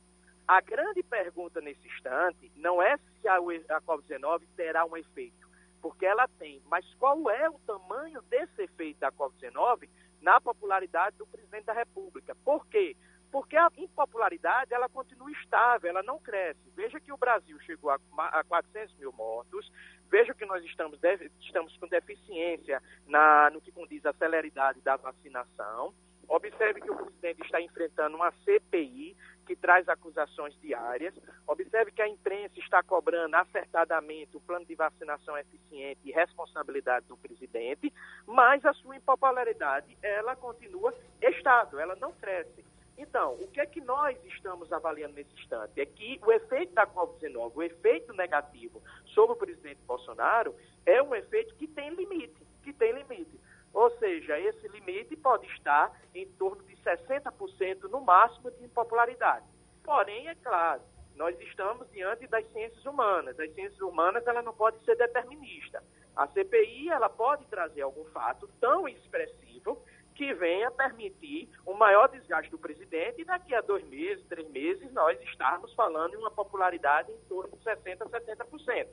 A 0.47 0.59
grande 0.59 1.01
pergunta 1.03 1.61
nesse 1.61 1.87
instante 1.87 2.51
não 2.55 2.81
é 2.81 2.97
se 2.97 3.27
a, 3.27 3.35
a 3.37 3.81
Covid-19 3.81 4.41
terá 4.55 4.85
um 4.85 4.97
efeito, 4.97 5.47
porque 5.81 6.05
ela 6.05 6.27
tem, 6.39 6.61
mas 6.65 6.85
qual 6.95 7.29
é 7.29 7.49
o 7.49 7.59
tamanho 7.59 8.21
desse 8.23 8.63
efeito 8.63 8.99
da 8.99 9.11
Covid-19 9.11 9.87
na 10.24 10.41
popularidade 10.41 11.17
do 11.17 11.28
presidente 11.28 11.65
da 11.65 11.74
República? 11.74 12.34
Por 12.43 12.65
quê? 12.67 12.95
Porque 13.32 13.57
a 13.57 13.69
impopularidade 13.78 14.74
ela 14.74 14.88
continua 14.88 15.30
estável, 15.32 15.89
ela 15.89 16.01
não 16.01 16.19
cresce. 16.19 16.71
Veja 16.76 16.99
que 16.99 17.11
o 17.11 17.17
Brasil 17.17 17.59
chegou 17.61 17.91
a, 17.91 17.99
a 18.17 18.43
400 18.43 18.95
mil 18.95 19.11
mortos, 19.11 19.71
veja 20.09 20.34
que 20.34 20.45
nós 20.45 20.63
estamos, 20.63 20.99
estamos 21.41 21.76
com 21.78 21.88
deficiência 21.88 22.82
na, 23.05 23.49
no 23.51 23.59
que 23.59 23.71
condiz 23.71 24.05
à 24.05 24.13
celeridade 24.13 24.82
da 24.82 24.95
vacinação. 24.95 25.93
Observe 26.28 26.82
que 26.82 26.91
o 26.91 26.95
presidente 26.95 27.41
está 27.41 27.61
enfrentando 27.61 28.15
uma 28.15 28.32
CPI 28.43 29.15
que 29.45 29.55
traz 29.55 29.88
acusações 29.89 30.57
diárias. 30.61 31.13
Observe 31.47 31.91
que 31.91 32.01
a 32.01 32.07
imprensa 32.07 32.57
está 32.57 32.82
cobrando 32.82 33.36
acertadamente 33.36 34.36
o 34.36 34.41
plano 34.41 34.65
de 34.65 34.76
vacinação 34.76 35.38
eficiente 35.38 35.99
e 36.03 36.11
responsabilidade 36.11 37.05
do 37.07 37.17
presidente, 37.17 37.93
mas 38.26 38.65
a 38.65 38.74
sua 38.74 38.95
impopularidade 38.95 39.97
ela 40.01 40.36
continua 40.36 40.93
estável, 41.21 41.80
ela 41.80 41.95
não 41.95 42.11
cresce. 42.13 42.63
Então, 42.97 43.34
o 43.34 43.47
que 43.47 43.59
é 43.59 43.65
que 43.65 43.82
nós 43.82 44.17
estamos 44.26 44.71
avaliando 44.71 45.15
nesse 45.15 45.34
instante? 45.34 45.82
É 45.82 45.86
que 45.86 46.19
o 46.24 46.32
efeito 46.32 46.74
da 46.74 46.86
Covid-19, 46.86 47.51
o 47.55 47.63
efeito 47.63 48.13
negativo 48.13 48.82
sobre 49.07 49.34
o 49.34 49.36
presidente 49.36 49.80
Bolsonaro, 49.86 50.55
é 50.86 51.01
um 51.01 51.15
efeito 51.15 51.55
que 51.55 51.67
tem 51.67 51.89
limite, 51.89 52.45
que 52.63 52.71
tem 52.71 52.93
limite. 52.93 53.39
Ou 53.74 53.89
seja, 53.97 54.39
esse 54.39 54.67
limite 54.67 55.15
pode 55.15 55.47
estar 55.47 55.91
em 56.13 56.28
torno 56.34 56.63
de 56.63 56.76
60% 56.78 57.89
no 57.89 58.01
máximo 58.01 58.51
de 58.51 58.63
impopularidade. 58.63 59.45
Porém, 59.84 60.28
é 60.28 60.36
claro, 60.36 60.82
nós 61.15 61.39
estamos 61.41 61.89
diante 61.91 62.28
das 62.28 62.45
ciências 62.51 62.86
humanas. 62.86 63.39
As 63.39 63.51
ciências 63.53 63.82
humanas 63.82 64.26
ela 64.28 64.41
não 64.41 64.53
pode 64.53 64.84
ser 64.86 64.95
determinista. 64.95 65.84
A 66.15 66.28
CPI 66.28 66.89
ela 66.89 67.09
pode 67.09 67.45
trazer 67.45 67.82
algum 67.82 68.05
fato 68.05 68.47
tão 68.59 68.88
expressivo 68.88 69.82
que 70.13 70.32
venha 70.34 70.69
permitir 70.69 71.49
um 71.65 71.74
maior 71.74 72.07
desgaste 72.07 72.51
do 72.51 72.57
presidente 72.57 73.21
e 73.21 73.26
daqui 73.26 73.53
a 73.55 73.61
dois 73.61 73.84
meses, 73.88 74.24
três 74.28 74.47
meses, 74.49 74.91
nós 74.93 75.19
estarmos 75.24 75.74
falando 75.74 76.13
em 76.13 76.17
uma 76.17 76.30
popularidade 76.30 77.11
em 77.11 77.17
torno 77.28 77.57
de 77.57 77.63
60%, 77.63 77.97
70%. 77.97 78.88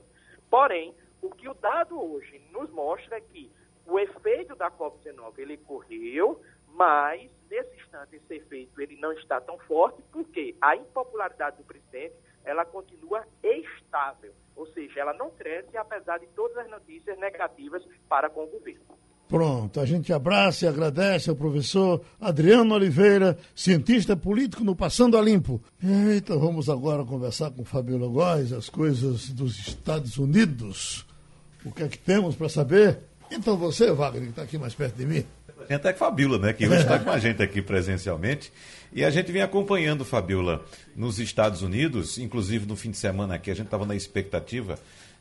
Porém, 0.49 0.95
o 1.21 1.31
que 1.31 1.47
o 1.49 1.55
dado 1.55 2.01
hoje 2.01 2.39
nos 2.51 2.71
mostra 2.71 3.19
é 3.19 3.21
que 3.21 3.53
o 3.91 3.99
efeito 3.99 4.55
da 4.55 4.71
COP-19 4.71 5.33
ele 5.39 5.57
correu, 5.57 6.41
mas 6.69 7.29
nesse 7.51 7.77
instante 7.83 8.17
esse 8.17 8.35
efeito 8.35 8.81
ele 8.81 8.97
não 8.97 9.13
está 9.13 9.41
tão 9.41 9.59
forte 9.59 10.01
porque 10.13 10.55
a 10.61 10.77
impopularidade 10.77 11.57
do 11.57 11.65
presidente 11.65 12.15
ela 12.45 12.65
continua 12.65 13.27
estável, 13.43 14.33
ou 14.57 14.67
seja, 14.69 15.01
ela 15.01 15.13
não 15.13 15.31
cresce 15.31 15.77
apesar 15.77 16.19
de 16.19 16.27
todas 16.29 16.57
as 16.59 16.71
notícias 16.71 17.19
negativas 17.19 17.85
para 18.09 18.31
com 18.31 18.45
o 18.45 18.47
governo. 18.47 18.81
Pronto, 19.29 19.79
a 19.79 19.85
gente 19.85 20.13
abraça 20.13 20.65
e 20.65 20.69
agradece 20.69 21.31
ao 21.31 21.37
professor 21.37 22.01
Adriano 22.21 22.75
Oliveira, 22.75 23.39
cientista 23.55 24.17
político 24.17 24.65
no 24.65 24.75
Passando 24.75 25.17
a 25.17 25.21
Limpo. 25.21 25.63
Então 26.17 26.39
vamos 26.41 26.69
agora 26.69 27.05
conversar 27.05 27.51
com 27.53 27.65
Fabiola 27.65 28.09
Góes, 28.09 28.53
as 28.53 28.69
coisas 28.69 29.31
dos 29.31 29.57
Estados 29.59 30.17
Unidos. 30.19 31.07
O 31.65 31.71
que 31.71 31.83
é 31.85 31.89
que 31.89 31.99
temos 31.99 32.35
para 32.35 32.49
saber? 32.49 33.10
Então 33.31 33.57
você, 33.57 33.93
Wagner, 33.93 34.25
que 34.25 34.31
está 34.31 34.43
aqui 34.43 34.59
mais 34.59 34.75
perto 34.75 34.97
de 34.97 35.07
mim. 35.07 35.25
A 35.69 35.73
gente 35.73 35.87
é 35.87 35.93
Fabiola, 35.93 36.39
né? 36.39 36.53
Que 36.53 36.67
hoje 36.67 36.83
está 36.83 36.99
com 36.99 37.11
a 37.11 37.19
gente 37.19 37.43
aqui 37.43 37.63
presencialmente. 37.63 38.53
E 38.93 39.05
a 39.05 39.11
gente 39.11 39.31
vem 39.31 39.43
acompanhando, 39.43 40.05
Fabiola, 40.05 40.65
nos 40.97 41.19
Estados 41.19 41.63
Unidos, 41.63 42.19
inclusive 42.19 42.67
no 42.67 42.75
fim 42.75 42.91
de 42.91 42.97
semana 42.97 43.35
aqui, 43.35 43.51
a 43.51 43.55
gente 43.55 43.67
estava 43.67 43.87
na 43.87 43.95
expectativa 43.95 44.79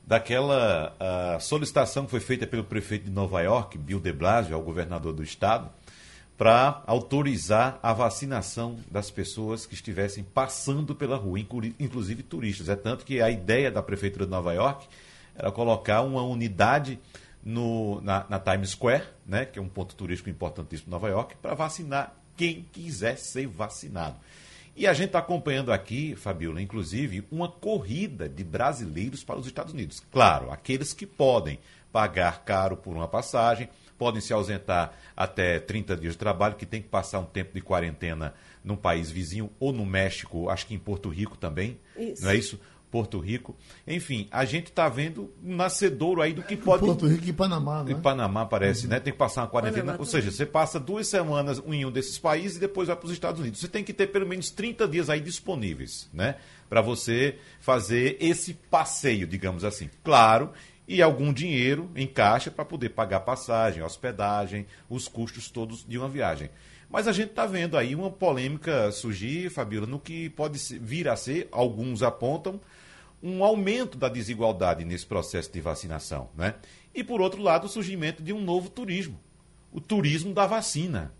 daquela 0.07 0.95
solicitação 1.39 2.05
que 2.05 2.11
foi 2.11 2.19
feita 2.19 2.47
pelo 2.47 2.63
prefeito 2.63 3.05
de 3.05 3.11
Nova 3.11 3.41
York, 3.41 3.77
Bill 3.77 3.99
de 3.99 4.11
Blasio, 4.11 4.55
ao 4.55 4.61
governador 4.61 5.13
do 5.13 5.21
estado, 5.21 5.69
para 6.35 6.81
autorizar 6.87 7.77
a 7.83 7.93
vacinação 7.93 8.77
das 8.89 9.11
pessoas 9.11 9.65
que 9.65 9.75
estivessem 9.75 10.23
passando 10.23 10.95
pela 10.95 11.17
rua, 11.17 11.37
inclusive 11.37 12.23
turistas. 12.23 12.69
É 12.69 12.75
tanto 12.75 13.05
que 13.05 13.21
a 13.21 13.29
ideia 13.29 13.69
da 13.69 13.83
prefeitura 13.83 14.25
de 14.25 14.31
Nova 14.31 14.53
York 14.53 14.87
era 15.35 15.51
colocar 15.51 16.01
uma 16.01 16.23
unidade 16.23 16.97
no, 17.43 18.01
na, 18.01 18.25
na, 18.29 18.39
Times 18.39 18.71
Square, 18.71 19.03
né, 19.25 19.45
que 19.45 19.59
é 19.59 19.61
um 19.61 19.69
ponto 19.69 19.95
turístico 19.95 20.29
importantíssimo 20.29 20.85
de 20.85 20.91
Nova 20.91 21.09
York, 21.09 21.35
para 21.41 21.53
vacinar 21.53 22.15
quem 22.35 22.65
quiser 22.71 23.17
ser 23.17 23.47
vacinado. 23.47 24.17
E 24.75 24.87
a 24.87 24.93
gente 24.93 25.07
está 25.07 25.19
acompanhando 25.19 25.73
aqui, 25.73 26.15
Fabiola, 26.15 26.61
inclusive, 26.61 27.25
uma 27.29 27.49
corrida 27.49 28.29
de 28.29 28.43
brasileiros 28.43 29.23
para 29.23 29.37
os 29.37 29.45
Estados 29.45 29.73
Unidos. 29.73 30.01
Claro, 30.11 30.51
aqueles 30.51 30.93
que 30.93 31.05
podem 31.05 31.59
pagar 31.91 32.45
caro 32.45 32.77
por 32.77 32.95
uma 32.95 33.07
passagem, 33.07 33.67
podem 33.97 34.21
se 34.21 34.31
ausentar 34.31 34.93
até 35.15 35.59
30 35.59 35.97
dias 35.97 36.13
de 36.13 36.19
trabalho, 36.19 36.55
que 36.55 36.65
tem 36.65 36.81
que 36.81 36.87
passar 36.87 37.19
um 37.19 37.25
tempo 37.25 37.53
de 37.53 37.61
quarentena 37.61 38.33
num 38.63 38.77
país 38.77 39.11
vizinho 39.11 39.49
ou 39.59 39.73
no 39.73 39.85
México, 39.85 40.49
acho 40.49 40.65
que 40.65 40.73
em 40.73 40.79
Porto 40.79 41.09
Rico 41.09 41.37
também. 41.37 41.77
Isso. 41.97 42.23
Não 42.23 42.31
é 42.31 42.35
isso? 42.35 42.59
Porto 42.91 43.19
Rico. 43.19 43.55
Enfim, 43.87 44.27
a 44.31 44.45
gente 44.45 44.67
está 44.67 44.89
vendo 44.89 45.31
um 45.43 45.55
nascedouro 45.55 46.21
aí 46.21 46.33
do 46.33 46.41
que 46.41 46.57
pode. 46.57 46.83
Porto 46.83 47.07
Rico 47.07 47.25
e 47.27 47.33
Panamá, 47.33 47.83
né? 47.83 47.91
Em 47.91 48.01
Panamá, 48.01 48.45
parece, 48.45 48.85
uhum. 48.85 48.91
né? 48.91 48.99
Tem 48.99 49.13
que 49.13 49.19
passar 49.19 49.41
uma 49.41 49.47
quarentena. 49.47 49.83
Panamá, 49.83 49.99
Ou 49.99 50.05
seja, 50.05 50.31
você 50.31 50.45
passa 50.45 50.79
duas 50.79 51.07
semanas 51.07 51.61
em 51.65 51.85
um 51.85 51.91
desses 51.91 52.17
países 52.17 52.57
e 52.57 52.59
depois 52.59 52.87
vai 52.87 52.95
para 52.95 53.05
os 53.05 53.11
Estados 53.11 53.39
Unidos. 53.39 53.59
Você 53.59 53.67
tem 53.67 53.83
que 53.83 53.93
ter 53.93 54.07
pelo 54.07 54.27
menos 54.27 54.49
30 54.49 54.87
dias 54.87 55.09
aí 55.09 55.19
disponíveis, 55.19 56.09
né? 56.13 56.35
Para 56.67 56.81
você 56.81 57.37
fazer 57.59 58.17
esse 58.19 58.53
passeio, 58.53 59.27
digamos 59.27 59.63
assim. 59.63 59.89
Claro, 60.03 60.51
e 60.87 61.03
algum 61.03 61.31
dinheiro 61.31 61.91
em 61.95 62.07
caixa 62.07 62.49
para 62.49 62.65
poder 62.65 62.89
pagar 62.89 63.19
passagem, 63.19 63.83
hospedagem, 63.83 64.65
os 64.89 65.07
custos 65.07 65.49
todos 65.51 65.85
de 65.87 65.97
uma 65.97 66.09
viagem. 66.09 66.49
Mas 66.89 67.07
a 67.07 67.11
gente 67.11 67.29
está 67.29 67.45
vendo 67.45 67.77
aí 67.77 67.93
uma 67.93 68.09
polêmica 68.09 68.91
surgir, 68.91 69.51
Fabíola, 69.51 69.85
no 69.85 69.99
que 69.99 70.29
pode 70.31 70.57
vir 70.79 71.07
a 71.07 71.15
ser, 71.15 71.47
alguns 71.51 72.01
apontam, 72.01 72.59
um 73.21 73.43
aumento 73.43 73.97
da 73.97 74.09
desigualdade 74.09 74.85
nesse 74.85 75.05
processo 75.05 75.51
de 75.51 75.61
vacinação. 75.61 76.29
Né? 76.35 76.55
E, 76.93 77.03
por 77.03 77.21
outro 77.21 77.41
lado, 77.41 77.65
o 77.65 77.69
surgimento 77.69 78.23
de 78.23 78.33
um 78.33 78.41
novo 78.41 78.69
turismo, 78.69 79.19
o 79.71 79.79
turismo 79.81 80.33
da 80.33 80.47
vacina. 80.47 81.13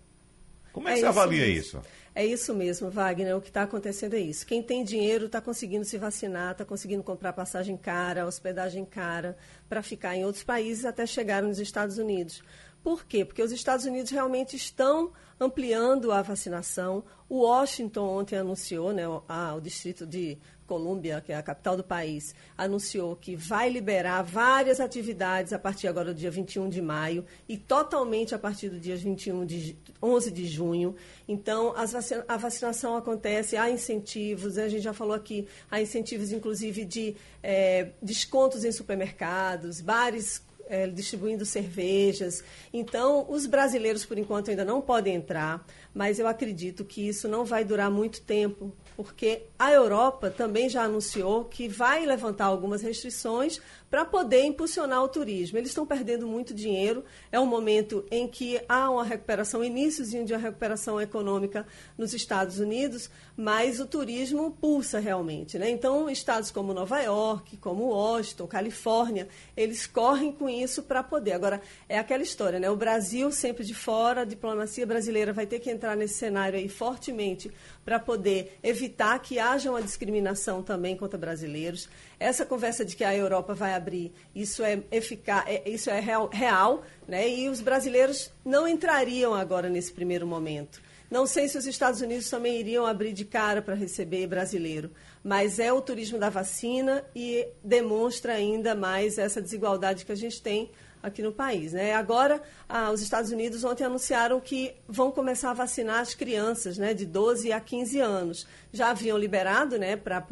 Como 0.72 0.88
é, 0.88 0.92
é 0.92 0.94
que 0.94 1.00
você 1.00 1.06
avalia 1.06 1.46
mesmo. 1.46 1.60
isso? 1.60 1.82
É 2.14 2.26
isso 2.26 2.52
mesmo, 2.54 2.90
Wagner. 2.90 3.36
O 3.36 3.40
que 3.40 3.48
está 3.48 3.62
acontecendo 3.62 4.14
é 4.14 4.18
isso. 4.18 4.44
Quem 4.44 4.62
tem 4.62 4.82
dinheiro 4.82 5.26
está 5.26 5.40
conseguindo 5.40 5.84
se 5.84 5.96
vacinar, 5.96 6.52
está 6.52 6.64
conseguindo 6.64 7.02
comprar 7.02 7.32
passagem 7.32 7.76
cara, 7.76 8.26
hospedagem 8.26 8.84
cara, 8.84 9.36
para 9.68 9.82
ficar 9.82 10.16
em 10.16 10.24
outros 10.24 10.42
países 10.42 10.84
até 10.84 11.06
chegar 11.06 11.42
nos 11.42 11.58
Estados 11.58 11.98
Unidos. 11.98 12.42
Por 12.82 13.04
quê? 13.04 13.24
Porque 13.24 13.42
os 13.42 13.52
Estados 13.52 13.84
Unidos 13.84 14.10
realmente 14.10 14.56
estão 14.56 15.12
ampliando 15.38 16.12
a 16.12 16.22
vacinação. 16.22 17.04
O 17.28 17.40
Washington 17.40 18.06
ontem 18.06 18.36
anunciou, 18.36 18.92
né, 18.92 19.04
a, 19.28 19.54
o 19.54 19.60
distrito 19.60 20.06
de 20.06 20.38
Colômbia, 20.66 21.20
que 21.20 21.32
é 21.32 21.36
a 21.36 21.42
capital 21.42 21.76
do 21.76 21.82
país, 21.82 22.32
anunciou 22.56 23.16
que 23.16 23.34
vai 23.34 23.68
liberar 23.68 24.22
várias 24.22 24.78
atividades 24.78 25.52
a 25.52 25.58
partir 25.58 25.88
agora 25.88 26.14
do 26.14 26.20
dia 26.20 26.30
21 26.30 26.68
de 26.68 26.80
maio 26.80 27.24
e 27.48 27.56
totalmente 27.56 28.36
a 28.36 28.38
partir 28.38 28.68
do 28.68 28.78
dia 28.78 28.96
21 28.96 29.44
de 29.44 29.76
11 30.00 30.30
de 30.30 30.46
junho. 30.46 30.94
Então, 31.26 31.74
vacina, 31.74 32.24
a 32.28 32.36
vacinação 32.36 32.96
acontece, 32.96 33.56
há 33.56 33.68
incentivos, 33.68 34.58
a 34.58 34.68
gente 34.68 34.82
já 34.82 34.92
falou 34.92 35.14
aqui, 35.14 35.48
há 35.68 35.80
incentivos 35.80 36.30
inclusive 36.30 36.84
de 36.84 37.16
é, 37.42 37.90
descontos 38.00 38.64
em 38.64 38.70
supermercados, 38.70 39.80
bares 39.80 40.40
é, 40.70 40.86
distribuindo 40.86 41.44
cervejas. 41.44 42.44
Então, 42.72 43.26
os 43.28 43.44
brasileiros, 43.44 44.06
por 44.06 44.16
enquanto, 44.16 44.50
ainda 44.50 44.64
não 44.64 44.80
podem 44.80 45.16
entrar, 45.16 45.66
mas 45.92 46.20
eu 46.20 46.28
acredito 46.28 46.84
que 46.84 47.06
isso 47.08 47.26
não 47.26 47.44
vai 47.44 47.64
durar 47.64 47.90
muito 47.90 48.22
tempo, 48.22 48.72
porque 48.96 49.42
a 49.58 49.72
Europa 49.72 50.30
também 50.30 50.68
já 50.68 50.84
anunciou 50.84 51.44
que 51.44 51.68
vai 51.68 52.06
levantar 52.06 52.44
algumas 52.44 52.82
restrições 52.82 53.60
para 53.90 54.04
poder 54.04 54.44
impulsionar 54.44 55.02
o 55.02 55.08
turismo. 55.08 55.58
Eles 55.58 55.70
estão 55.70 55.84
perdendo 55.84 56.26
muito 56.26 56.54
dinheiro. 56.54 57.04
É 57.32 57.40
um 57.40 57.46
momento 57.46 58.04
em 58.08 58.28
que 58.28 58.60
há 58.68 58.88
uma 58.88 59.04
recuperação, 59.04 59.64
iníciozinho 59.64 60.24
de 60.24 60.32
uma 60.32 60.38
recuperação 60.38 61.00
econômica 61.00 61.66
nos 61.98 62.14
Estados 62.14 62.60
Unidos, 62.60 63.10
mas 63.36 63.80
o 63.80 63.86
turismo 63.86 64.52
pulsa 64.52 65.00
realmente. 65.00 65.58
Né? 65.58 65.68
Então, 65.70 66.08
estados 66.08 66.52
como 66.52 66.72
Nova 66.72 67.00
York, 67.00 67.56
como 67.56 67.88
Washington, 67.88 68.46
Califórnia, 68.46 69.28
eles 69.56 69.88
correm 69.88 70.30
com 70.30 70.48
isso 70.48 70.84
para 70.84 71.02
poder. 71.02 71.32
Agora, 71.32 71.60
é 71.88 71.98
aquela 71.98 72.22
história, 72.22 72.60
né? 72.60 72.70
O 72.70 72.76
Brasil 72.76 73.32
sempre 73.32 73.64
de 73.64 73.74
fora, 73.74 74.20
a 74.20 74.24
diplomacia 74.24 74.86
brasileira 74.86 75.32
vai 75.32 75.46
ter 75.46 75.58
que 75.58 75.70
entrar 75.70 75.96
nesse 75.96 76.14
cenário 76.14 76.56
aí 76.56 76.68
fortemente 76.68 77.50
para 77.84 77.98
poder 77.98 78.56
evitar 78.62 79.18
que 79.18 79.38
haja 79.38 79.70
uma 79.70 79.82
discriminação 79.82 80.62
também 80.62 80.96
contra 80.96 81.18
brasileiros. 81.18 81.88
Essa 82.20 82.44
conversa 82.44 82.84
de 82.84 82.94
que 82.94 83.02
a 83.02 83.16
Europa 83.16 83.54
vai 83.54 83.72
abrir, 83.72 84.12
isso 84.34 84.62
é 84.62 84.82
eficaz, 84.92 85.42
é, 85.48 85.68
isso 85.68 85.88
é 85.88 85.98
real, 85.98 86.28
real 86.30 86.84
né? 87.08 87.26
e 87.26 87.48
os 87.48 87.62
brasileiros 87.62 88.30
não 88.44 88.68
entrariam 88.68 89.34
agora 89.34 89.70
nesse 89.70 89.90
primeiro 89.90 90.26
momento. 90.26 90.82
Não 91.10 91.26
sei 91.26 91.48
se 91.48 91.56
os 91.56 91.66
Estados 91.66 92.02
Unidos 92.02 92.28
também 92.28 92.60
iriam 92.60 92.84
abrir 92.84 93.14
de 93.14 93.24
cara 93.24 93.62
para 93.62 93.74
receber 93.74 94.26
brasileiro, 94.26 94.90
mas 95.24 95.58
é 95.58 95.72
o 95.72 95.80
turismo 95.80 96.18
da 96.18 96.28
vacina 96.28 97.02
e 97.16 97.48
demonstra 97.64 98.34
ainda 98.34 98.74
mais 98.74 99.16
essa 99.16 99.40
desigualdade 99.40 100.04
que 100.04 100.12
a 100.12 100.16
gente 100.16 100.42
tem 100.42 100.70
aqui 101.02 101.22
no 101.22 101.32
país. 101.32 101.72
Né? 101.72 101.94
Agora, 101.94 102.42
ah, 102.68 102.90
os 102.90 103.00
Estados 103.00 103.30
Unidos 103.30 103.64
ontem 103.64 103.84
anunciaram 103.84 104.40
que 104.40 104.72
vão 104.88 105.10
começar 105.10 105.50
a 105.50 105.54
vacinar 105.54 106.00
as 106.00 106.14
crianças 106.14 106.78
né, 106.78 106.94
de 106.94 107.06
12 107.06 107.52
a 107.52 107.60
15 107.60 108.00
anos. 108.00 108.46
Já 108.72 108.90
haviam 108.90 109.16
liberado 109.16 109.78
né, 109.78 109.96
para 109.96 110.24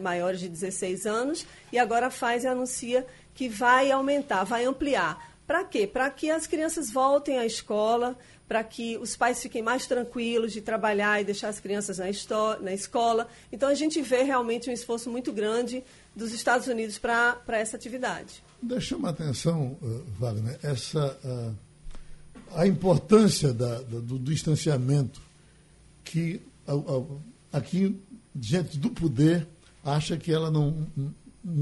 maiores 0.00 0.40
de 0.40 0.48
16 0.48 1.06
anos 1.06 1.46
e 1.72 1.78
agora 1.78 2.06
a 2.06 2.10
Pfizer 2.10 2.50
anuncia 2.50 3.06
que 3.34 3.48
vai 3.48 3.90
aumentar, 3.90 4.44
vai 4.44 4.64
ampliar. 4.64 5.36
Para 5.46 5.64
quê? 5.64 5.86
Para 5.86 6.10
que 6.10 6.30
as 6.30 6.46
crianças 6.46 6.90
voltem 6.90 7.38
à 7.38 7.46
escola, 7.46 8.18
para 8.46 8.62
que 8.64 8.98
os 8.98 9.16
pais 9.16 9.40
fiquem 9.40 9.62
mais 9.62 9.86
tranquilos 9.86 10.52
de 10.52 10.60
trabalhar 10.60 11.20
e 11.20 11.24
deixar 11.24 11.48
as 11.48 11.60
crianças 11.60 11.98
na, 11.98 12.06
na 12.60 12.72
escola. 12.72 13.28
Então, 13.52 13.68
a 13.68 13.74
gente 13.74 14.02
vê 14.02 14.22
realmente 14.22 14.68
um 14.68 14.72
esforço 14.72 15.08
muito 15.08 15.32
grande 15.32 15.82
dos 16.14 16.32
Estados 16.32 16.66
Unidos 16.66 16.98
para 16.98 17.38
essa 17.48 17.76
atividade. 17.76 18.42
Deixa 18.60 18.96
uma 18.96 19.10
atenção, 19.10 19.76
uh, 19.80 20.04
Wagner, 20.18 20.58
essa, 20.62 21.16
uh, 21.24 21.54
a 22.56 22.66
importância 22.66 23.52
da, 23.52 23.80
do 23.80 24.18
distanciamento 24.18 25.20
que 26.04 26.40
aqui, 27.52 27.98
diante 28.34 28.78
do 28.78 28.90
poder, 28.90 29.46
acha 29.84 30.16
que 30.16 30.32
ela 30.32 30.50
não 30.50 30.86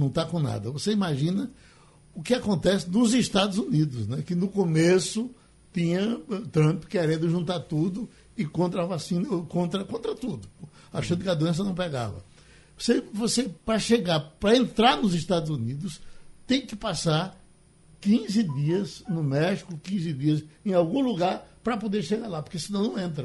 está 0.06 0.24
com 0.24 0.40
nada. 0.40 0.70
Você 0.70 0.92
imagina 0.92 1.50
o 2.14 2.22
que 2.22 2.34
acontece 2.34 2.88
nos 2.88 3.12
Estados 3.14 3.58
Unidos, 3.58 4.06
né? 4.08 4.22
que 4.22 4.34
no 4.34 4.48
começo 4.48 5.30
tinha 5.72 6.18
Trump 6.50 6.84
querendo 6.84 7.28
juntar 7.28 7.60
tudo 7.60 8.08
e 8.36 8.44
contra 8.44 8.82
a 8.82 8.86
vacina, 8.86 9.28
contra, 9.48 9.84
contra 9.84 10.14
tudo, 10.14 10.48
achando 10.92 11.22
que 11.22 11.28
a 11.28 11.34
doença 11.34 11.62
não 11.62 11.74
pegava. 11.74 12.24
Você, 12.78 13.02
você 13.12 13.50
para 13.64 13.78
chegar, 13.78 14.20
para 14.40 14.56
entrar 14.56 14.96
nos 14.96 15.14
Estados 15.14 15.50
Unidos, 15.50 16.00
tem 16.46 16.64
que 16.64 16.76
passar 16.76 17.40
15 18.00 18.42
dias 18.42 19.04
no 19.08 19.22
México, 19.22 19.76
15 19.82 20.12
dias 20.12 20.44
em 20.64 20.72
algum 20.72 21.00
lugar 21.00 21.46
para 21.62 21.76
poder 21.76 22.02
chegar 22.02 22.28
lá, 22.28 22.42
porque 22.42 22.58
senão 22.58 22.82
não 22.82 22.98
entra. 22.98 23.24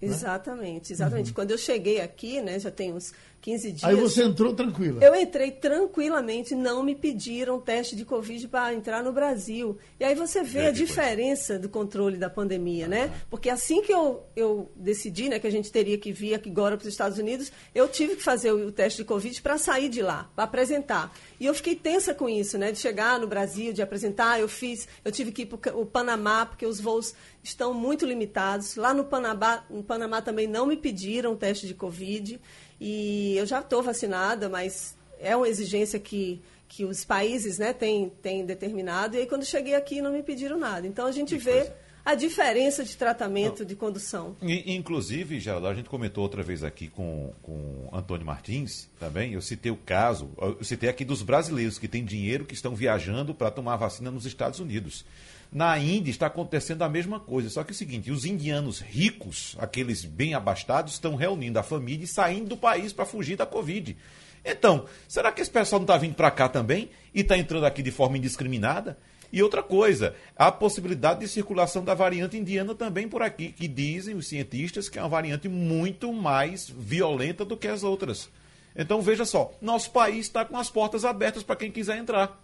Né? 0.00 0.08
Exatamente, 0.08 0.92
exatamente. 0.92 1.28
Uhum. 1.28 1.34
Quando 1.34 1.50
eu 1.50 1.58
cheguei 1.58 2.00
aqui, 2.00 2.40
né, 2.40 2.58
já 2.58 2.70
tem 2.70 2.92
uns 2.92 3.12
15 3.40 3.72
dias. 3.72 3.84
Aí 3.84 3.94
você 3.94 4.22
entrou 4.22 4.52
tranquila? 4.54 5.02
Eu 5.02 5.14
entrei 5.14 5.50
tranquilamente, 5.50 6.54
não 6.54 6.82
me 6.82 6.94
pediram 6.94 7.60
teste 7.60 7.94
de 7.94 8.04
Covid 8.04 8.46
para 8.48 8.74
entrar 8.74 9.02
no 9.02 9.12
Brasil. 9.12 9.78
E 9.98 10.04
aí 10.04 10.14
você 10.14 10.42
vê 10.42 10.60
é, 10.60 10.66
a 10.68 10.70
diferença 10.72 11.58
do 11.58 11.68
controle 11.68 12.16
da 12.16 12.28
pandemia, 12.28 12.88
né? 12.88 13.12
Porque 13.30 13.48
assim 13.48 13.80
que 13.82 13.92
eu, 13.92 14.24
eu 14.34 14.70
decidi 14.74 15.28
né, 15.28 15.38
que 15.38 15.46
a 15.46 15.50
gente 15.50 15.70
teria 15.70 15.96
que 15.96 16.12
vir 16.12 16.34
aqui 16.34 16.50
agora 16.50 16.76
para 16.76 16.82
os 16.82 16.92
Estados 16.92 17.18
Unidos, 17.18 17.52
eu 17.74 17.88
tive 17.88 18.16
que 18.16 18.22
fazer 18.22 18.52
o, 18.52 18.66
o 18.66 18.72
teste 18.72 18.98
de 18.98 19.04
Covid 19.04 19.40
para 19.40 19.56
sair 19.56 19.88
de 19.88 20.02
lá, 20.02 20.30
para 20.34 20.44
apresentar. 20.44 21.14
E 21.38 21.46
eu 21.46 21.54
fiquei 21.54 21.76
tensa 21.76 22.12
com 22.12 22.28
isso, 22.28 22.58
né? 22.58 22.72
De 22.72 22.78
chegar 22.78 23.18
no 23.20 23.26
Brasil, 23.26 23.72
de 23.72 23.80
apresentar. 23.80 24.40
Eu 24.40 24.48
fiz, 24.48 24.88
eu 25.04 25.12
tive 25.12 25.30
que 25.30 25.42
ir 25.42 25.46
para 25.46 25.76
o 25.76 25.86
Panamá, 25.86 26.44
porque 26.44 26.66
os 26.66 26.80
voos 26.80 27.14
estão 27.42 27.72
muito 27.72 28.04
limitados. 28.04 28.76
Lá 28.76 28.92
no 28.92 29.04
Panamá, 29.04 29.64
no 29.70 29.82
Panamá 29.82 30.20
também 30.20 30.46
não 30.46 30.66
me 30.66 30.76
pediram 30.76 31.36
teste 31.36 31.66
de 31.66 31.74
Covid. 31.74 32.40
E 32.80 33.36
eu 33.36 33.46
já 33.46 33.60
estou 33.60 33.82
vacinada, 33.82 34.48
mas 34.48 34.96
é 35.20 35.36
uma 35.36 35.48
exigência 35.48 35.98
que, 35.98 36.40
que 36.68 36.84
os 36.84 37.04
países 37.04 37.58
né, 37.58 37.72
têm, 37.72 38.10
têm 38.22 38.44
determinado. 38.44 39.16
E 39.16 39.20
aí, 39.20 39.26
quando 39.26 39.44
cheguei 39.44 39.74
aqui, 39.74 40.00
não 40.00 40.12
me 40.12 40.22
pediram 40.22 40.58
nada. 40.58 40.86
Então, 40.86 41.06
a 41.06 41.12
gente 41.12 41.36
que 41.36 41.42
vê 41.42 41.52
coisa. 41.52 41.74
a 42.04 42.14
diferença 42.14 42.84
de 42.84 42.96
tratamento, 42.96 43.60
não. 43.60 43.66
de 43.66 43.74
condução. 43.74 44.36
Inclusive, 44.40 45.40
Geraldo, 45.40 45.66
a 45.66 45.74
gente 45.74 45.88
comentou 45.88 46.22
outra 46.22 46.42
vez 46.42 46.62
aqui 46.62 46.88
com, 46.88 47.32
com 47.42 47.88
Antônio 47.92 48.24
Martins 48.24 48.88
também. 48.98 49.32
Eu 49.32 49.42
citei 49.42 49.72
o 49.72 49.76
caso, 49.76 50.30
eu 50.38 50.62
citei 50.62 50.88
aqui 50.88 51.04
dos 51.04 51.22
brasileiros 51.22 51.78
que 51.78 51.88
têm 51.88 52.04
dinheiro 52.04 52.44
que 52.44 52.54
estão 52.54 52.74
viajando 52.76 53.34
para 53.34 53.50
tomar 53.50 53.76
vacina 53.76 54.10
nos 54.10 54.24
Estados 54.24 54.60
Unidos. 54.60 55.04
Na 55.50 55.78
Índia 55.78 56.10
está 56.10 56.26
acontecendo 56.26 56.82
a 56.82 56.88
mesma 56.88 57.18
coisa, 57.18 57.48
só 57.48 57.64
que 57.64 57.70
é 57.70 57.72
o 57.72 57.76
seguinte: 57.76 58.10
os 58.10 58.24
indianos 58.24 58.80
ricos, 58.80 59.56
aqueles 59.58 60.04
bem 60.04 60.34
abastados, 60.34 60.92
estão 60.94 61.14
reunindo 61.14 61.58
a 61.58 61.62
família 61.62 62.04
e 62.04 62.08
saindo 62.08 62.50
do 62.50 62.56
país 62.56 62.92
para 62.92 63.06
fugir 63.06 63.36
da 63.36 63.46
Covid. 63.46 63.96
Então, 64.44 64.86
será 65.06 65.32
que 65.32 65.40
esse 65.40 65.50
pessoal 65.50 65.80
não 65.80 65.84
está 65.84 65.96
vindo 65.96 66.14
para 66.14 66.30
cá 66.30 66.48
também 66.48 66.90
e 67.14 67.20
está 67.20 67.36
entrando 67.36 67.64
aqui 67.64 67.82
de 67.82 67.90
forma 67.90 68.18
indiscriminada? 68.18 68.98
E 69.30 69.42
outra 69.42 69.62
coisa, 69.62 70.14
a 70.36 70.50
possibilidade 70.50 71.20
de 71.20 71.28
circulação 71.28 71.84
da 71.84 71.94
variante 71.94 72.36
indiana 72.36 72.74
também 72.74 73.06
por 73.06 73.22
aqui, 73.22 73.52
que 73.52 73.68
dizem 73.68 74.14
os 74.14 74.26
cientistas 74.26 74.88
que 74.88 74.98
é 74.98 75.02
uma 75.02 75.08
variante 75.08 75.48
muito 75.48 76.12
mais 76.12 76.68
violenta 76.68 77.44
do 77.44 77.56
que 77.56 77.68
as 77.68 77.82
outras. 77.82 78.30
Então 78.74 79.02
veja 79.02 79.24
só, 79.24 79.52
nosso 79.60 79.90
país 79.90 80.26
está 80.26 80.44
com 80.44 80.56
as 80.56 80.70
portas 80.70 81.04
abertas 81.04 81.42
para 81.42 81.56
quem 81.56 81.70
quiser 81.70 81.98
entrar. 81.98 82.40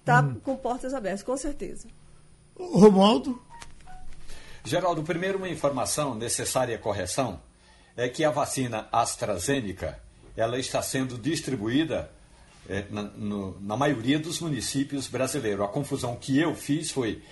Está 0.00 0.20
hum. 0.20 0.34
com 0.42 0.56
portas 0.56 0.92
abertas, 0.92 1.22
com 1.22 1.36
certeza. 1.36 1.88
Romualdo? 2.72 3.40
Geraldo, 4.64 5.02
primeiro 5.02 5.38
uma 5.38 5.48
informação, 5.48 6.14
necessária 6.14 6.78
correção, 6.78 7.40
é 7.96 8.08
que 8.08 8.24
a 8.24 8.30
vacina 8.30 8.88
AstraZeneca 8.92 9.98
ela 10.36 10.58
está 10.58 10.80
sendo 10.80 11.18
distribuída 11.18 12.10
é, 12.68 12.84
na, 12.90 13.02
no, 13.02 13.60
na 13.60 13.76
maioria 13.76 14.18
dos 14.18 14.40
municípios 14.40 15.08
brasileiros. 15.08 15.64
A 15.64 15.68
confusão 15.68 16.16
que 16.16 16.38
eu 16.38 16.54
fiz 16.54 16.90
foi 16.90 17.22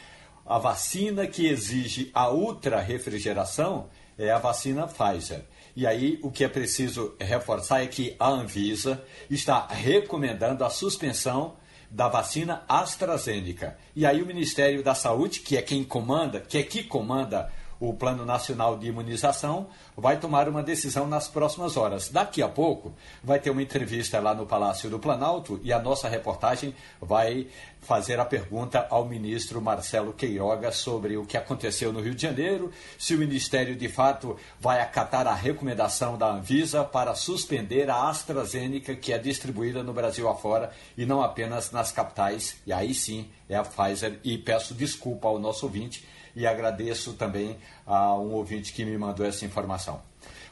a 0.45 0.59
vacina 0.59 1.27
que 1.27 1.47
exige 1.47 2.11
a 2.13 2.31
ultra 2.31 2.81
refrigeração 2.81 3.89
é 4.19 4.31
a 4.31 4.39
vacina 4.39 4.87
Pfizer. 4.87 5.45
E 5.75 5.87
aí 5.87 6.19
o 6.23 6.31
que 6.31 6.45
é 6.45 6.49
preciso 6.49 7.15
reforçar 7.19 7.83
é 7.83 7.87
que 7.87 8.15
a 8.19 8.29
Anvisa 8.29 9.03
está 9.31 9.67
recomendando 9.67 10.65
a 10.65 10.69
suspensão 10.69 11.55
da 11.91 12.09
vacina 12.09 12.63
AstraZeneca. 12.69 13.77
E 13.97 14.07
aí 14.07 14.23
o 14.23 14.27
Ministério 14.27 14.83
da 14.83 14.95
Saúde, 14.95 15.41
que 15.41 15.57
é 15.57 15.63
quem 15.63 15.83
comanda, 15.83 16.41
que 16.41 16.59
é 16.59 16.63
que 16.63 16.85
comanda 16.85 17.51
o 17.81 17.95
Plano 17.95 18.27
Nacional 18.27 18.77
de 18.79 18.89
Imunização, 18.89 19.67
vai 19.97 20.19
tomar 20.19 20.49
uma 20.49 20.63
decisão 20.63 21.09
nas 21.09 21.27
próximas 21.27 21.79
horas. 21.79 22.11
Daqui 22.11 22.43
a 22.43 22.49
pouco 22.49 22.93
vai 23.25 23.41
ter 23.41 23.51
uma 23.51 23.63
entrevista 23.63 24.21
lá 24.21 24.35
no 24.35 24.45
Palácio 24.45 24.91
do 24.91 24.99
Planalto 24.99 25.59
e 25.65 25.73
a 25.73 25.79
nossa 25.79 26.07
reportagem 26.07 26.75
vai 27.01 27.49
fazer 27.81 28.21
a 28.21 28.25
pergunta 28.27 28.87
ao 28.91 29.07
ministro 29.07 29.63
Marcelo 29.63 30.13
Queiroga 30.13 30.71
sobre 30.71 31.17
o 31.17 31.25
que 31.25 31.39
aconteceu 31.39 31.91
no 31.93 32.01
Rio 32.01 32.15
de 32.15 32.21
Janeiro, 32.21 32.71
se 32.99 33.15
o 33.15 33.19
Ministério 33.19 33.75
de 33.75 33.89
fato 33.89 34.37
vai 34.61 34.83
acatar 34.83 35.27
a 35.27 35.35
recomendação 35.35 36.19
da 36.19 36.31
Anvisa 36.31 36.85
para 36.85 37.15
suspender 37.15 37.89
a 37.89 38.09
AstraZeneca 38.11 38.95
que 38.95 39.13
é 39.13 39.19
distribuída 39.19 39.83
no 39.83 39.95
Brasil 39.95 40.29
afora 40.29 40.71
e 40.97 41.07
não 41.07 41.23
apenas 41.23 41.71
nas 41.71 41.91
capitais, 41.91 42.57
e 42.67 42.73
aí 42.73 42.93
sim 42.93 43.31
é 43.49 43.57
a 43.57 43.63
Pfizer. 43.63 44.21
E 44.23 44.37
peço 44.37 44.75
desculpa 44.75 45.29
ao 45.29 45.39
nosso 45.39 45.65
ouvinte 45.65 46.07
e 46.35 46.47
agradeço 46.47 47.15
também 47.15 47.57
a 47.87 48.15
um 48.15 48.33
ouvinte 48.33 48.73
que 48.73 48.85
me 48.85 48.97
mandou 48.97 49.27
essa 49.27 49.45
informação. 49.45 50.01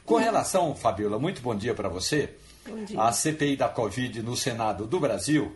Com 0.05 0.15
relação, 0.15 0.75
Fabiola, 0.75 1.19
muito 1.19 1.41
bom 1.41 1.55
dia 1.55 1.73
para 1.73 1.87
você. 1.87 2.33
Bom 2.67 2.83
dia. 2.83 3.01
A 3.01 3.11
CPI 3.11 3.55
da 3.55 3.69
Covid 3.69 4.21
no 4.23 4.35
Senado 4.35 4.85
do 4.85 4.99
Brasil, 4.99 5.55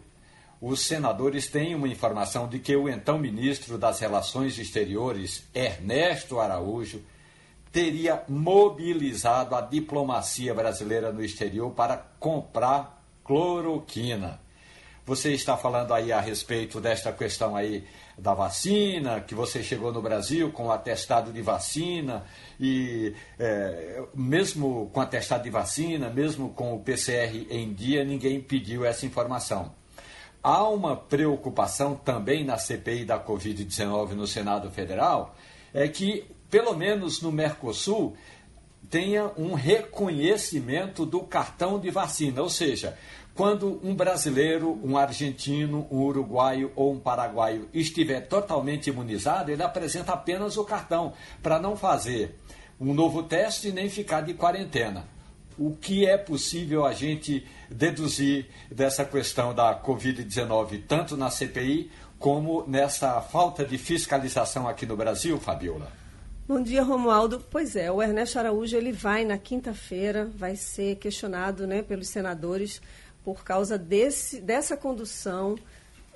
os 0.61 0.81
senadores 0.81 1.47
têm 1.47 1.75
uma 1.75 1.87
informação 1.87 2.47
de 2.47 2.59
que 2.59 2.75
o 2.75 2.87
então 2.87 3.17
ministro 3.17 3.77
das 3.77 3.99
Relações 3.99 4.57
Exteriores, 4.57 5.43
Ernesto 5.53 6.39
Araújo, 6.39 7.01
teria 7.71 8.23
mobilizado 8.29 9.55
a 9.55 9.61
diplomacia 9.61 10.53
brasileira 10.53 11.11
no 11.11 11.23
exterior 11.23 11.71
para 11.71 11.97
comprar 12.19 13.03
cloroquina. 13.25 14.39
Você 15.05 15.33
está 15.33 15.57
falando 15.57 15.93
aí 15.93 16.11
a 16.11 16.21
respeito 16.21 16.79
desta 16.79 17.11
questão 17.11 17.55
aí 17.55 17.83
da 18.17 18.33
vacina, 18.33 19.21
que 19.21 19.33
você 19.33 19.63
chegou 19.63 19.91
no 19.91 20.01
Brasil 20.01 20.51
com 20.51 20.71
atestado 20.71 21.31
de 21.31 21.41
vacina 21.41 22.23
e 22.59 23.13
é, 23.39 24.03
mesmo 24.13 24.89
com 24.93 25.01
atestado 25.01 25.43
de 25.43 25.49
vacina, 25.49 26.09
mesmo 26.09 26.49
com 26.49 26.75
o 26.75 26.79
PCR 26.79 27.47
em 27.49 27.73
dia, 27.73 28.03
ninguém 28.03 28.39
pediu 28.39 28.85
essa 28.85 29.05
informação. 29.05 29.73
Há 30.41 30.67
uma 30.67 30.95
preocupação 30.95 31.95
também 31.95 32.43
na 32.43 32.57
CPI 32.57 33.05
da 33.05 33.17
Covid-19 33.17 34.09
no 34.11 34.27
Senado 34.27 34.69
Federal, 34.69 35.35
é 35.73 35.87
que, 35.87 36.25
pelo 36.49 36.75
menos 36.75 37.21
no 37.21 37.31
Mercosul, 37.31 38.15
tenha 38.89 39.31
um 39.37 39.53
reconhecimento 39.53 41.05
do 41.05 41.21
cartão 41.21 41.79
de 41.79 41.89
vacina, 41.89 42.41
ou 42.41 42.49
seja, 42.49 42.97
quando 43.35 43.79
um 43.83 43.95
brasileiro, 43.95 44.79
um 44.83 44.95
argentino, 44.95 45.87
um 45.89 46.01
uruguaio 46.01 46.71
ou 46.75 46.93
um 46.93 46.99
paraguaio 46.99 47.67
estiver 47.73 48.21
totalmente 48.21 48.89
imunizado, 48.91 49.51
ele 49.51 49.63
apresenta 49.63 50.13
apenas 50.13 50.55
o 50.55 50.63
cartão 50.63 51.13
para 51.41 51.59
não 51.59 51.75
fazer 51.75 52.37
um 52.79 52.93
novo 52.93 53.23
teste 53.23 53.71
nem 53.71 53.89
ficar 53.89 54.21
de 54.21 54.33
quarentena. 54.33 55.05
O 55.57 55.75
que 55.75 56.05
é 56.05 56.17
possível 56.17 56.85
a 56.85 56.93
gente 56.93 57.45
deduzir 57.69 58.47
dessa 58.71 59.05
questão 59.05 59.53
da 59.53 59.79
Covid-19, 59.79 60.83
tanto 60.87 61.15
na 61.15 61.29
CPI 61.29 61.91
como 62.19 62.63
nessa 62.67 63.21
falta 63.21 63.65
de 63.65 63.77
fiscalização 63.77 64.67
aqui 64.67 64.85
no 64.85 64.95
Brasil, 64.95 65.39
Fabiola? 65.39 65.91
Bom 66.47 66.61
dia, 66.61 66.83
Romualdo. 66.83 67.43
Pois 67.49 67.75
é, 67.75 67.91
o 67.91 68.01
Ernesto 68.01 68.37
Araújo 68.37 68.75
ele 68.75 68.91
vai 68.91 69.23
na 69.23 69.37
quinta-feira, 69.37 70.29
vai 70.35 70.55
ser 70.55 70.97
questionado 70.97 71.65
né, 71.65 71.81
pelos 71.81 72.09
senadores 72.09 72.81
por 73.23 73.43
causa 73.43 73.77
desse, 73.77 74.39
dessa 74.41 74.75
condução 74.75 75.55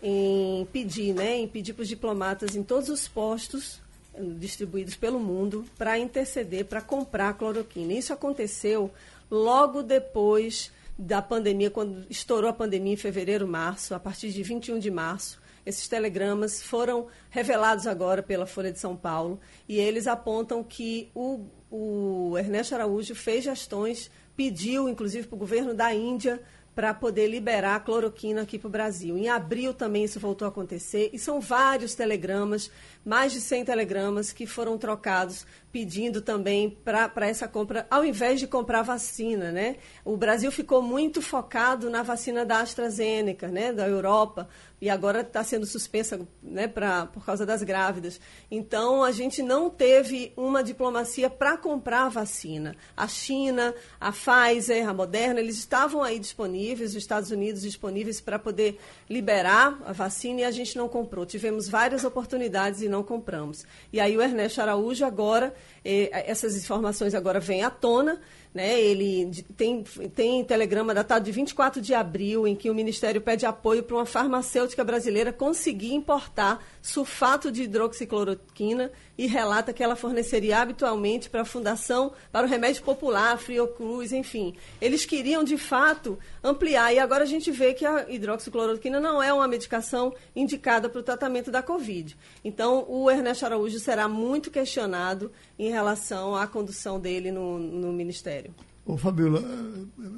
em 0.01 0.65
pedir, 0.71 1.13
né, 1.13 1.37
em 1.37 1.47
pedir 1.47 1.73
para 1.73 1.83
os 1.83 1.87
diplomatas 1.87 2.55
em 2.55 2.63
todos 2.63 2.89
os 2.89 3.07
postos 3.07 3.79
eh, 4.13 4.21
distribuídos 4.37 4.95
pelo 4.95 5.19
mundo 5.19 5.65
para 5.77 5.97
interceder, 5.97 6.65
para 6.65 6.81
comprar 6.81 7.33
cloroquina. 7.33 7.93
Isso 7.93 8.13
aconteceu 8.13 8.91
logo 9.29 9.81
depois 9.81 10.71
da 10.97 11.21
pandemia, 11.21 11.69
quando 11.69 12.05
estourou 12.09 12.49
a 12.49 12.53
pandemia 12.53 12.93
em 12.93 12.97
fevereiro, 12.97 13.47
março, 13.47 13.93
a 13.93 13.99
partir 13.99 14.31
de 14.31 14.41
21 14.41 14.79
de 14.79 14.89
março. 14.89 15.39
Esses 15.65 15.87
telegramas 15.87 16.63
foram 16.63 17.07
revelados 17.29 17.85
agora 17.87 18.23
pela 18.23 18.45
Folha 18.45 18.71
de 18.71 18.79
São 18.79 18.95
Paulo 18.95 19.39
e 19.67 19.79
eles 19.79 20.07
apontam 20.07 20.63
que 20.63 21.11
o, 21.13 21.45
o 21.69 22.37
Ernesto 22.37 22.73
Araújo 22.73 23.13
fez 23.13 23.43
gestões, 23.43 24.09
pediu 24.35 24.87
inclusive 24.87 25.27
para 25.27 25.35
o 25.35 25.39
governo 25.39 25.73
da 25.73 25.93
Índia 25.93 26.41
para 26.77 26.93
poder 26.93 27.25
liberar 27.25 27.75
a 27.75 27.79
cloroquina 27.79 28.43
aqui 28.43 28.59
para 28.59 28.67
o 28.67 28.69
Brasil. 28.69 29.17
Em 29.17 29.27
abril 29.27 29.73
também 29.73 30.03
isso 30.03 30.19
voltou 30.19 30.45
a 30.45 30.49
acontecer 30.49 31.09
e 31.11 31.17
são 31.17 31.41
vários 31.41 31.95
telegramas, 31.95 32.69
mais 33.03 33.31
de 33.31 33.41
100 33.41 33.65
telegramas 33.65 34.31
que 34.31 34.45
foram 34.45 34.77
trocados 34.77 35.43
pedindo 35.71 36.21
também 36.21 36.69
para 36.69 37.27
essa 37.27 37.47
compra, 37.47 37.87
ao 37.89 38.05
invés 38.05 38.39
de 38.39 38.45
comprar 38.45 38.83
vacina, 38.83 39.51
né? 39.51 39.77
O 40.05 40.15
Brasil 40.15 40.51
ficou 40.51 40.79
muito 40.79 41.19
focado 41.19 41.89
na 41.89 42.03
vacina 42.03 42.45
da 42.45 42.59
AstraZeneca, 42.59 43.47
né, 43.47 43.73
da 43.73 43.87
Europa, 43.87 44.47
e 44.79 44.89
agora 44.89 45.21
está 45.21 45.43
sendo 45.43 45.65
suspensa 45.65 46.19
né, 46.41 46.67
pra, 46.67 47.07
por 47.07 47.25
causa 47.25 47.45
das 47.45 47.63
grávidas. 47.63 48.19
Então, 48.49 49.03
a 49.03 49.11
gente 49.11 49.41
não 49.41 49.69
teve 49.69 50.31
uma 50.37 50.63
diplomacia 50.63 51.29
para 51.29 51.57
comprar 51.57 52.03
a 52.03 52.09
vacina. 52.09 52.75
A 52.95 53.07
China, 53.07 53.73
a 53.99 54.11
Pfizer, 54.11 54.87
a 54.87 54.93
Moderna, 54.93 55.39
eles 55.39 55.57
estavam 55.57 56.03
aí 56.03 56.19
disponíveis 56.19 56.91
os 56.91 56.95
Estados 56.95 57.31
Unidos 57.31 57.63
disponíveis 57.63 58.21
para 58.21 58.37
poder 58.37 58.79
liberar 59.09 59.79
a 59.85 59.93
vacina 59.93 60.41
e 60.41 60.43
a 60.43 60.51
gente 60.51 60.77
não 60.77 60.87
comprou. 60.87 61.25
Tivemos 61.25 61.67
várias 61.67 62.03
oportunidades 62.03 62.81
e 62.81 62.87
não 62.87 63.01
compramos. 63.01 63.65
E 63.91 63.99
aí 63.99 64.15
o 64.15 64.21
Ernesto 64.21 64.61
Araújo 64.61 65.05
agora, 65.05 65.55
eh, 65.83 66.09
essas 66.29 66.55
informações 66.55 67.15
agora 67.15 67.39
vêm 67.39 67.63
à 67.63 67.69
tona, 67.69 68.21
né? 68.53 68.81
Ele 68.81 69.31
tem, 69.55 69.83
tem 70.15 70.43
telegrama 70.43 70.93
datado 70.93 71.23
de 71.23 71.31
24 71.31 71.79
de 71.79 71.93
abril, 71.93 72.47
em 72.47 72.55
que 72.55 72.69
o 72.69 72.75
Ministério 72.75 73.21
pede 73.21 73.45
apoio 73.45 73.83
para 73.83 73.95
uma 73.95 74.05
farmacêutica 74.05 74.66
brasileira 74.83 75.31
conseguir 75.31 75.93
importar 75.93 76.63
sulfato 76.81 77.51
de 77.51 77.63
hidroxicloroquina 77.63 78.91
e 79.17 79.25
relata 79.27 79.73
que 79.73 79.83
ela 79.83 79.95
forneceria 79.95 80.59
habitualmente 80.59 81.29
para 81.29 81.41
a 81.41 81.45
Fundação 81.45 82.11
para 82.31 82.45
o 82.45 82.49
Remédio 82.49 82.83
Popular, 82.83 83.37
Friocruz, 83.37 84.11
enfim. 84.11 84.55
Eles 84.79 85.05
queriam, 85.05 85.43
de 85.43 85.57
fato, 85.57 86.17
ampliar. 86.43 86.93
E 86.93 86.99
agora 86.99 87.23
a 87.23 87.27
gente 87.27 87.51
vê 87.51 87.73
que 87.73 87.85
a 87.85 88.09
hidroxicloroquina 88.09 88.99
não 88.99 89.21
é 89.21 89.33
uma 89.33 89.47
medicação 89.47 90.13
indicada 90.35 90.89
para 90.89 90.99
o 90.99 91.03
tratamento 91.03 91.49
da 91.51 91.61
Covid. 91.63 92.17
Então, 92.43 92.85
o 92.87 93.09
Ernesto 93.09 93.45
Araújo 93.45 93.79
será 93.79 94.07
muito 94.07 94.51
questionado 94.51 95.31
em 95.57 95.69
relação 95.69 96.35
à 96.35 96.45
condução 96.45 96.99
dele 96.99 97.31
no, 97.31 97.57
no 97.57 97.91
Ministério. 97.91 98.53
Ô, 98.85 98.95
Fabiola, 98.95 99.43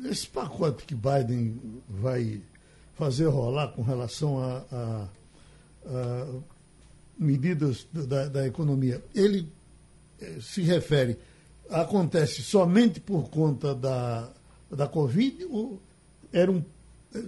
esse 0.06 0.28
pacote 0.28 0.86
que 0.86 0.94
Biden 0.94 1.60
vai 1.88 2.40
fazer 3.00 3.28
rolar 3.28 3.70
com 3.70 3.82
relação 3.82 4.44
a, 4.44 4.62
a, 4.70 5.08
a 5.86 6.28
medidas 7.18 7.88
da, 7.94 8.28
da, 8.28 8.46
economia, 8.46 9.02
ele 9.16 9.48
eh, 10.20 10.38
se 10.42 10.62
refere, 10.62 11.18
acontece 11.70 12.44
somente 12.44 13.00
por 13.00 13.30
conta 13.30 13.74
da, 13.74 14.30
da 14.70 14.86
Covid 14.86 15.46
ou 15.46 15.82
era 16.34 16.52
um, 16.52 16.62
eh, 17.16 17.24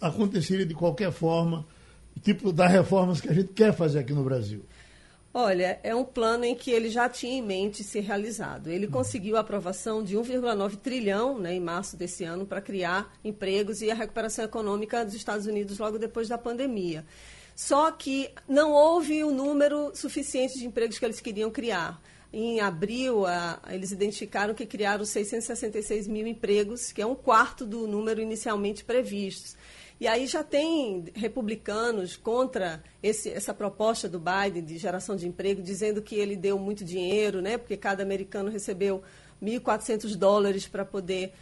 aconteceria 0.00 0.64
de 0.64 0.74
qualquer 0.74 1.10
forma, 1.10 1.66
tipo 2.22 2.52
das 2.52 2.70
reformas 2.70 3.20
que 3.20 3.28
a 3.28 3.34
gente 3.34 3.52
quer 3.52 3.74
fazer 3.74 3.98
aqui 3.98 4.12
no 4.12 4.22
Brasil? 4.22 4.64
Olha, 5.40 5.78
é 5.84 5.94
um 5.94 6.04
plano 6.04 6.44
em 6.44 6.52
que 6.52 6.68
ele 6.68 6.90
já 6.90 7.08
tinha 7.08 7.38
em 7.38 7.40
mente 7.40 7.84
ser 7.84 8.00
realizado. 8.00 8.68
Ele 8.70 8.88
conseguiu 8.88 9.36
a 9.36 9.40
aprovação 9.40 10.02
de 10.02 10.16
1,9 10.16 10.78
trilhão 10.78 11.38
né, 11.38 11.54
em 11.54 11.60
março 11.60 11.96
desse 11.96 12.24
ano 12.24 12.44
para 12.44 12.60
criar 12.60 13.16
empregos 13.22 13.80
e 13.80 13.88
a 13.88 13.94
recuperação 13.94 14.44
econômica 14.44 15.04
dos 15.04 15.14
Estados 15.14 15.46
Unidos 15.46 15.78
logo 15.78 15.96
depois 15.96 16.28
da 16.28 16.36
pandemia. 16.36 17.06
Só 17.54 17.92
que 17.92 18.28
não 18.48 18.72
houve 18.72 19.22
o 19.22 19.30
número 19.30 19.92
suficiente 19.94 20.58
de 20.58 20.66
empregos 20.66 20.98
que 20.98 21.04
eles 21.04 21.20
queriam 21.20 21.52
criar. 21.52 22.02
Em 22.32 22.58
abril, 22.58 23.24
a, 23.24 23.60
eles 23.70 23.92
identificaram 23.92 24.54
que 24.54 24.66
criaram 24.66 25.04
666 25.04 26.08
mil 26.08 26.26
empregos, 26.26 26.90
que 26.90 27.00
é 27.00 27.06
um 27.06 27.14
quarto 27.14 27.64
do 27.64 27.86
número 27.86 28.20
inicialmente 28.20 28.82
previstos. 28.82 29.56
E 30.00 30.06
aí 30.06 30.26
já 30.26 30.44
tem 30.44 31.06
republicanos 31.14 32.16
contra 32.16 32.82
esse, 33.02 33.30
essa 33.30 33.52
proposta 33.52 34.08
do 34.08 34.20
Biden 34.20 34.64
de 34.64 34.78
geração 34.78 35.16
de 35.16 35.26
emprego, 35.26 35.60
dizendo 35.60 36.00
que 36.00 36.14
ele 36.14 36.36
deu 36.36 36.58
muito 36.58 36.84
dinheiro, 36.84 37.40
né? 37.40 37.58
Porque 37.58 37.76
cada 37.76 38.02
americano 38.02 38.48
recebeu 38.48 39.02
1.400 39.42 40.14
dólares 40.14 40.68
para 40.68 40.84
poder 40.84 41.32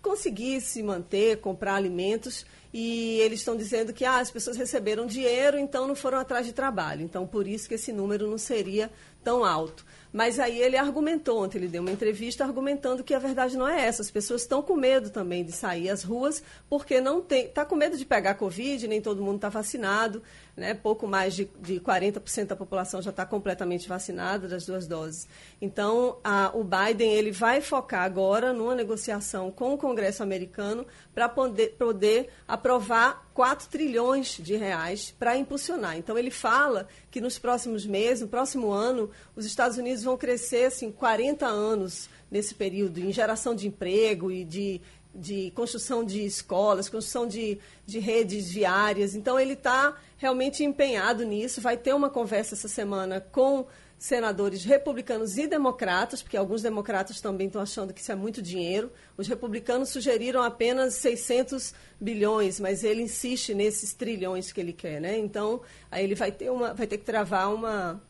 conseguir 0.00 0.60
se 0.60 0.82
manter, 0.82 1.40
comprar 1.40 1.74
alimentos. 1.74 2.46
E 2.72 3.18
eles 3.20 3.40
estão 3.40 3.56
dizendo 3.56 3.92
que 3.92 4.04
ah, 4.04 4.18
as 4.18 4.30
pessoas 4.30 4.56
receberam 4.56 5.06
dinheiro, 5.06 5.58
então 5.58 5.86
não 5.86 5.94
foram 5.94 6.18
atrás 6.18 6.46
de 6.46 6.52
trabalho. 6.52 7.02
Então, 7.02 7.26
por 7.26 7.46
isso 7.46 7.68
que 7.68 7.74
esse 7.74 7.92
número 7.92 8.30
não 8.30 8.38
seria 8.38 8.90
tão 9.26 9.44
alto. 9.44 9.84
Mas 10.12 10.38
aí 10.38 10.62
ele 10.62 10.76
argumentou, 10.76 11.42
ontem 11.42 11.58
ele 11.58 11.66
deu 11.66 11.82
uma 11.82 11.90
entrevista 11.90 12.44
argumentando 12.44 13.02
que 13.02 13.12
a 13.12 13.18
verdade 13.18 13.56
não 13.56 13.66
é 13.66 13.84
essa. 13.84 14.02
As 14.02 14.10
pessoas 14.10 14.42
estão 14.42 14.62
com 14.62 14.76
medo 14.76 15.10
também 15.10 15.44
de 15.44 15.50
sair 15.50 15.90
às 15.90 16.04
ruas, 16.04 16.42
porque 16.70 17.00
não 17.00 17.20
tem. 17.20 17.46
Está 17.46 17.64
com 17.64 17.74
medo 17.74 17.98
de 17.98 18.04
pegar 18.04 18.36
Covid, 18.36 18.86
nem 18.86 19.00
todo 19.00 19.20
mundo 19.20 19.36
está 19.36 19.48
vacinado, 19.48 20.22
né? 20.56 20.74
pouco 20.74 21.08
mais 21.08 21.34
de, 21.34 21.50
de 21.60 21.80
40% 21.80 22.46
da 22.46 22.56
população 22.56 23.02
já 23.02 23.10
está 23.10 23.26
completamente 23.26 23.88
vacinada 23.88 24.46
das 24.46 24.64
duas 24.64 24.86
doses. 24.86 25.26
Então, 25.60 26.18
a, 26.22 26.52
o 26.54 26.62
Biden 26.62 27.12
ele 27.12 27.32
vai 27.32 27.60
focar 27.60 28.04
agora 28.04 28.52
numa 28.52 28.76
negociação 28.76 29.50
com 29.50 29.74
o 29.74 29.76
Congresso 29.76 30.22
americano 30.22 30.86
para 31.12 31.28
poder, 31.28 31.74
poder 31.76 32.28
aprovar 32.46 33.25
4 33.36 33.68
trilhões 33.68 34.38
de 34.40 34.56
reais 34.56 35.14
para 35.18 35.36
impulsionar. 35.36 35.98
Então, 35.98 36.16
ele 36.16 36.30
fala 36.30 36.88
que 37.10 37.20
nos 37.20 37.38
próximos 37.38 37.84
meses, 37.84 38.22
no 38.22 38.28
próximo 38.28 38.70
ano, 38.70 39.10
os 39.36 39.44
Estados 39.44 39.76
Unidos 39.76 40.02
vão 40.02 40.16
crescer 40.16 40.64
assim, 40.64 40.90
40 40.90 41.46
anos 41.46 42.08
nesse 42.30 42.54
período 42.54 42.98
em 42.98 43.12
geração 43.12 43.54
de 43.54 43.68
emprego 43.68 44.32
e 44.32 44.42
de, 44.42 44.80
de 45.14 45.50
construção 45.50 46.02
de 46.02 46.24
escolas, 46.24 46.88
construção 46.88 47.28
de, 47.28 47.58
de 47.84 47.98
redes 47.98 48.50
viárias. 48.50 49.14
Então, 49.14 49.38
ele 49.38 49.52
está 49.52 49.94
realmente 50.16 50.64
empenhado 50.64 51.22
nisso. 51.22 51.60
Vai 51.60 51.76
ter 51.76 51.94
uma 51.94 52.08
conversa 52.08 52.54
essa 52.54 52.68
semana 52.68 53.20
com 53.20 53.66
senadores 53.98 54.64
republicanos 54.64 55.38
e 55.38 55.46
democratas, 55.46 56.22
porque 56.22 56.36
alguns 56.36 56.62
democratas 56.62 57.20
também 57.20 57.46
estão 57.46 57.62
achando 57.62 57.94
que 57.94 58.00
isso 58.00 58.12
é 58.12 58.14
muito 58.14 58.42
dinheiro. 58.42 58.92
Os 59.16 59.26
republicanos 59.26 59.88
sugeriram 59.88 60.42
apenas 60.42 60.94
600 60.94 61.74
bilhões, 62.00 62.60
mas 62.60 62.84
ele 62.84 63.02
insiste 63.02 63.54
nesses 63.54 63.94
trilhões 63.94 64.52
que 64.52 64.60
ele 64.60 64.72
quer, 64.72 65.00
né? 65.00 65.18
Então, 65.18 65.62
aí 65.90 66.04
ele 66.04 66.14
vai 66.14 66.30
ter, 66.30 66.50
uma, 66.50 66.74
vai 66.74 66.86
ter 66.86 66.98
que 66.98 67.04
travar 67.04 67.52
uma, 67.54 68.02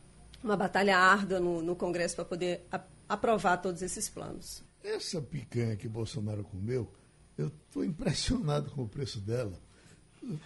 uma 0.43 0.57
batalha 0.57 0.97
árdua 0.97 1.39
no, 1.39 1.61
no 1.61 1.75
Congresso 1.75 2.15
para 2.15 2.25
poder 2.25 2.65
a, 2.71 2.81
aprovar 3.07 3.57
todos 3.57 3.81
esses 3.81 4.09
planos. 4.09 4.63
Essa 4.83 5.21
picanha 5.21 5.75
que 5.77 5.87
Bolsonaro 5.87 6.43
comeu, 6.43 6.91
eu 7.37 7.47
estou 7.47 7.83
impressionado 7.83 8.71
com 8.71 8.83
o 8.83 8.89
preço 8.89 9.21
dela. 9.21 9.53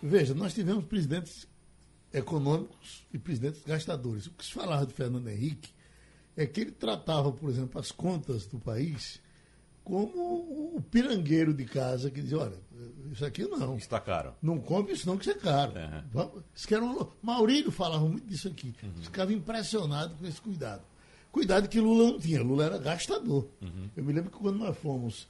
Veja, 0.03 0.35
nós 0.35 0.53
tivemos 0.53 0.85
presidentes 0.85 1.47
econômicos 2.13 3.05
e 3.13 3.17
presidentes 3.17 3.63
gastadores. 3.63 4.27
O 4.27 4.31
que 4.31 4.45
se 4.45 4.51
falava 4.51 4.85
de 4.85 4.93
Fernando 4.93 5.27
Henrique 5.29 5.71
é 6.35 6.45
que 6.45 6.61
ele 6.61 6.71
tratava, 6.71 7.31
por 7.31 7.49
exemplo, 7.49 7.79
as 7.79 7.91
contas 7.91 8.45
do 8.45 8.59
país 8.59 9.19
como 9.83 10.75
o 10.75 10.81
pirangueiro 10.91 11.53
de 11.53 11.65
casa 11.65 12.11
que 12.11 12.21
dizia, 12.21 12.37
olha, 12.37 12.57
isso 13.11 13.25
aqui 13.25 13.43
não. 13.47 13.75
Está 13.75 13.99
caro. 13.99 14.33
Não 14.41 14.59
compre 14.59 14.93
isso 14.93 15.07
não, 15.07 15.17
que 15.17 15.23
isso 15.23 15.37
é 15.37 15.39
caro. 15.39 15.73
Uhum. 15.73 16.43
Isso 16.55 16.67
que 16.67 16.75
era 16.75 16.85
um... 16.85 17.07
Maurílio 17.21 17.71
falava 17.71 18.07
muito 18.07 18.27
disso 18.27 18.47
aqui. 18.47 18.73
Uhum. 18.83 19.03
Ficava 19.03 19.33
impressionado 19.33 20.15
com 20.15 20.25
esse 20.25 20.39
cuidado. 20.39 20.83
Cuidado 21.31 21.67
que 21.67 21.79
Lula 21.79 22.11
não 22.11 22.19
tinha. 22.19 22.43
Lula 22.43 22.65
era 22.65 22.77
gastador. 22.77 23.47
Uhum. 23.61 23.89
Eu 23.95 24.03
me 24.03 24.13
lembro 24.13 24.29
que 24.29 24.37
quando 24.37 24.59
nós 24.59 24.77
fomos 24.77 25.27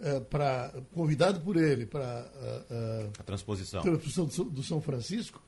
é, 0.00 0.20
para 0.20 0.74
convidado 0.92 1.40
por 1.40 1.56
ele 1.56 1.86
para 1.86 2.30
é, 2.40 2.62
é, 2.70 3.10
a 3.18 3.22
transposição, 3.22 3.82
transposição 3.82 4.26
do, 4.26 4.50
do 4.50 4.62
São 4.62 4.80
Francisco, 4.80 5.40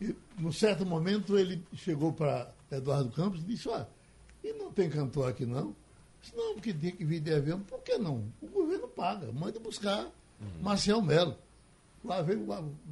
e, 0.00 0.14
num 0.38 0.52
certo 0.52 0.84
momento, 0.84 1.38
ele 1.38 1.64
chegou 1.74 2.12
para 2.12 2.52
Eduardo 2.70 3.10
Campos 3.10 3.40
e 3.40 3.44
disse: 3.44 3.68
Olha, 3.68 3.88
e 4.42 4.52
não 4.52 4.72
tem 4.72 4.90
cantor 4.90 5.28
aqui 5.28 5.46
não? 5.46 5.74
Disse, 6.20 6.36
não, 6.36 6.54
porque 6.54 6.72
tem 6.72 6.90
que 6.90 7.04
vir 7.04 7.20
de 7.20 7.32
avião. 7.32 7.60
Por 7.60 7.80
que 7.80 7.96
não? 7.98 8.24
O 8.40 8.46
governo 8.48 8.88
paga, 8.88 9.30
manda 9.32 9.58
buscar 9.60 10.04
uhum. 10.04 10.62
Marcel 10.62 11.00
Melo. 11.00 11.36
Lá 12.04 12.20
veio 12.20 12.46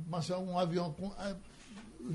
Marcel, 0.09 0.41
um 0.41 0.59
avião 0.59 0.93
com, 0.93 1.13
a, 1.19 1.37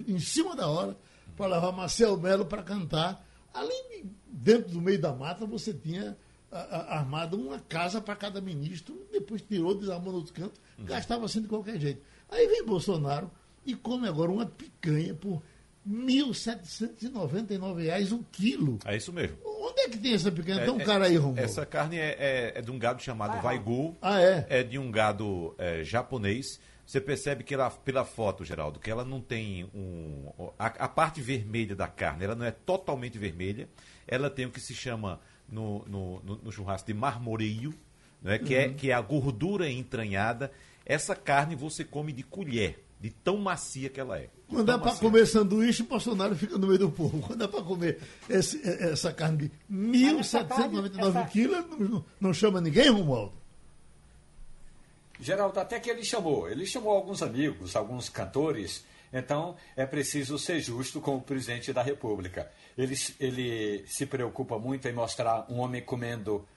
em 0.08 0.20
cima 0.20 0.56
da 0.56 0.68
hora 0.68 0.98
para 1.36 1.56
levar 1.56 1.72
Marcel 1.72 2.18
Melo 2.18 2.46
para 2.46 2.64
cantar. 2.64 3.26
Além 3.54 3.90
de, 3.90 4.10
dentro 4.28 4.72
do 4.72 4.82
meio 4.82 5.00
da 5.00 5.14
mata, 5.14 5.46
você 5.46 5.74
tinha 5.74 6.18
a, 6.52 6.60
a, 6.60 7.00
armado 7.00 7.38
uma 7.38 7.60
casa 7.60 8.02
para 8.02 8.16
cada 8.16 8.42
ministro, 8.42 9.08
depois 9.12 9.42
tirou, 9.42 9.76
desarmou 9.76 10.12
no 10.12 10.20
outro 10.20 10.34
canto, 10.34 10.60
uhum. 10.78 10.86
gastava 10.86 11.26
assim 11.26 11.42
de 11.42 11.48
qualquer 11.48 11.80
jeito. 11.80 12.02
Aí 12.30 12.48
vem 12.48 12.66
Bolsonaro 12.66 13.30
e 13.68 13.76
come 13.76 14.08
agora 14.08 14.32
uma 14.32 14.46
picanha 14.46 15.14
por 15.14 15.44
R$ 15.86 15.94
1.799 15.94 18.14
o 18.14 18.24
quilo. 18.32 18.80
É 18.86 18.96
isso 18.96 19.12
mesmo. 19.12 19.36
Onde 19.46 19.82
é 19.82 19.90
que 19.90 19.98
tem 19.98 20.14
essa 20.14 20.32
picanha? 20.32 20.62
É, 20.62 20.66
tem 20.66 20.74
um 20.74 20.80
é, 20.80 20.86
cara 20.86 21.04
aí, 21.06 21.18
Romulo. 21.18 21.42
Essa 21.42 21.66
carne 21.66 21.98
é, 21.98 22.16
é, 22.18 22.54
é, 22.56 22.62
de 22.62 22.72
um 22.72 22.80
gado 22.80 23.04
chamado 23.04 23.38
ah, 23.38 23.42
Vaigu. 23.42 23.98
Ah, 24.02 24.22
é? 24.22 24.48
É 24.50 24.64
de 24.64 24.80
um 24.80 24.90
gado 24.90 25.54
é, 25.58 25.84
japonês. 25.84 26.62
Você 26.86 27.02
percebe 27.02 27.44
que 27.44 27.54
ela, 27.54 27.70
pela 27.70 28.06
foto, 28.06 28.46
Geraldo, 28.46 28.80
que 28.80 28.90
ela 28.90 29.04
não 29.04 29.20
tem 29.20 29.66
um. 29.76 30.32
A, 30.58 30.68
a, 30.68 30.88
parte 30.88 31.20
vermelha 31.20 31.76
da 31.76 31.90
carne, 31.90 32.24
ela 32.24 32.36
não 32.36 32.46
é 32.46 32.52
totalmente 32.52 33.18
vermelha. 33.18 33.68
Ela 34.08 34.30
tem 34.30 34.46
o 34.46 34.52
que 34.52 34.62
se 34.62 34.74
chama 34.74 35.20
no, 35.50 35.84
no, 35.86 36.22
no, 36.24 36.38
no 36.38 36.50
churrasco 36.52 36.88
de 36.88 36.94
marmoreio, 36.94 37.74
né, 38.22 38.40
que, 38.40 38.56
é, 38.56 38.68
uhum. 38.68 38.72
é, 38.72 38.74
que 38.74 38.92
é 38.92 38.94
a 38.94 39.02
gordura 39.02 39.70
entranhada. 39.70 40.50
Essa 40.86 41.14
carne 41.14 41.56
você 41.56 41.84
come 41.84 42.14
de 42.14 42.24
colher 42.24 42.87
de 43.00 43.10
tão 43.10 43.38
macia 43.38 43.90
que 43.90 44.00
ela 44.00 44.18
é. 44.18 44.30
Quando 44.50 44.72
é 44.72 44.78
para 44.78 44.96
comer 44.96 45.26
sanduíche, 45.28 45.84
o 45.84 45.86
Bolsonaro 45.86 46.36
fica 46.36 46.58
no 46.58 46.68
meio 46.68 46.80
do 46.80 46.92
povo. 46.92 47.22
Quando 47.22 47.44
é 47.44 47.48
para 47.48 47.62
comer 47.62 48.00
esse, 48.30 48.62
essa 48.68 49.14
carne 49.14 49.38
de 49.38 49.52
1.799 49.72 51.30
quilos, 51.30 51.66
não, 51.78 52.06
não 52.20 52.34
chama 52.34 52.60
ninguém, 52.60 52.90
Romualdo? 52.90 53.34
Geraldo, 55.20 55.60
até 55.60 55.80
que 55.80 55.90
ele 55.90 56.04
chamou. 56.04 56.50
Ele 56.50 56.66
chamou 56.66 56.94
alguns 56.94 57.22
amigos, 57.22 57.76
alguns 57.76 58.10
cantores. 58.10 58.84
Então, 59.12 59.56
é 59.76 59.86
preciso 59.86 60.38
ser 60.40 60.60
justo 60.60 61.00
com 61.00 61.18
o 61.18 61.22
presidente 61.22 61.72
da 61.72 61.84
República. 61.84 62.52
Ele, 62.78 62.96
ele 63.20 63.86
se 63.88 64.06
preocupa 64.06 64.58
muito 64.58 64.88
em 64.88 64.94
mostrar 64.94 65.46
um 65.50 65.60
homem 65.60 65.82
comendo 65.82 66.48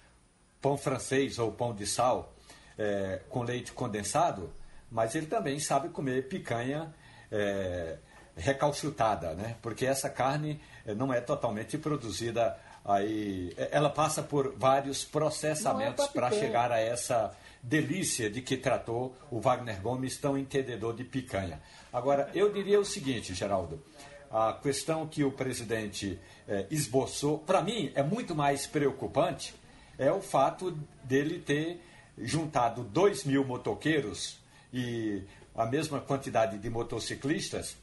pão 0.60 0.76
francês 0.76 1.38
ou 1.38 1.52
pão 1.52 1.74
de 1.74 1.86
sal 1.86 2.34
é, 2.78 3.20
com 3.28 3.42
leite 3.42 3.72
condensado 3.72 4.50
mas 4.90 5.14
ele 5.14 5.26
também 5.26 5.58
sabe 5.60 5.88
comer 5.88 6.28
picanha 6.28 6.92
é, 7.30 7.98
recalchutada, 8.36 9.34
né? 9.34 9.56
Porque 9.62 9.86
essa 9.86 10.08
carne 10.08 10.60
é, 10.84 10.94
não 10.94 11.12
é 11.12 11.20
totalmente 11.20 11.78
produzida 11.78 12.56
aí, 12.84 13.54
é, 13.56 13.68
ela 13.72 13.90
passa 13.90 14.22
por 14.22 14.54
vários 14.56 15.04
processamentos 15.04 16.06
é 16.06 16.08
para 16.08 16.30
chegar 16.30 16.72
a 16.72 16.80
essa 16.80 17.36
delícia 17.62 18.30
de 18.30 18.40
que 18.40 18.56
tratou 18.56 19.14
o 19.30 19.40
Wagner 19.40 19.80
Gomes, 19.80 20.16
tão 20.16 20.36
entendedor 20.36 20.94
de 20.94 21.04
picanha. 21.04 21.60
Agora, 21.92 22.30
eu 22.34 22.52
diria 22.52 22.80
o 22.80 22.84
seguinte, 22.84 23.34
Geraldo, 23.34 23.82
a 24.30 24.54
questão 24.54 25.06
que 25.06 25.22
o 25.24 25.30
presidente 25.30 26.18
é, 26.48 26.66
esboçou, 26.70 27.38
para 27.38 27.62
mim, 27.62 27.92
é 27.94 28.02
muito 28.02 28.34
mais 28.34 28.66
preocupante, 28.66 29.54
é 29.98 30.10
o 30.10 30.22
fato 30.22 30.70
dele 31.04 31.38
ter 31.38 31.82
juntado 32.16 32.82
2 32.82 33.24
mil 33.24 33.44
motoqueiros 33.44 34.39
e 34.72 35.22
a 35.54 35.66
mesma 35.66 36.00
quantidade 36.00 36.58
de 36.58 36.70
motociclistas 36.70 37.76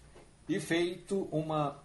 e 0.47 0.59
feito 0.59 1.27
uma, 1.31 1.77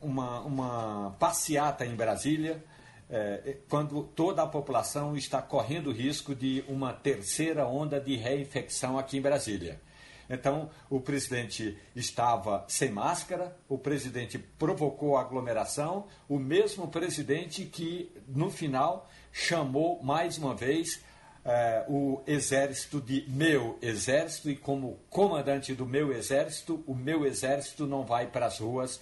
uma, 0.00 0.40
uma 0.40 1.16
passeata 1.18 1.86
em 1.86 1.94
Brasília, 1.94 2.62
é, 3.08 3.56
quando 3.68 4.02
toda 4.02 4.42
a 4.42 4.46
população 4.46 5.16
está 5.16 5.40
correndo 5.40 5.92
risco 5.92 6.34
de 6.34 6.64
uma 6.68 6.92
terceira 6.92 7.66
onda 7.66 8.00
de 8.00 8.16
reinfecção 8.16 8.98
aqui 8.98 9.18
em 9.18 9.20
Brasília. 9.20 9.80
Então, 10.28 10.70
o 10.88 11.00
presidente 11.00 11.76
estava 11.94 12.64
sem 12.66 12.90
máscara, 12.90 13.56
o 13.68 13.76
presidente 13.76 14.38
provocou 14.38 15.18
aglomeração, 15.18 16.06
o 16.28 16.38
mesmo 16.38 16.88
presidente 16.88 17.64
que, 17.66 18.10
no 18.26 18.50
final, 18.50 19.08
chamou 19.30 20.02
mais 20.02 20.38
uma 20.38 20.54
vez 20.54 21.02
eh, 21.44 21.84
o 21.88 22.22
exército 22.26 23.00
de 23.00 23.24
meu 23.28 23.78
exército 23.82 24.48
e, 24.48 24.56
como 24.56 24.98
comandante 25.10 25.74
do 25.74 25.84
meu 25.84 26.12
exército, 26.12 26.82
o 26.86 26.94
meu 26.94 27.26
exército 27.26 27.86
não 27.86 28.04
vai 28.04 28.26
para 28.26 28.46
as 28.46 28.58
ruas 28.58 29.00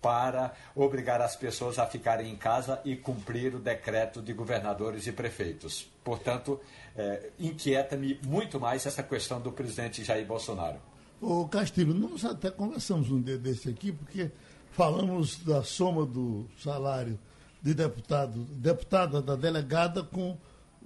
para 0.00 0.52
obrigar 0.74 1.20
as 1.20 1.34
pessoas 1.34 1.78
a 1.78 1.86
ficarem 1.86 2.30
em 2.30 2.36
casa 2.36 2.80
e 2.84 2.96
cumprir 2.96 3.54
o 3.54 3.58
decreto 3.58 4.20
de 4.20 4.32
governadores 4.32 5.06
e 5.06 5.12
prefeitos. 5.12 5.88
Portanto, 6.04 6.60
é, 6.96 7.30
inquieta-me 7.38 8.20
muito 8.24 8.60
mais 8.60 8.86
essa 8.86 9.02
questão 9.02 9.40
do 9.40 9.50
presidente 9.50 10.04
Jair 10.04 10.26
Bolsonaro. 10.26 10.78
Ô 11.20 11.48
Castilho, 11.48 11.94
nós 11.94 12.24
até 12.24 12.50
conversamos 12.50 13.10
um 13.10 13.20
dia 13.20 13.38
desse 13.38 13.68
aqui, 13.68 13.90
porque 13.90 14.30
falamos 14.70 15.38
da 15.38 15.62
soma 15.62 16.04
do 16.04 16.46
salário 16.58 17.18
de 17.62 17.74
deputado, 17.74 18.44
deputada 18.44 19.22
da 19.22 19.34
delegada 19.34 20.02
com 20.02 20.36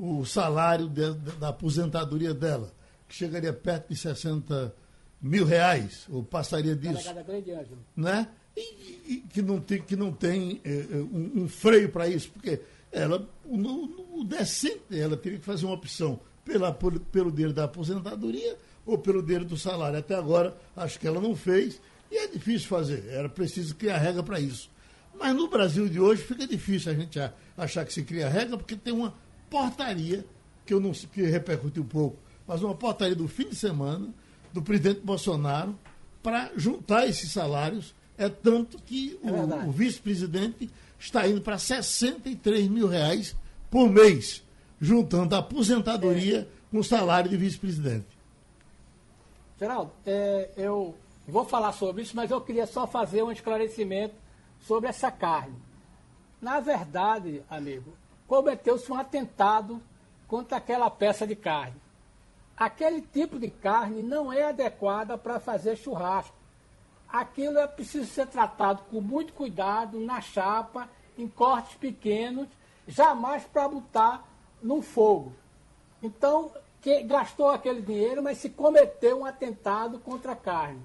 o 0.01 0.25
salário 0.25 0.89
de, 0.89 1.13
da 1.39 1.49
aposentadoria 1.51 2.33
dela, 2.33 2.73
que 3.07 3.15
chegaria 3.15 3.53
perto 3.53 3.91
de 3.91 3.97
60 3.97 4.75
mil 5.21 5.45
reais, 5.45 6.07
ou 6.09 6.25
passaria 6.25 6.75
disso. 6.75 7.05
Grande 7.27 7.53
Ângelo. 7.53 7.79
Né? 7.95 8.27
E, 8.57 9.03
e, 9.07 9.25
que 9.31 9.43
não 9.43 9.61
tem, 9.61 9.83
que 9.83 9.95
não 9.95 10.11
tem 10.11 10.59
é, 10.65 10.97
um, 10.97 11.43
um, 11.43 11.49
freio 11.49 11.91
para 11.91 12.09
isso, 12.09 12.31
porque 12.31 12.61
ela, 12.91 13.29
o, 13.45 14.21
o 14.21 14.25
decente, 14.25 14.81
ela 14.91 15.19
teria 15.19 15.39
que 15.39 15.45
fazer 15.45 15.67
uma 15.67 15.75
opção 15.75 16.19
pela, 16.47 16.73
por, 16.73 16.99
pelo 16.99 17.31
dinheiro 17.31 17.53
da 17.53 17.65
aposentadoria 17.65 18.57
ou 18.87 18.97
pelo 18.97 19.23
dinheiro 19.23 19.45
do 19.45 19.59
salário. 19.59 19.99
Até 19.99 20.15
agora, 20.15 20.57
acho 20.75 20.99
que 20.99 21.07
ela 21.07 21.21
não 21.21 21.37
fez, 21.37 21.79
e 22.11 22.17
é 22.17 22.27
difícil 22.27 22.69
fazer, 22.69 23.07
era 23.09 23.29
preciso 23.29 23.75
criar 23.75 23.99
regra 23.99 24.23
para 24.23 24.41
isso. 24.41 24.71
Mas 25.19 25.37
no 25.37 25.47
Brasil 25.49 25.87
de 25.91 26.01
hoje 26.01 26.23
fica 26.23 26.47
difícil 26.47 26.91
a 26.91 26.95
gente 26.95 27.19
achar 27.57 27.85
que 27.85 27.93
se 27.93 28.03
cria 28.03 28.31
regra, 28.31 28.57
porque 28.57 28.75
tem 28.75 28.95
uma 28.95 29.13
portaria, 29.51 30.25
que 30.65 30.73
eu 30.73 30.81
não 30.81 30.93
que 30.93 31.23
repercute 31.23 31.81
um 31.81 31.85
pouco, 31.85 32.17
mas 32.47 32.63
uma 32.63 32.75
portaria 32.75 33.15
do 33.15 33.29
fim 33.29 33.49
de 33.49 33.57
semana 33.57 34.09
do 34.53 34.63
presidente 34.63 35.01
Bolsonaro 35.01 35.77
para 36.23 36.51
juntar 36.57 37.07
esses 37.07 37.31
salários 37.33 37.95
é 38.17 38.29
tanto 38.29 38.79
que 38.83 39.19
é 39.25 39.31
o, 39.31 39.69
o 39.69 39.73
vice-presidente 39.73 40.71
está 40.99 41.27
indo 41.27 41.41
para 41.41 41.59
63 41.59 42.69
mil 42.69 42.87
reais 42.87 43.35
por 43.71 43.89
mês, 43.89 44.45
juntando 44.81 45.35
a 45.35 45.39
aposentadoria 45.39 46.41
é. 46.41 46.47
com 46.71 46.79
o 46.79 46.85
salário 46.85 47.31
de 47.31 47.37
vice-presidente. 47.37 48.07
Geraldo, 49.59 49.93
é, 50.07 50.51
eu 50.57 50.95
vou 51.27 51.45
falar 51.45 51.73
sobre 51.73 52.03
isso, 52.03 52.15
mas 52.15 52.31
eu 52.31 52.41
queria 52.41 52.67
só 52.67 52.87
fazer 52.87 53.23
um 53.23 53.33
esclarecimento 53.33 54.15
sobre 54.61 54.89
essa 54.89 55.11
carne. 55.11 55.57
Na 56.41 56.61
verdade, 56.61 57.43
amigo, 57.49 57.93
cometeu-se 58.31 58.91
um 58.93 58.95
atentado 58.95 59.83
contra 60.29 60.59
aquela 60.59 60.89
peça 60.89 61.27
de 61.27 61.35
carne. 61.35 61.75
Aquele 62.57 63.03
tipo 63.03 63.41
de 63.41 63.51
carne 63.51 64.03
não 64.03 64.33
é 64.33 64.45
adequada 64.45 65.19
para 65.19 65.41
fazer 65.41 65.75
churrasco 65.75 66.41
aquilo 67.13 67.59
é 67.59 67.67
preciso 67.67 68.07
ser 68.07 68.27
tratado 68.29 68.83
com 68.91 69.01
muito 69.01 69.33
cuidado, 69.33 69.99
na 69.99 70.21
chapa, 70.21 70.89
em 71.19 71.27
cortes 71.27 71.75
pequenos, 71.75 72.47
jamais 72.87 73.43
para 73.45 73.69
botar 73.69 74.25
no 74.63 74.81
fogo. 74.81 75.33
Então, 76.01 76.53
que 76.81 77.03
gastou 77.03 77.51
aquele 77.51 77.83
dinheiro, 77.83 78.23
mas 78.23 78.39
se 78.39 78.49
cometeu 78.49 79.21
um 79.21 79.27
atentado 79.27 79.99
contra 79.99 80.33
a 80.33 80.37
carne. 80.37 80.81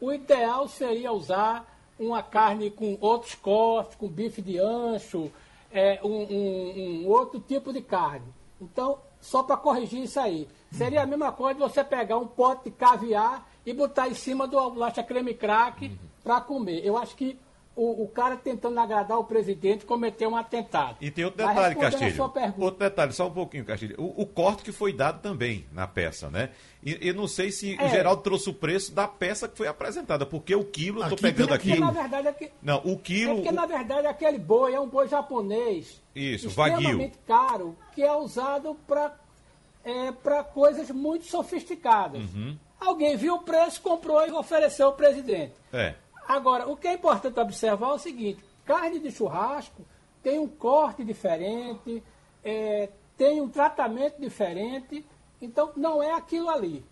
O 0.00 0.12
ideal 0.12 0.68
seria 0.68 1.12
usar 1.12 1.72
uma 1.98 2.20
carne 2.20 2.70
com 2.70 2.98
outros 3.00 3.34
cortes, 3.34 3.96
com 3.96 4.08
bife 4.08 4.42
de 4.42 4.58
ancho, 4.58 5.30
é, 5.74 6.00
um, 6.04 6.08
um, 6.08 7.02
um 7.04 7.08
outro 7.08 7.40
tipo 7.40 7.72
de 7.72 7.82
carne. 7.82 8.26
Então, 8.60 8.98
só 9.20 9.42
para 9.42 9.56
corrigir 9.56 10.04
isso 10.04 10.20
aí. 10.20 10.48
Seria 10.70 11.02
a 11.02 11.06
mesma 11.06 11.32
coisa 11.32 11.58
você 11.58 11.82
pegar 11.82 12.16
um 12.16 12.26
pote 12.26 12.64
de 12.64 12.70
caviar 12.70 13.46
e 13.66 13.72
botar 13.72 14.08
em 14.08 14.14
cima 14.14 14.46
do 14.46 14.56
bolacha 14.70 15.02
creme 15.02 15.34
crack 15.34 15.90
para 16.22 16.40
comer. 16.40 16.84
Eu 16.86 16.96
acho 16.96 17.16
que 17.16 17.38
o, 17.76 18.04
o, 18.04 18.08
cara 18.08 18.36
tentando 18.36 18.78
agradar 18.78 19.18
o 19.18 19.24
presidente 19.24 19.84
cometeu 19.84 20.30
um 20.30 20.36
atentado. 20.36 20.96
E 21.00 21.10
tem 21.10 21.24
outro 21.24 21.44
detalhe, 21.44 21.74
Castilho. 21.74 22.22
Outro 22.58 22.78
detalhe, 22.78 23.12
só 23.12 23.26
um 23.26 23.32
pouquinho, 23.32 23.64
Castilho. 23.64 23.96
O, 23.98 24.22
o, 24.22 24.26
corte 24.26 24.62
que 24.62 24.70
foi 24.70 24.92
dado 24.92 25.20
também 25.20 25.66
na 25.72 25.86
peça, 25.86 26.30
né? 26.30 26.50
E 26.82 26.96
eu 27.00 27.14
não 27.14 27.26
sei 27.26 27.50
se 27.50 27.76
é. 27.76 27.84
o 27.84 27.88
Geraldo 27.88 28.22
trouxe 28.22 28.48
o 28.48 28.54
preço 28.54 28.94
da 28.94 29.08
peça 29.08 29.48
que 29.48 29.56
foi 29.56 29.66
apresentada, 29.66 30.24
porque 30.24 30.54
o 30.54 30.64
quilo, 30.64 31.02
eu 31.02 31.08
tô 31.08 31.16
pegando 31.16 31.52
aqui. 31.52 31.70
Porque, 31.70 31.80
na 31.80 31.90
verdade, 31.90 32.28
aqui, 32.28 32.50
não, 32.62 32.76
o 32.84 32.96
quilo. 32.96 33.32
É 33.32 33.34
porque, 33.34 33.48
o... 33.48 33.52
na 33.52 33.66
verdade, 33.66 34.06
aquele 34.06 34.38
boi 34.38 34.72
é 34.72 34.80
um 34.80 34.88
boi 34.88 35.08
japonês. 35.08 36.00
Isso, 36.14 36.46
extremamente 36.46 37.18
caro, 37.26 37.76
que 37.92 38.02
é 38.02 38.14
usado 38.14 38.76
para 38.86 39.16
é, 39.84 40.12
coisas 40.52 40.90
muito 40.90 41.24
sofisticadas. 41.26 42.22
Uhum. 42.32 42.56
Alguém 42.78 43.16
viu 43.16 43.34
o 43.34 43.42
preço, 43.42 43.80
comprou 43.80 44.24
e 44.26 44.30
ofereceu 44.30 44.86
ao 44.86 44.92
presidente. 44.92 45.54
É. 45.72 45.94
Agora, 46.26 46.68
o 46.68 46.76
que 46.76 46.88
é 46.88 46.94
importante 46.94 47.38
observar 47.38 47.90
é 47.90 47.92
o 47.92 47.98
seguinte: 47.98 48.44
carne 48.64 48.98
de 48.98 49.10
churrasco 49.10 49.84
tem 50.22 50.38
um 50.38 50.48
corte 50.48 51.04
diferente, 51.04 52.02
é, 52.42 52.88
tem 53.16 53.40
um 53.40 53.48
tratamento 53.48 54.20
diferente, 54.20 55.04
então 55.40 55.72
não 55.76 56.02
é 56.02 56.12
aquilo 56.12 56.48
ali. 56.48 56.84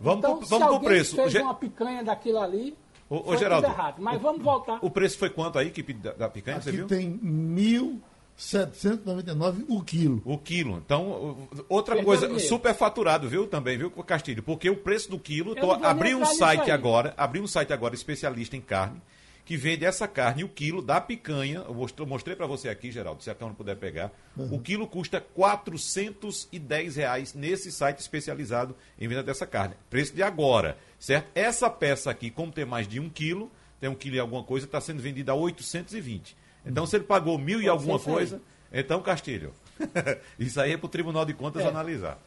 Vamos 0.00 0.18
então, 0.18 0.38
pro, 0.38 0.46
vamos 0.46 0.66
se 0.66 0.74
alguém 0.74 0.88
preço. 0.88 1.16
fez 1.16 1.34
uma 1.34 1.54
picanha 1.54 2.04
daquilo 2.04 2.38
ali, 2.38 2.76
ô, 3.10 3.32
ô 3.32 3.36
Geraldo, 3.36 3.66
errado. 3.66 4.00
Mas 4.00 4.16
o, 4.16 4.20
vamos 4.20 4.42
voltar. 4.42 4.78
O 4.80 4.90
preço 4.90 5.18
foi 5.18 5.30
quanto 5.30 5.58
aí 5.58 5.70
que, 5.70 5.82
da, 5.92 6.12
da 6.12 6.28
picanha, 6.28 6.58
Aqui 6.58 6.64
você 6.66 6.72
viu? 6.72 6.86
tem 6.86 7.08
mil 7.08 8.00
799 8.38 9.64
o 9.68 9.82
quilo. 9.82 10.22
O 10.24 10.38
quilo. 10.38 10.76
Então, 10.76 11.48
outra 11.68 11.96
Perdão 11.96 12.04
coisa, 12.04 12.28
mesmo. 12.28 12.48
super 12.48 12.72
faturado, 12.72 13.28
viu, 13.28 13.48
também, 13.48 13.76
viu, 13.76 13.90
Castilho? 13.90 14.44
Porque 14.44 14.70
o 14.70 14.76
preço 14.76 15.10
do 15.10 15.18
quilo, 15.18 15.56
tô, 15.56 15.72
abri 15.72 16.14
um 16.14 16.24
site 16.24 16.70
agora, 16.70 17.12
abri 17.16 17.40
um 17.40 17.48
site 17.48 17.72
agora 17.72 17.96
especialista 17.96 18.56
em 18.56 18.60
carne, 18.60 19.02
que 19.44 19.56
vende 19.56 19.84
essa 19.84 20.06
carne, 20.06 20.44
o 20.44 20.48
quilo 20.48 20.80
da 20.80 21.00
picanha, 21.00 21.64
eu 21.66 21.74
mostrei, 21.74 22.06
mostrei 22.06 22.36
para 22.36 22.46
você 22.46 22.68
aqui, 22.68 22.92
Geraldo, 22.92 23.24
se 23.24 23.30
a 23.30 23.34
câmera 23.34 23.56
puder 23.56 23.76
pegar, 23.76 24.12
uhum. 24.36 24.54
o 24.54 24.60
quilo 24.60 24.86
custa 24.86 25.20
410 25.20 26.94
reais 26.94 27.34
nesse 27.34 27.72
site 27.72 27.98
especializado 27.98 28.76
em 29.00 29.08
venda 29.08 29.22
dessa 29.24 29.46
carne. 29.46 29.74
Preço 29.90 30.14
de 30.14 30.22
agora, 30.22 30.78
certo? 30.96 31.28
Essa 31.34 31.68
peça 31.68 32.08
aqui, 32.08 32.30
como 32.30 32.52
tem 32.52 32.64
mais 32.64 32.86
de 32.86 33.00
um 33.00 33.08
quilo, 33.08 33.50
tem 33.80 33.90
um 33.90 33.96
quilo 33.96 34.14
e 34.14 34.20
alguma 34.20 34.44
coisa, 34.44 34.64
está 34.64 34.80
sendo 34.80 35.02
vendida 35.02 35.32
a 35.32 35.34
820 35.34 36.36
então, 36.68 36.86
se 36.86 36.96
ele 36.96 37.04
pagou 37.04 37.38
mil 37.38 37.62
e 37.62 37.68
alguma 37.68 37.98
coisa, 37.98 38.42
então, 38.70 39.00
Castilho, 39.00 39.54
isso 40.38 40.60
aí 40.60 40.72
é 40.72 40.76
para 40.76 40.84
o 40.84 40.90
Tribunal 40.90 41.24
de 41.24 41.32
Contas 41.32 41.64
é. 41.64 41.68
analisar. 41.68 42.18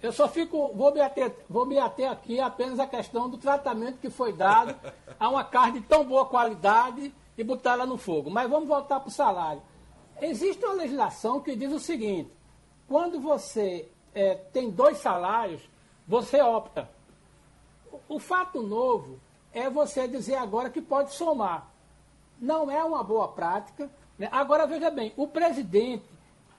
Eu 0.00 0.12
só 0.12 0.28
fico, 0.28 0.70
vou 0.74 0.94
me, 0.94 1.00
ater, 1.00 1.34
vou 1.48 1.66
me 1.66 1.78
ater 1.78 2.08
aqui 2.08 2.38
apenas 2.38 2.78
a 2.78 2.86
questão 2.86 3.28
do 3.28 3.36
tratamento 3.36 3.98
que 3.98 4.08
foi 4.08 4.32
dado 4.32 4.76
a 5.18 5.28
uma 5.28 5.42
carne 5.42 5.80
de 5.80 5.86
tão 5.86 6.04
boa 6.04 6.26
qualidade 6.26 7.12
e 7.36 7.42
botar 7.42 7.72
ela 7.72 7.86
no 7.86 7.96
fogo. 7.96 8.30
Mas 8.30 8.48
vamos 8.48 8.68
voltar 8.68 9.00
para 9.00 9.08
o 9.08 9.12
salário. 9.12 9.62
Existe 10.20 10.64
uma 10.64 10.74
legislação 10.74 11.40
que 11.40 11.56
diz 11.56 11.72
o 11.72 11.80
seguinte: 11.80 12.30
quando 12.86 13.18
você 13.18 13.88
é, 14.14 14.36
tem 14.52 14.70
dois 14.70 14.98
salários, 14.98 15.60
você 16.06 16.40
opta. 16.40 16.88
O, 17.90 18.16
o 18.16 18.18
fato 18.20 18.62
novo 18.62 19.18
é 19.52 19.68
você 19.68 20.06
dizer 20.06 20.36
agora 20.36 20.70
que 20.70 20.80
pode 20.80 21.12
somar 21.14 21.73
não 22.44 22.70
é 22.70 22.84
uma 22.84 23.02
boa 23.02 23.28
prática. 23.28 23.90
Né? 24.18 24.28
Agora, 24.30 24.66
veja 24.66 24.90
bem, 24.90 25.12
o 25.16 25.26
presidente 25.26 26.04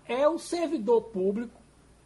é 0.08 0.28
um 0.28 0.38
servidor 0.38 1.04
público 1.04 1.54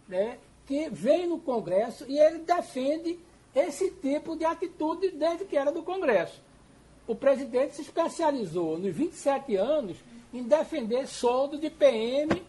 né, 0.08 0.38
que 0.66 0.90
vem 0.90 1.28
no 1.28 1.40
Congresso 1.40 2.06
e 2.08 2.20
ele 2.20 2.40
defende 2.40 3.18
esse 3.56 3.90
tipo 3.92 4.36
de 4.36 4.46
atitude 4.46 5.12
desde 5.12 5.46
que 5.46 5.58
era 5.58 5.72
do 5.72 5.82
Congresso. 5.82 6.42
O 7.08 7.16
presidente 7.16 7.76
se 7.76 7.82
especializou 7.82 8.78
nos 8.78 8.96
27 8.96 9.56
anos 9.56 9.98
em 10.32 10.44
defender 10.44 11.08
soldo 11.08 11.58
de 11.58 11.70
PM 11.70 12.44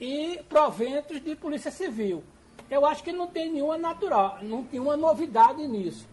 e 0.00 0.40
proventos 0.48 1.22
de 1.22 1.36
Polícia 1.36 1.70
Civil. 1.70 2.22
Eu 2.70 2.86
acho 2.86 3.02
que 3.02 3.12
não 3.12 3.26
tem 3.26 3.52
nenhuma 3.52 3.76
natural, 3.76 4.38
não 4.42 4.64
tem 4.64 4.80
uma 4.80 4.96
novidade 4.96 5.66
nisso. 5.66 6.06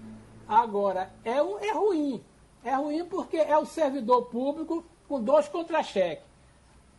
Agora, 0.48 1.12
é, 1.24 1.42
um, 1.42 1.58
é 1.60 1.72
ruim. 1.72 2.22
É 2.66 2.74
ruim 2.74 3.06
porque 3.06 3.38
é 3.38 3.56
o 3.56 3.66
servidor 3.66 4.24
público 4.24 4.84
com 5.08 5.22
dois 5.22 5.48
contra-cheques. 5.48 6.26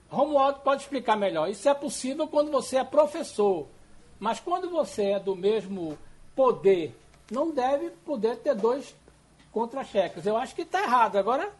Romualdo 0.08 0.60
pode 0.60 0.82
explicar 0.82 1.16
melhor. 1.16 1.50
Isso 1.50 1.68
é 1.68 1.74
possível 1.74 2.28
quando 2.28 2.52
você 2.52 2.76
é 2.76 2.84
professor. 2.84 3.66
Mas 4.20 4.38
quando 4.38 4.70
você 4.70 5.10
é 5.10 5.20
do 5.20 5.34
mesmo 5.34 5.98
poder, 6.36 6.96
não 7.30 7.50
deve 7.50 7.90
poder 7.90 8.36
ter 8.36 8.54
dois 8.54 8.94
contra-cheques. 9.50 10.24
Eu 10.24 10.36
acho 10.36 10.54
que 10.54 10.62
está 10.62 10.84
errado. 10.84 11.16
Agora, 11.16 11.52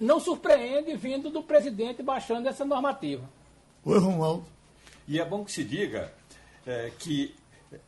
não 0.00 0.20
surpreende 0.20 0.94
vindo 0.96 1.28
do 1.28 1.42
presidente 1.42 2.04
baixando 2.04 2.48
essa 2.48 2.64
normativa. 2.64 3.28
Oi, 3.84 3.98
Romualdo. 3.98 4.44
E 5.08 5.18
é 5.18 5.24
bom 5.24 5.44
que 5.44 5.50
se 5.50 5.64
diga 5.64 6.12
é, 6.64 6.92
que 6.98 7.34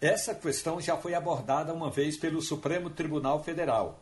essa 0.01 0.35
questão 0.35 0.81
já 0.81 0.97
foi 0.97 1.15
abordada 1.15 1.73
uma 1.73 1.89
vez 1.89 2.17
pelo 2.17 2.43
Supremo 2.43 2.91
Tribunal 2.91 3.43
Federal. 3.45 4.01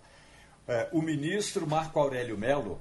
É, 0.67 0.89
o 0.93 1.03
ministro 1.03 1.67
Marco 1.67 1.99
Aurélio 1.99 2.39
Melo, 2.39 2.81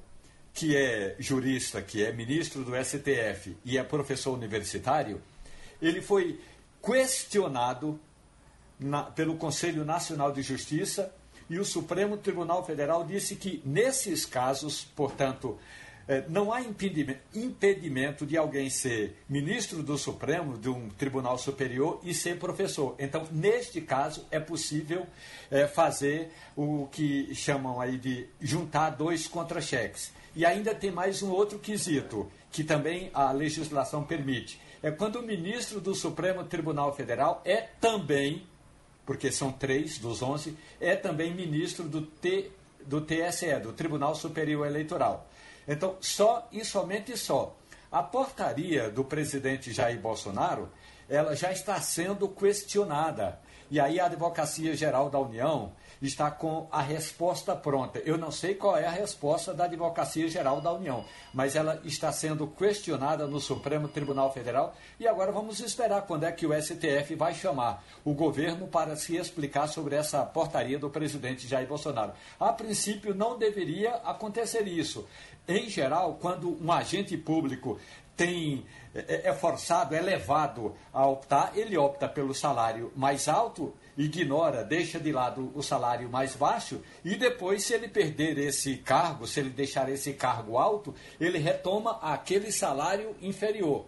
que 0.53 0.75
é 0.75 1.15
jurista, 1.19 1.81
que 1.81 2.03
é 2.03 2.11
ministro 2.11 2.63
do 2.63 2.71
STF 2.75 3.57
e 3.65 3.77
é 3.77 3.83
professor 3.83 4.33
universitário, 4.33 5.21
ele 5.81 6.01
foi 6.01 6.39
questionado 6.81 7.99
na, 8.79 9.03
pelo 9.03 9.35
Conselho 9.35 9.83
Nacional 9.83 10.31
de 10.31 10.41
Justiça 10.41 11.13
e 11.49 11.59
o 11.59 11.65
Supremo 11.65 12.17
Tribunal 12.17 12.65
Federal 12.65 13.05
disse 13.05 13.35
que, 13.35 13.61
nesses 13.65 14.25
casos, 14.25 14.85
portanto, 14.95 15.59
não 16.27 16.51
há 16.51 16.61
impedimento 16.61 18.25
de 18.25 18.37
alguém 18.37 18.69
ser 18.69 19.17
ministro 19.27 19.81
do 19.81 19.97
Supremo, 19.97 20.57
de 20.57 20.69
um 20.69 20.89
tribunal 20.89 21.37
superior, 21.37 21.99
e 22.03 22.13
ser 22.13 22.37
professor. 22.37 22.95
Então, 22.99 23.27
neste 23.31 23.79
caso, 23.79 24.25
é 24.29 24.39
possível 24.39 25.05
é, 25.49 25.67
fazer 25.67 26.31
o 26.55 26.87
que 26.91 27.33
chamam 27.33 27.79
aí 27.79 27.97
de 27.97 28.27
juntar 28.41 28.91
dois 28.91 29.27
contra-cheques. 29.27 30.11
E 30.35 30.45
ainda 30.45 30.73
tem 30.73 30.91
mais 30.91 31.21
um 31.21 31.31
outro 31.31 31.59
quesito, 31.59 32.29
que 32.51 32.63
também 32.63 33.09
a 33.13 33.31
legislação 33.31 34.03
permite. 34.03 34.59
É 34.81 34.91
quando 34.91 35.17
o 35.17 35.23
ministro 35.23 35.79
do 35.79 35.95
Supremo 35.95 36.43
Tribunal 36.43 36.93
Federal 36.93 37.41
é 37.45 37.61
também, 37.79 38.45
porque 39.05 39.31
são 39.31 39.51
três 39.51 39.97
dos 39.97 40.21
onze, 40.21 40.57
é 40.81 40.95
também 40.95 41.33
ministro 41.33 41.87
do, 41.87 42.01
T, 42.01 42.51
do 42.85 42.99
TSE, 42.99 43.59
do 43.61 43.71
Tribunal 43.71 44.15
Superior 44.15 44.67
Eleitoral. 44.67 45.29
Então, 45.67 45.97
só 45.99 46.47
e 46.51 46.63
somente 46.63 47.17
só. 47.17 47.55
A 47.91 48.01
portaria 48.01 48.89
do 48.89 49.03
presidente 49.03 49.71
Jair 49.71 49.99
Bolsonaro, 49.99 50.71
ela 51.07 51.35
já 51.35 51.51
está 51.51 51.79
sendo 51.79 52.27
questionada. 52.27 53.39
E 53.69 53.79
aí 53.79 53.99
a 53.99 54.05
Advocacia 54.05 54.75
Geral 54.75 55.09
da 55.09 55.19
União 55.19 55.71
está 56.01 56.29
com 56.29 56.67
a 56.71 56.81
resposta 56.81 57.55
pronta. 57.55 57.99
Eu 57.99 58.17
não 58.17 58.31
sei 58.31 58.55
qual 58.55 58.77
é 58.77 58.85
a 58.85 58.91
resposta 58.91 59.53
da 59.53 59.65
Advocacia 59.65 60.27
Geral 60.27 60.59
da 60.59 60.71
União, 60.71 61.05
mas 61.33 61.55
ela 61.55 61.81
está 61.83 62.11
sendo 62.11 62.45
questionada 62.47 63.25
no 63.25 63.39
Supremo 63.39 63.87
Tribunal 63.87 64.31
Federal 64.33 64.75
e 64.99 65.07
agora 65.07 65.31
vamos 65.31 65.59
esperar 65.59 66.01
quando 66.03 66.25
é 66.25 66.31
que 66.31 66.45
o 66.45 66.53
STF 66.53 67.15
vai 67.15 67.33
chamar 67.33 67.83
o 68.03 68.13
governo 68.13 68.67
para 68.67 68.95
se 68.95 69.15
explicar 69.15 69.67
sobre 69.67 69.95
essa 69.95 70.25
portaria 70.25 70.77
do 70.77 70.89
presidente 70.89 71.47
Jair 71.47 71.67
Bolsonaro. 71.67 72.13
A 72.39 72.51
princípio 72.51 73.15
não 73.15 73.37
deveria 73.37 73.95
acontecer 73.95 74.67
isso. 74.67 75.07
Em 75.47 75.69
geral, 75.69 76.17
quando 76.21 76.57
um 76.63 76.71
agente 76.71 77.17
público 77.17 77.79
tem 78.15 78.65
é, 78.93 79.29
é 79.29 79.33
forçado, 79.33 79.95
é 79.95 80.01
levado 80.01 80.75
a 80.93 81.05
optar, 81.07 81.51
ele 81.55 81.77
opta 81.77 82.07
pelo 82.07 82.33
salário 82.33 82.91
mais 82.95 83.27
alto, 83.27 83.73
ignora, 83.97 84.63
deixa 84.63 84.99
de 84.99 85.11
lado 85.11 85.51
o 85.55 85.61
salário 85.61 86.09
mais 86.09 86.35
baixo 86.35 86.81
e 87.03 87.15
depois, 87.15 87.63
se 87.63 87.73
ele 87.73 87.87
perder 87.87 88.37
esse 88.37 88.77
cargo, 88.77 89.27
se 89.27 89.39
ele 89.39 89.49
deixar 89.49 89.89
esse 89.89 90.13
cargo 90.13 90.57
alto, 90.57 90.93
ele 91.19 91.39
retoma 91.39 91.99
aquele 92.01 92.51
salário 92.51 93.15
inferior. 93.21 93.85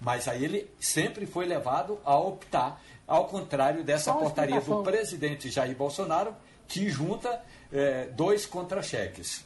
Mas 0.00 0.28
aí 0.28 0.44
ele 0.44 0.70
sempre 0.78 1.24
foi 1.24 1.46
levado 1.46 1.98
a 2.04 2.18
optar, 2.18 2.82
ao 3.06 3.26
contrário 3.26 3.84
dessa 3.84 4.12
portaria 4.12 4.60
do 4.60 4.82
presidente 4.82 5.48
Jair 5.48 5.76
Bolsonaro, 5.76 6.34
que 6.66 6.90
junta 6.90 7.40
é, 7.72 8.06
dois 8.06 8.44
contra-cheques. 8.44 9.45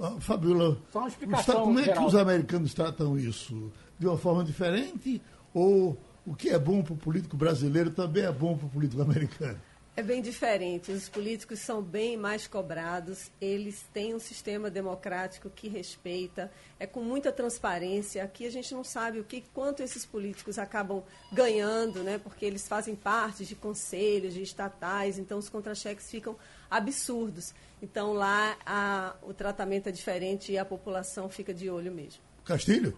Ah, 0.00 0.16
Fabiola, 0.20 0.78
explicação, 1.08 1.62
como 1.64 1.80
é 1.80 1.84
geral. 1.84 2.02
que 2.02 2.08
os 2.08 2.14
americanos 2.14 2.72
tratam 2.72 3.18
isso? 3.18 3.72
De 3.98 4.06
uma 4.06 4.16
forma 4.16 4.44
diferente? 4.44 5.20
Ou 5.52 5.98
o 6.24 6.34
que 6.34 6.50
é 6.50 6.58
bom 6.58 6.82
para 6.82 6.92
o 6.94 6.96
político 6.96 7.36
brasileiro 7.36 7.90
também 7.90 8.22
é 8.24 8.30
bom 8.32 8.56
para 8.56 8.66
o 8.66 8.70
político 8.70 9.02
americano? 9.02 9.58
É 9.98 10.02
bem 10.02 10.22
diferente. 10.22 10.92
Os 10.92 11.08
políticos 11.08 11.58
são 11.58 11.82
bem 11.82 12.16
mais 12.16 12.46
cobrados, 12.46 13.32
eles 13.40 13.84
têm 13.92 14.14
um 14.14 14.20
sistema 14.20 14.70
democrático 14.70 15.50
que 15.50 15.66
respeita, 15.66 16.52
é 16.78 16.86
com 16.86 17.00
muita 17.00 17.32
transparência. 17.32 18.22
Aqui 18.22 18.46
a 18.46 18.50
gente 18.50 18.72
não 18.72 18.84
sabe 18.84 19.18
o 19.18 19.24
que, 19.24 19.42
quanto 19.52 19.82
esses 19.82 20.06
políticos 20.06 20.56
acabam 20.56 21.02
ganhando, 21.32 22.04
né? 22.04 22.16
porque 22.16 22.44
eles 22.46 22.68
fazem 22.68 22.94
parte 22.94 23.44
de 23.44 23.56
conselhos, 23.56 24.34
de 24.34 24.40
estatais, 24.40 25.18
então 25.18 25.36
os 25.36 25.48
contra-cheques 25.48 26.08
ficam 26.08 26.36
absurdos. 26.70 27.52
Então 27.82 28.12
lá 28.12 28.56
a, 28.64 29.16
o 29.20 29.34
tratamento 29.34 29.88
é 29.88 29.90
diferente 29.90 30.52
e 30.52 30.58
a 30.58 30.64
população 30.64 31.28
fica 31.28 31.52
de 31.52 31.68
olho 31.68 31.90
mesmo. 31.90 32.22
Castilho? 32.44 32.96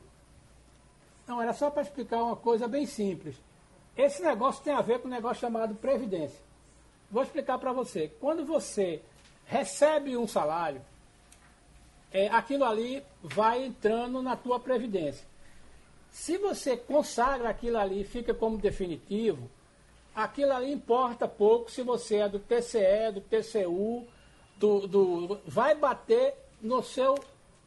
Não, 1.27 1.41
era 1.41 1.55
só 1.55 1.71
para 1.71 1.81
explicar 1.81 2.23
uma 2.23 2.37
coisa 2.37 2.69
bem 2.69 2.85
simples. 2.85 3.37
Esse 3.97 4.23
negócio 4.23 4.63
tem 4.63 4.75
a 4.75 4.83
ver 4.83 4.99
com 4.99 5.09
um 5.09 5.11
negócio 5.11 5.41
chamado 5.41 5.75
previdência. 5.77 6.50
Vou 7.11 7.23
explicar 7.23 7.59
para 7.59 7.73
você. 7.73 8.11
Quando 8.21 8.45
você 8.45 9.03
recebe 9.45 10.17
um 10.17 10.29
salário, 10.29 10.81
é, 12.13 12.29
aquilo 12.29 12.65
ali 12.65 13.03
vai 13.23 13.65
entrando 13.65 14.23
na 14.23 14.37
tua 14.37 14.61
previdência. 14.61 15.27
Se 16.11 16.39
você 16.39 16.77
consagra 16.77 17.49
aquilo 17.49 17.79
ali 17.79 18.01
e 18.01 18.05
fica 18.05 18.35
como 18.35 18.59
definitivo, 18.59 19.51
aquilo 20.15 20.53
ali 20.53 20.73
importa 20.73 21.27
pouco 21.29 21.71
se 21.71 21.83
você 21.83 22.17
é 22.17 22.29
do 22.29 22.39
TCE, 22.39 23.13
do 23.15 23.21
TCU, 23.21 24.07
do, 24.57 24.87
do, 24.87 25.41
vai 25.47 25.75
bater 25.75 26.35
no 26.61 26.83
seu 26.83 27.15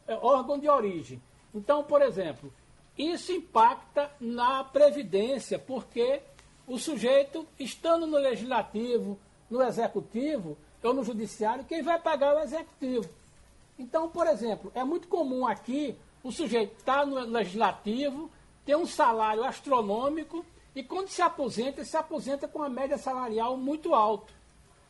é, 0.06 0.14
órgão 0.14 0.58
de 0.58 0.68
origem. 0.68 1.20
Então, 1.54 1.82
por 1.82 2.02
exemplo, 2.02 2.52
isso 2.96 3.32
impacta 3.32 4.10
na 4.20 4.62
Previdência, 4.62 5.58
porque 5.58 6.20
o 6.66 6.78
sujeito, 6.78 7.46
estando 7.58 8.06
no 8.06 8.16
Legislativo, 8.16 9.18
no 9.50 9.62
Executivo 9.62 10.56
ou 10.82 10.92
no 10.92 11.04
Judiciário, 11.04 11.64
quem 11.64 11.82
vai 11.82 11.98
pagar 11.98 12.34
é 12.34 12.40
o 12.40 12.42
Executivo. 12.42 13.08
Então, 13.78 14.08
por 14.08 14.26
exemplo, 14.26 14.70
é 14.74 14.84
muito 14.84 15.08
comum 15.08 15.46
aqui 15.46 15.96
o 16.22 16.30
sujeito 16.30 16.78
estar 16.78 17.00
tá 17.00 17.06
no 17.06 17.18
Legislativo, 17.18 18.30
ter 18.64 18.76
um 18.76 18.86
salário 18.86 19.44
astronômico 19.44 20.44
e 20.74 20.82
quando 20.82 21.08
se 21.08 21.22
aposenta, 21.22 21.84
se 21.84 21.96
aposenta 21.96 22.48
com 22.48 22.58
uma 22.58 22.68
média 22.68 22.98
salarial 22.98 23.56
muito 23.56 23.94
alta. 23.94 24.32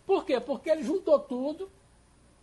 Por 0.07 0.25
quê? 0.25 0.39
Porque 0.41 0.71
ele 0.71 0.83
juntou 0.83 1.19
tudo 1.19 1.71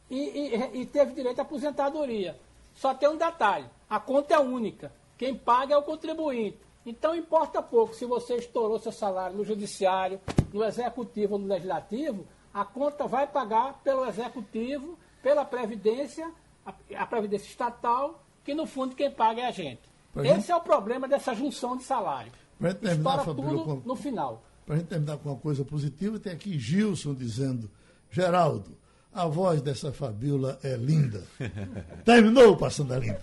e, 0.10 0.18
e, 0.18 0.82
e 0.82 0.86
teve 0.86 1.14
direito 1.14 1.40
à 1.40 1.42
aposentadoria. 1.44 2.38
Só 2.76 2.94
tem 2.94 3.10
um 3.10 3.18
detalhe: 3.18 3.66
a 3.90 4.00
conta 4.00 4.34
é 4.34 4.40
única. 4.40 4.92
Quem 5.18 5.36
paga 5.36 5.74
é 5.74 5.78
o 5.78 5.84
contribuinte. 5.84 6.58
Então 6.86 7.16
importa 7.16 7.62
pouco 7.62 7.94
se 7.94 8.06
você 8.06 8.36
estourou 8.36 8.80
seu 8.80 8.92
salário 8.92 9.38
no 9.38 9.46
judiciário, 9.46 10.20
no 10.52 10.64
executivo 10.64 11.34
ou 11.34 11.40
no 11.40 11.48
legislativo, 11.48 12.26
a 12.54 12.66
conta 12.66 13.08
vai 13.08 13.28
pagar 13.28 13.82
pelo 13.84 14.06
executivo, 14.06 14.98
pela 15.22 15.46
previdência, 15.46 16.32
a, 16.66 16.74
a 16.98 17.06
previdência 17.06 17.48
estatal, 17.48 18.24
que 18.44 18.54
no 18.54 18.66
fundo 18.66 18.96
quem 18.96 19.12
paga 19.12 19.42
é 19.42 19.46
a 19.46 19.52
gente. 19.52 19.82
Pra 20.12 20.24
Esse 20.24 20.36
gente... 20.36 20.52
é 20.52 20.56
o 20.56 20.62
problema 20.62 21.08
dessa 21.08 21.34
junção 21.34 21.78
de 21.78 21.84
salário. 21.84 22.32
Para 22.60 22.74
terminar, 22.74 23.26
com... 23.26 23.82
no 23.86 23.96
final. 23.96 24.44
Para 24.66 24.76
a 24.76 24.78
gente 24.80 24.88
terminar 24.88 25.18
com 25.18 25.30
uma 25.30 25.40
coisa 25.40 25.64
positiva, 25.64 26.20
tem 26.20 26.34
aqui 26.34 26.60
Gilson 26.60 27.14
dizendo, 27.14 27.70
Geraldo, 28.10 28.78
a 29.14 29.28
voz 29.28 29.62
dessa 29.62 29.92
Fabiola 29.92 30.58
é 30.64 30.76
linda. 30.76 31.24
Terminou 32.06 32.56
Passando 32.56 32.94
a 32.94 33.00
Limpo. 33.00 33.20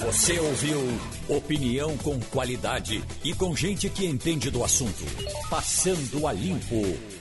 Você 0.00 0.38
ouviu 0.38 0.80
opinião 1.28 1.96
com 1.98 2.18
qualidade 2.20 3.02
e 3.24 3.34
com 3.34 3.54
gente 3.54 3.88
que 3.88 4.06
entende 4.06 4.50
do 4.50 4.64
assunto. 4.64 5.04
Passando 5.48 6.26
a 6.26 6.32
Limpo. 6.32 7.17